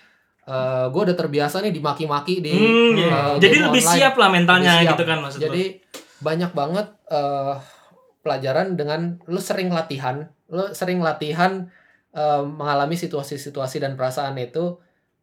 gue 0.88 1.02
udah 1.04 1.16
terbiasa 1.16 1.60
nih 1.60 1.72
dimaki-maki 1.72 2.40
di 2.40 2.52
Hmm, 2.52 2.94
eh, 2.94 3.36
jadi 3.40 3.56
game 3.58 3.66
lebih 3.68 3.82
online. 3.82 3.96
siap 3.96 4.14
lah 4.14 4.30
mentalnya 4.30 4.72
Lebih 4.72 4.82
siap. 4.82 4.92
gitu 4.92 5.04
kan 5.06 5.18
maksud 5.20 5.40
lu. 5.40 5.46
jadi 5.46 5.64
banyak 6.20 6.52
banget 6.52 6.88
eh, 7.10 7.54
pelajaran 8.20 8.68
dengan 8.74 9.00
lu 9.26 9.40
sering 9.40 9.70
latihan 9.70 10.16
lu 10.48 10.72
sering 10.72 11.00
latihan 11.00 11.68
eh, 12.12 12.42
mengalami 12.42 12.96
situasi-situasi 12.96 13.80
dan 13.80 13.94
perasaan 13.94 14.36
itu 14.38 14.80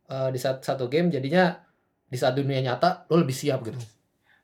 eh, 0.06 0.28
di 0.28 0.36
saat 0.36 0.60
satu 0.60 0.86
game 0.86 1.08
jadinya 1.08 1.56
di 2.04 2.16
saat 2.16 2.34
dunia 2.34 2.60
nyata 2.60 3.06
lu 3.06 3.18
lebih 3.18 3.32
siap 3.32 3.60
gitu 3.62 3.78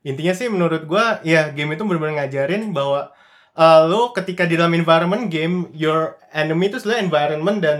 Intinya 0.03 0.31
sih 0.31 0.47
menurut 0.47 0.85
gua 0.85 1.19
ya 1.21 1.51
game 1.51 1.73
itu 1.73 1.83
benar-benar 1.83 2.23
ngajarin 2.23 2.71
bahwa 2.71 3.11
uh, 3.53 3.81
lo 3.83 4.15
ketika 4.15 4.47
di 4.47 4.55
dalam 4.55 4.71
environment 4.71 5.27
game 5.27 5.67
your 5.73 6.15
enemy 6.31 6.71
itu 6.71 6.79
sebenarnya 6.79 7.03
environment 7.03 7.59
dan 7.59 7.77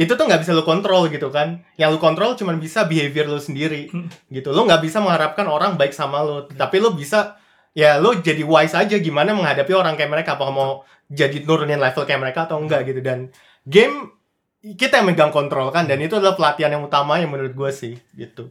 itu 0.00 0.16
tuh 0.16 0.24
nggak 0.24 0.40
bisa 0.40 0.56
lo 0.56 0.64
kontrol 0.64 1.12
gitu 1.12 1.28
kan. 1.28 1.60
Yang 1.76 1.90
lo 1.92 1.98
kontrol 2.00 2.32
cuma 2.32 2.56
bisa 2.56 2.88
behavior 2.88 3.28
lo 3.28 3.36
sendiri 3.36 3.92
gitu. 4.32 4.48
Lo 4.56 4.64
nggak 4.64 4.80
bisa 4.80 5.04
mengharapkan 5.04 5.44
orang 5.44 5.76
baik 5.76 5.92
sama 5.92 6.24
lo, 6.24 6.48
tapi 6.48 6.80
lo 6.80 6.96
bisa 6.96 7.36
ya 7.76 8.00
lo 8.00 8.16
jadi 8.16 8.40
wise 8.40 8.72
aja 8.72 8.96
gimana 8.96 9.36
menghadapi 9.36 9.76
orang 9.76 10.00
kayak 10.00 10.08
mereka. 10.08 10.40
Apakah 10.40 10.56
mau 10.56 10.70
jadi 11.12 11.44
nurunin 11.44 11.76
level 11.76 12.08
kayak 12.08 12.20
mereka 12.24 12.48
atau 12.48 12.56
enggak 12.56 12.88
gitu. 12.88 13.04
Dan 13.04 13.28
game 13.68 14.16
kita 14.64 15.04
yang 15.04 15.12
megang 15.12 15.32
kontrol 15.36 15.68
kan. 15.68 15.84
Dan 15.84 16.00
itu 16.00 16.16
adalah 16.16 16.32
pelatihan 16.32 16.72
yang 16.72 16.82
utama 16.88 17.20
yang 17.20 17.28
menurut 17.28 17.52
gue 17.52 17.70
sih 17.70 17.94
gitu. 18.16 18.48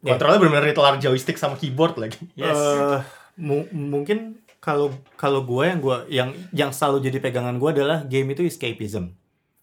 Ya. 0.00 0.16
kontrolnya 0.16 0.40
benar-benar 0.40 0.64
literal 0.72 0.96
joystick 0.96 1.36
sama 1.36 1.60
keyboard 1.60 1.96
lagi. 2.00 2.24
Yes. 2.32 2.56
Eh, 2.56 2.98
mu- 3.36 3.68
mungkin 3.72 4.40
kalau 4.56 4.92
kalau 5.16 5.44
gue 5.44 5.64
yang 5.64 5.80
gue 5.80 5.96
yang 6.08 6.28
yang 6.52 6.70
selalu 6.72 7.04
jadi 7.08 7.20
pegangan 7.20 7.56
gue 7.56 7.68
adalah 7.72 8.04
game 8.08 8.32
itu 8.32 8.44
escapism. 8.44 9.12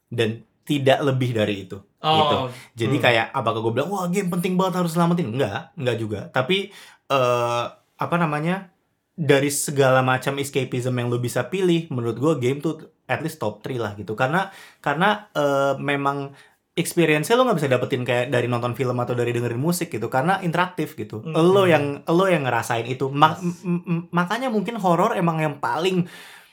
Dan 0.09 0.45
tidak 0.67 0.99
lebih 0.99 1.31
dari 1.31 1.63
itu 1.63 1.79
gitu. 1.97 2.35
Oh, 2.37 2.51
Jadi 2.75 2.95
Hmm. 2.99 3.03
kayak 3.03 3.25
apakah 3.31 3.59
gue 3.59 3.73
bilang 3.73 3.89
wah 3.89 4.05
game 4.05 4.27
penting 4.27 4.53
banget 4.53 4.83
harus 4.83 4.93
selamatin? 4.93 5.31
Enggak, 5.33 5.71
enggak 5.73 5.97
juga. 5.97 6.19
Tapi 6.29 6.69
eh 7.07 7.63
apa 7.97 8.15
namanya? 8.19 8.69
Dari 9.17 9.49
segala 9.49 10.05
macam 10.05 10.37
escapism 10.37 10.93
yang 10.93 11.09
lu 11.09 11.17
bisa 11.17 11.49
pilih, 11.49 11.89
menurut 11.89 12.21
gue 12.21 12.33
game 12.37 12.61
tuh 12.61 12.77
at 13.09 13.23
least 13.25 13.41
top 13.41 13.65
3 13.65 13.81
lah 13.81 13.91
gitu. 13.97 14.13
Karena 14.13 14.53
karena 14.77 15.25
eh, 15.33 15.73
memang 15.81 16.37
experience 16.77 17.33
lo 17.33 17.41
nggak 17.41 17.57
bisa 17.57 17.65
dapetin 17.65 18.05
kayak 18.05 18.29
dari 18.29 18.45
nonton 18.45 18.77
film 18.77 18.93
atau 19.01 19.17
dari 19.17 19.33
dengerin 19.33 19.57
musik 19.57 19.89
gitu 19.89 20.13
karena 20.13 20.37
interaktif 20.45 20.93
gitu. 20.93 21.25
Hmm. 21.25 21.33
Lo 21.33 21.65
yang 21.65 22.05
lo 22.05 22.29
yang 22.29 22.45
ngerasain 22.45 22.85
itu. 22.85 23.09
Ma- 23.09 23.41
m- 23.41 24.05
makanya 24.13 24.53
mungkin 24.53 24.77
horor 24.77 25.17
emang 25.17 25.41
yang 25.41 25.57
paling 25.57 26.05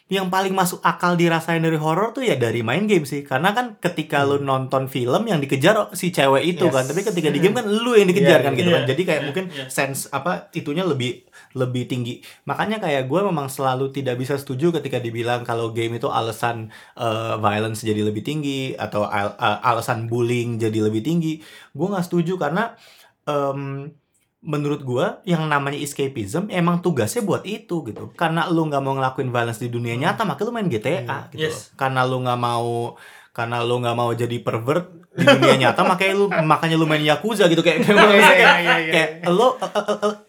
yang 0.05 0.29
paling 0.29 0.53
masuk 0.53 0.85
akal 0.85 1.17
dirasain 1.17 1.59
dari 1.59 1.81
horor 1.81 2.13
tuh 2.13 2.21
ya 2.21 2.37
dari 2.37 2.61
main 2.61 2.85
game 2.85 3.03
sih 3.03 3.25
karena 3.25 3.51
kan 3.51 3.81
ketika 3.81 4.21
lu 4.21 4.37
nonton 4.37 4.85
film 4.85 5.25
yang 5.25 5.41
dikejar 5.41 5.89
si 5.93 6.13
cewek 6.13 6.45
itu 6.45 6.69
Yes. 6.69 6.75
kan 6.77 6.85
tapi 6.85 7.01
ketika 7.01 7.33
di 7.33 7.41
game 7.43 7.57
kan 7.57 7.65
lu 7.65 7.97
yang 7.97 8.05
dikejar 8.07 8.39
Iya, 8.39 8.45
kan 8.45 8.53
gitu 8.53 8.69
iya. 8.69 8.77
kan 8.77 8.85
jadi 8.85 9.03
kayak 9.03 9.21
Iya, 9.21 9.27
mungkin 9.27 9.45
iya. 9.49 9.65
sense 9.73 10.13
apa 10.13 10.53
itunya 10.53 10.85
lebih 10.85 11.25
lebih 11.53 11.89
tinggi 11.89 12.21
makanya 12.45 12.79
kayak 12.79 13.09
gue 13.09 13.21
memang 13.25 13.49
selalu 13.49 13.91
tidak 13.91 14.21
bisa 14.21 14.37
setuju 14.37 14.77
ketika 14.77 15.01
dibilang 15.01 15.41
kalau 15.41 15.73
game 15.73 15.97
itu 15.97 16.13
alasan 16.13 16.69
eh, 16.95 17.35
violence 17.41 17.81
jadi 17.81 18.05
lebih 18.05 18.21
tinggi 18.21 18.77
atau 18.77 19.09
al- 19.09 19.35
eh, 19.35 19.59
alasan 19.65 20.05
bullying 20.05 20.61
jadi 20.61 20.85
lebih 20.85 21.01
tinggi 21.01 21.41
gue 21.73 21.87
nggak 21.89 22.05
setuju 22.05 22.37
karena 22.37 22.77
em, 23.25 23.89
menurut 24.45 24.85
gua 24.85 25.25
yang 25.25 25.45
namanya 25.45 25.77
escapism 25.77 26.47
emang 26.49 26.79
tugasnya 26.79 27.21
buat 27.21 27.43
itu 27.43 27.81
gitu 27.83 28.13
karena 28.13 28.45
lu 28.47 28.69
nggak 28.69 28.79
mau 28.79 28.93
ngelakuin 28.93 29.29
violence 29.29 29.59
di 29.59 29.69
dunia 29.69 29.97
nyata 29.97 30.23
makanya 30.23 30.47
lu 30.47 30.53
main 30.53 30.69
GTA 30.69 31.19
gitu 31.33 31.41
Yes. 31.43 31.73
loh. 31.73 31.81
karena 31.81 32.01
lu 32.05 32.21
nggak 32.21 32.37
mau 32.39 32.95
karena 33.33 33.57
lo 33.61 33.75
nggak 33.77 33.97
mau 33.97 34.11
jadi 34.13 34.37
pervert 34.39 35.04
di 35.15 35.23
dunia 35.23 35.55
nyata 35.57 35.81
makanya 35.83 36.15
lu 36.15 36.27
makanya 36.27 36.75
lu 36.75 36.85
main 36.85 36.99
yakuza 37.01 37.47
gitu 37.47 37.63
kayak 37.63 37.87
kayak, 37.87 37.95
Iya, 37.95 38.11
kayak, 38.11 38.35
iya, 38.35 38.55
iya, 38.59 38.77
iya. 38.83 38.93
kayak 38.93 39.11
lo 39.31 39.55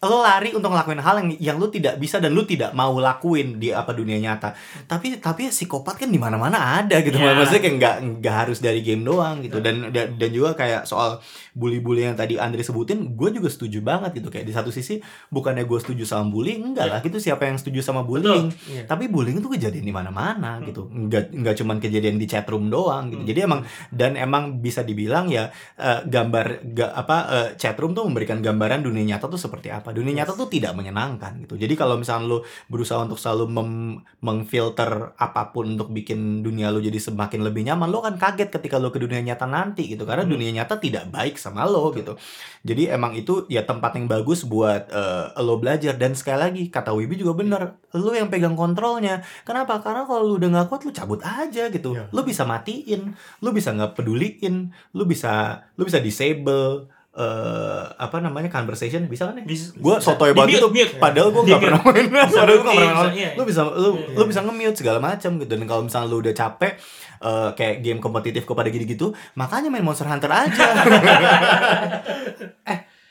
lo 0.00 0.18
lari 0.22 0.54
untuk 0.54 0.70
ngelakuin 0.70 1.02
hal 1.02 1.14
yang 1.18 1.28
yang 1.42 1.56
lu 1.58 1.66
tidak 1.68 1.98
bisa 1.98 2.18
dan 2.18 2.30
lu 2.30 2.46
tidak 2.46 2.70
mau 2.70 2.94
lakuin 2.96 3.58
di 3.58 3.70
apa 3.70 3.90
dunia 3.90 4.16
nyata. 4.16 4.54
Tapi 4.86 5.18
tapi 5.18 5.50
psikopat 5.50 5.98
kan 5.98 6.08
di 6.08 6.16
mana 6.16 6.38
mana 6.38 6.78
ada 6.80 7.02
gitu 7.02 7.18
Iya. 7.18 7.34
maksudnya 7.34 7.62
kayak 7.62 7.76
nggak 7.76 7.96
nggak 8.22 8.34
harus 8.36 8.58
dari 8.60 8.80
game 8.80 9.02
doang 9.02 9.42
gitu. 9.42 9.58
Dan 9.58 9.90
dan, 9.90 10.14
dan 10.14 10.30
juga 10.30 10.54
kayak 10.54 10.86
soal 10.86 11.18
bully-bully 11.52 12.04
yang 12.04 12.14
tadi 12.14 12.36
Andre 12.36 12.62
sebutin 12.62 13.16
gue 13.16 13.28
juga 13.32 13.48
setuju 13.48 13.82
banget 13.82 14.22
gitu. 14.22 14.28
Kayak 14.28 14.46
di 14.46 14.54
satu 14.54 14.70
sisi 14.70 15.02
bukannya 15.28 15.66
gue 15.66 15.78
setuju 15.78 16.06
sama 16.06 16.28
bullying 16.28 16.62
enggak 16.62 16.86
lah 16.86 17.00
gitu 17.00 17.18
siapa 17.18 17.44
yang 17.44 17.58
setuju 17.58 17.82
sama 17.82 18.02
bullying. 18.02 18.48
Iya. 18.66 18.84
tapi 18.86 19.08
bullying 19.08 19.38
itu 19.40 19.48
kejadian 19.48 19.82
di 19.82 19.90
mana-mana 19.90 20.62
gitu. 20.62 20.86
Nggak 20.86 21.34
nggak 21.34 21.54
cuman 21.58 21.76
kejadian 21.78 22.16
di 22.16 22.26
chatroom 22.26 22.68
doang 22.68 23.10
gitu. 23.10 23.22
Hmm. 23.22 23.28
jadi 23.28 23.40
emang 23.48 23.60
dan 23.90 24.12
emang 24.14 24.60
bisa 24.60 24.75
dibilang 24.82 25.30
ya 25.30 25.48
eh, 25.78 26.00
gambar 26.04 26.66
ga, 26.74 26.92
apa 26.92 27.16
eh, 27.30 27.48
chatroom 27.56 27.94
tuh 27.96 28.04
memberikan 28.04 28.42
gambaran 28.42 28.82
dunia 28.84 29.16
nyata 29.16 29.30
tuh 29.30 29.38
seperti 29.40 29.70
apa. 29.72 29.94
Dunia 29.94 30.24
nyata 30.24 30.34
tuh 30.34 30.50
tidak 30.50 30.74
menyenangkan 30.74 31.38
gitu. 31.46 31.54
Jadi 31.56 31.72
kalau 31.78 31.96
misalnya 31.96 32.26
lu 32.26 32.38
berusaha 32.68 33.00
untuk 33.04 33.16
selalu 33.16 33.44
mem- 33.48 33.98
mengfilter 34.20 35.14
apa 35.16 35.54
pun 35.54 35.78
untuk 35.78 35.94
bikin 35.94 36.42
dunia 36.42 36.68
lu 36.74 36.82
jadi 36.82 36.98
semakin 36.98 37.40
lebih 37.46 37.62
nyaman 37.64 37.88
lu 37.88 38.02
kan 38.02 38.18
kaget 38.18 38.50
ketika 38.50 38.76
lu 38.82 38.90
ke 38.90 38.98
dunia 38.98 39.22
nyata 39.22 39.46
nanti 39.46 39.86
gitu. 39.88 40.02
Karena 40.04 40.26
Hmm. 40.26 40.34
dunia 40.34 40.50
nyata 40.62 40.76
tidak 40.82 41.08
baik 41.14 41.38
sama 41.38 41.64
lo 41.64 41.94
gitu. 41.94 42.18
Jadi 42.66 42.90
emang 42.90 43.14
itu 43.14 43.46
ya 43.46 43.62
tempat 43.62 43.94
yang 43.94 44.10
bagus 44.10 44.42
buat 44.42 44.90
eh, 44.90 45.26
lo 45.40 45.56
belajar. 45.62 45.94
Dan 45.94 46.18
sekali 46.18 46.38
lagi 46.42 46.62
kata 46.68 46.90
Wibi 46.90 47.14
juga 47.20 47.32
bener 47.38 47.62
lu 47.98 48.12
yang 48.12 48.26
pegang 48.26 48.52
kontrolnya. 48.52 49.18
Kenapa? 49.42 49.78
Karena 49.78 50.02
kalau 50.02 50.24
lu 50.24 50.34
udah 50.36 50.48
nggak 50.50 50.66
kuat 50.66 50.82
lu 50.82 50.90
cabut 50.90 51.20
aja 51.20 51.66
gitu. 51.66 51.92
Iya. 51.92 52.08
lu 52.08 52.20
bisa 52.20 52.42
matiin 52.42 53.12
lu 53.40 53.50
bisa 53.50 53.70
nggak 53.70 53.92
peduliin 53.92 54.68
lu 54.92 55.04
bisa 55.04 55.32
lu 55.74 55.82
bisa 55.82 55.98
disable 55.98 56.86
eh 57.12 57.82
apa 57.96 58.20
namanya 58.20 58.46
conversation. 58.46 59.04
Bisa 59.06 59.24
kan 59.26 59.40
ya? 59.40 59.44
Bisa- 59.44 59.72
gue 59.72 59.96
sotoy 59.98 60.30
banget 60.30 60.60
mute, 60.60 60.60
itu 60.60 60.68
mute. 60.70 60.92
padahal 60.96 61.32
gue 61.32 61.42
nggak 61.42 61.60
pernah 61.62 61.80
main. 61.82 62.06
Padahal 62.12 62.44
gue 62.46 62.60
nggak 62.60 62.76
pernah 62.76 62.92
Bisa, 62.92 63.08
main. 63.08 63.16
iya. 63.16 63.30
lu 63.32 63.42
bisa 63.42 63.60
lu 63.64 63.90
Iya. 63.96 64.14
lu 64.14 64.24
bisa 64.26 64.40
nge-mute 64.40 64.76
segala 64.76 64.98
macam 65.00 65.30
gitu. 65.36 65.48
Dan 65.50 65.64
kalau 65.64 65.82
misalnya 65.82 66.08
lu 66.08 66.20
udah 66.20 66.34
capek 66.34 66.72
eh, 67.16 67.48
kayak 67.52 67.76
game 67.80 67.96
kompetitif 67.96 68.44
kepada 68.44 68.68
gitu-gitu 68.68 69.08
makanya 69.32 69.72
main 69.72 69.80
Monster 69.80 70.04
Hunter 70.04 70.28
aja. 70.28 70.66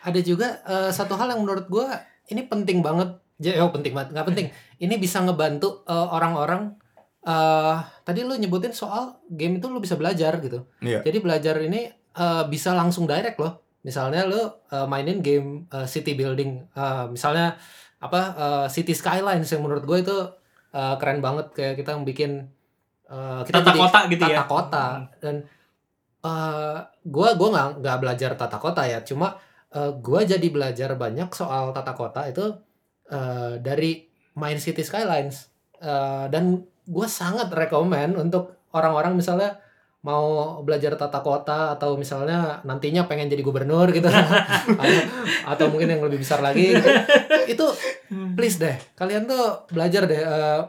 Ada 0.05 0.19
juga 0.21 0.61
eh, 0.63 0.91
satu 0.93 1.17
hal 1.17 1.33
yang 1.33 1.41
menurut 1.41 1.65
gue 1.65 1.88
ini 2.29 2.45
penting 2.45 2.86
banget 2.86 3.09
Ja- 3.38 3.59
oh 3.59 3.69
penting 3.69 3.91
banget 3.91 4.15
nggak 4.15 4.27
penting. 4.27 4.47
Ini 4.83 4.95
bisa 4.95 5.19
ngebantu 5.19 5.83
eh, 5.86 6.07
orang-orang 6.07 6.75
eh 7.25 7.75
tadi 8.01 8.21
lu 8.21 8.38
nyebutin 8.38 8.69
soal 8.69 9.17
game 9.27 9.57
itu 9.57 9.65
lu 9.65 9.81
bisa 9.81 9.97
belajar 9.97 10.38
gitu. 10.39 10.69
Iya. 10.77 11.01
jadi 11.01 11.17
belajar 11.19 11.57
ini 11.59 11.89
eh, 11.91 12.43
bisa 12.45 12.71
langsung 12.71 13.03
direct 13.05 13.36
loh. 13.36 13.65
Misalnya 13.81 14.23
lu 14.23 14.38
eh, 14.69 14.86
mainin 14.86 15.19
game 15.19 15.65
eh, 15.67 15.86
city 15.86 16.13
building. 16.13 16.69
Eh, 16.71 17.05
misalnya 17.09 17.57
apa 17.97 18.21
eh, 18.38 18.65
city 18.69 18.93
skylines 18.93 19.49
yang 19.49 19.65
menurut 19.65 19.83
gue 19.83 19.97
itu 19.99 20.17
eh, 20.71 20.95
keren 20.95 21.17
banget. 21.17 21.49
Kayak 21.51 21.75
kita 21.81 21.91
bikin 21.99 22.31
eh, 23.05 23.41
kita 23.43 23.57
Tata 23.59 23.69
jadi 23.69 23.79
kota 23.81 23.99
gitu 24.07 24.23
ya. 24.23 24.38
tata 24.38 24.45
kota. 24.45 24.86
Dan 25.17 25.36
eh 26.25 26.77
gua 27.05 27.29
gua 27.38 27.47
nggak 27.51 27.67
nggak 27.81 27.97
belajar 28.01 28.31
tata 28.36 28.57
kota 28.57 28.81
ya. 28.86 29.01
Cuma 29.01 29.38
eh, 29.69 29.91
gua 29.97 30.21
jadi 30.21 30.45
belajar 30.45 30.93
banyak 30.93 31.29
soal 31.31 31.73
tata 31.73 31.93
kota 31.93 32.25
itu 32.25 32.53
eh, 33.12 33.62
dari 33.62 34.06
main 34.36 34.60
City 34.60 34.84
Skylines 34.84 35.56
Eh, 35.86 36.26
dan 36.34 36.66
gue 36.86 37.08
sangat 37.10 37.51
rekomen 37.53 38.16
untuk 38.18 38.58
orang-orang 38.72 39.14
misalnya 39.18 39.60
mau 40.06 40.62
belajar 40.62 40.93
tata 40.93 41.22
kota 41.26 41.74
atau 41.74 41.97
misalnya 41.97 42.62
nantinya 42.62 43.10
pengen 43.10 43.26
jadi 43.26 43.41
gubernur 43.41 43.89
gitu 43.89 44.06
atau, 44.82 44.99
atau 45.49 45.66
mungkin 45.74 45.97
yang 45.97 46.01
lebih 46.06 46.22
besar 46.22 46.45
lagi 46.45 46.78
gitu. 46.78 46.89
itu 47.58 47.66
please 48.38 48.62
deh 48.62 48.78
kalian 48.93 49.26
tuh 49.26 49.66
belajar 49.74 50.06
deh 50.06 50.22
eh, 50.22 50.62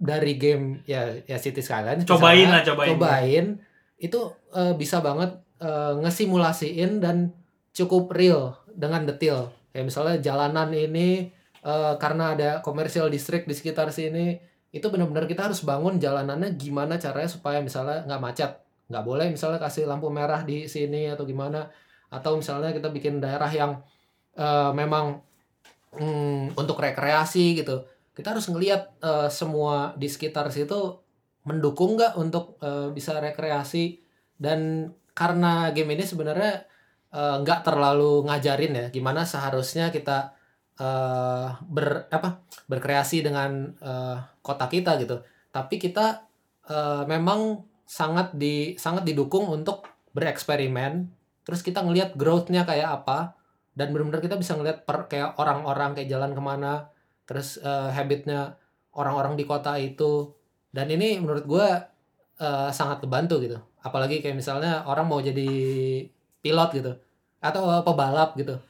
dari 0.00 0.40
game 0.40 0.80
ya 0.88 1.16
ya 1.28 1.36
City 1.36 1.60
Skylines 1.60 2.08
Cobain 2.08 2.48
misalnya. 2.48 2.52
lah, 2.52 2.62
cobain. 2.64 2.88
cobain 2.96 3.46
itu 4.00 4.20
eh, 4.56 4.72
bisa 4.76 5.04
banget 5.04 5.36
eh, 5.60 5.92
ngesimulasiin 6.00 7.04
dan 7.04 7.32
cukup 7.76 8.12
real 8.16 8.56
dengan 8.72 9.04
detail 9.04 9.52
kayak 9.70 9.84
misalnya 9.84 10.16
jalanan 10.20 10.72
ini 10.72 11.37
eh, 11.68 11.94
karena 12.00 12.32
ada 12.32 12.50
komersial 12.64 13.12
district 13.12 13.44
di 13.44 13.52
sekitar 13.52 13.92
sini 13.92 14.40
itu 14.68 14.86
benar-benar 14.92 15.24
kita 15.24 15.48
harus 15.48 15.64
bangun 15.64 15.96
jalanannya 15.96 16.52
gimana 16.60 17.00
caranya 17.00 17.30
supaya 17.30 17.58
misalnya 17.64 18.04
nggak 18.04 18.22
macet. 18.22 18.50
Nggak 18.88 19.04
boleh 19.04 19.26
misalnya 19.32 19.60
kasih 19.60 19.88
lampu 19.88 20.08
merah 20.12 20.44
di 20.44 20.68
sini 20.68 21.08
atau 21.08 21.24
gimana. 21.24 21.72
Atau 22.12 22.36
misalnya 22.40 22.72
kita 22.76 22.92
bikin 22.92 23.20
daerah 23.20 23.48
yang 23.48 23.80
eh, 24.36 24.70
memang 24.76 25.20
mm, 25.96 26.56
untuk 26.56 26.76
rekreasi 26.80 27.64
gitu. 27.64 27.84
Kita 28.12 28.36
harus 28.36 28.48
ngelihat 28.52 29.00
eh, 29.00 29.28
semua 29.32 29.96
di 29.96 30.08
sekitar 30.08 30.52
situ 30.52 31.00
mendukung 31.48 31.96
nggak 31.96 32.20
untuk 32.20 32.60
eh, 32.60 32.92
bisa 32.92 33.16
rekreasi. 33.20 34.00
Dan 34.36 34.92
karena 35.16 35.72
game 35.74 35.98
ini 35.98 36.04
sebenarnya 36.06 36.64
nggak 37.08 37.64
terlalu 37.64 38.28
ngajarin 38.28 38.76
ya 38.76 38.86
gimana 38.92 39.24
seharusnya 39.24 39.88
kita 39.88 40.37
eh, 40.78 41.48
ber 41.58 42.06
apa 42.08 42.42
berkreasi 42.70 43.26
dengan 43.26 43.74
eh, 43.82 44.16
kota 44.40 44.66
kita 44.70 44.96
gitu. 45.02 45.20
Tapi 45.50 45.76
kita 45.76 46.24
eh, 46.70 47.02
memang 47.04 47.66
sangat 47.88 48.36
di 48.36 48.76
sangat 48.78 49.02
didukung 49.08 49.48
untuk 49.50 49.88
bereksperimen. 50.12 51.08
Terus 51.42 51.64
kita 51.64 51.80
ngelihat 51.82 52.14
growth-nya 52.14 52.68
kayak 52.68 53.02
apa. 53.02 53.34
Dan 53.78 53.94
benar-benar 53.94 54.18
kita 54.18 54.34
bisa 54.34 54.58
ngelihat 54.58 54.82
per 54.82 55.06
kayak 55.06 55.38
orang-orang 55.38 55.94
kayak 55.94 56.10
jalan 56.10 56.32
ke 56.34 56.42
mana. 56.42 56.90
Terus 57.24 57.58
eh, 57.60 57.90
habitnya 57.92 58.56
orang-orang 58.94 59.34
di 59.38 59.44
kota 59.48 59.76
itu. 59.80 60.32
Dan 60.68 60.92
ini 60.92 61.16
menurut 61.18 61.44
gue 61.48 61.68
eh, 62.38 62.70
sangat 62.70 63.02
kebantu 63.02 63.40
gitu. 63.40 63.58
Apalagi 63.80 64.20
kayak 64.20 64.36
misalnya 64.36 64.84
orang 64.84 65.06
mau 65.08 65.18
jadi 65.22 65.48
pilot 66.44 66.70
gitu. 66.76 66.92
Atau 67.40 67.64
pebalap 67.86 68.36
gitu. 68.36 68.60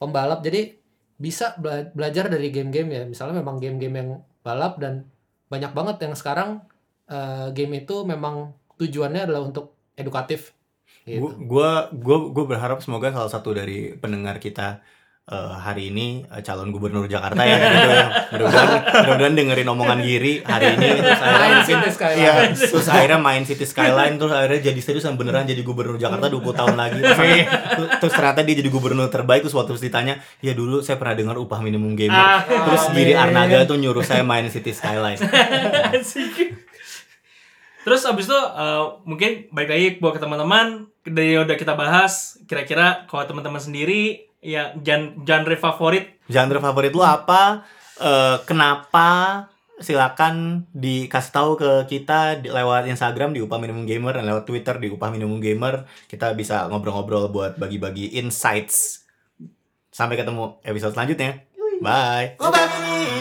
Pembalap. 0.00 0.40
Jadi 0.40 0.81
bisa 1.22 1.54
bela- 1.62 1.86
belajar 1.94 2.26
dari 2.26 2.50
game-game 2.50 2.90
ya 2.90 3.02
misalnya 3.06 3.38
memang 3.38 3.62
game-game 3.62 3.94
yang 3.94 4.10
balap 4.42 4.82
dan 4.82 5.06
banyak 5.46 5.70
banget 5.70 5.96
yang 6.02 6.14
sekarang 6.18 6.50
eh, 7.06 7.54
game 7.54 7.86
itu 7.86 8.02
memang 8.02 8.50
tujuannya 8.74 9.30
adalah 9.30 9.46
untuk 9.46 9.78
edukatif 9.94 10.50
gitu. 11.06 11.30
Gua 11.46 11.86
gua 11.94 12.30
gua 12.34 12.44
berharap 12.50 12.82
semoga 12.82 13.14
salah 13.14 13.30
satu 13.30 13.54
dari 13.54 13.94
pendengar 13.94 14.42
kita 14.42 14.82
eh, 15.32 15.52
hari 15.56 15.88
ini 15.88 16.28
eh, 16.28 16.42
calon 16.44 16.68
gubernur 16.68 17.08
Jakarta 17.08 17.40
ya 17.40 17.56
ya. 17.56 18.04
Mudah-mudahan 18.36 18.68
mudah-mudahan 18.92 19.34
dengerin 19.34 19.68
omongan 19.72 19.98
Giri 20.04 20.34
hari 20.44 20.76
ini 20.76 20.88
terus 21.00 21.20
akhirnya 21.24 21.40
Main 21.40 21.64
City 21.64 21.90
Skylines. 21.90 22.20
Iya, 22.20 22.32
terus 22.68 22.86
akhirnya 22.92 23.18
main 23.18 23.42
City 23.48 23.66
Skyline 23.66 24.14
terus 24.20 24.32
akhirnya 24.36 24.60
jadi 24.68 24.80
serius 24.84 25.04
dan 25.08 25.16
beneran 25.16 25.48
jadi 25.48 25.62
gubernur 25.64 25.96
Jakarta 25.96 26.28
20 26.28 26.58
tahun 26.60 26.76
lagi. 26.76 27.00
Terus, 27.00 27.48
terus 27.98 28.12
ternyata 28.12 28.40
dia 28.44 28.54
jadi 28.60 28.70
gubernur 28.70 29.08
terbaik 29.08 29.42
terus 29.48 29.56
waktu 29.56 29.74
ditanya, 29.80 30.20
"Ya 30.44 30.52
dulu 30.52 30.84
saya 30.84 31.00
pernah 31.00 31.16
dengar 31.16 31.36
upah 31.40 31.58
minimum 31.64 31.96
gamer." 31.96 32.14
Ah. 32.14 32.44
terus 32.44 32.92
Giri 32.92 33.16
Arnaga 33.16 33.64
tuh 33.64 33.80
nyuruh 33.80 34.04
saya 34.04 34.22
main 34.22 34.46
City 34.52 34.70
Skyline. 34.70 35.18
Terus 37.82 38.06
abis 38.06 38.30
itu 38.30 38.38
eh, 38.38 38.82
mungkin 39.02 39.30
baik 39.50 39.68
lagi 39.70 39.88
buat 39.98 40.14
ke 40.14 40.20
teman-teman 40.22 40.86
dari 41.02 41.34
yang 41.34 41.42
udah 41.42 41.58
kita 41.58 41.74
bahas 41.74 42.38
kira-kira 42.46 43.10
kalau 43.10 43.26
teman-teman 43.26 43.58
sendiri 43.58 44.30
ya 44.42 44.74
genre 45.22 45.56
favorit 45.56 46.12
Genre 46.32 46.58
favorit 46.62 46.92
lu 46.96 47.04
apa? 47.04 47.66
Eh, 48.00 48.36
kenapa? 48.48 49.08
Silakan 49.82 50.68
dikasih 50.70 51.32
tahu 51.34 51.50
ke 51.58 51.70
kita 51.90 52.38
di, 52.38 52.48
lewat 52.48 52.86
Instagram 52.86 53.34
di 53.34 53.42
Upah 53.42 53.58
Minimum 53.58 53.82
Gamer 53.82 54.14
dan 54.14 54.30
lewat 54.30 54.46
Twitter 54.46 54.78
di 54.78 54.88
Upah 54.88 55.10
Minimum 55.10 55.42
Gamer. 55.42 55.84
Kita 56.06 56.32
bisa 56.38 56.70
ngobrol-ngobrol 56.70 57.28
buat 57.34 57.58
bagi-bagi 57.58 58.14
insights. 58.16 59.04
Sampai 59.92 60.16
ketemu 60.16 60.62
episode 60.62 60.94
selanjutnya. 60.94 61.42
Bye. 61.82 62.38
Bye. 62.38 63.11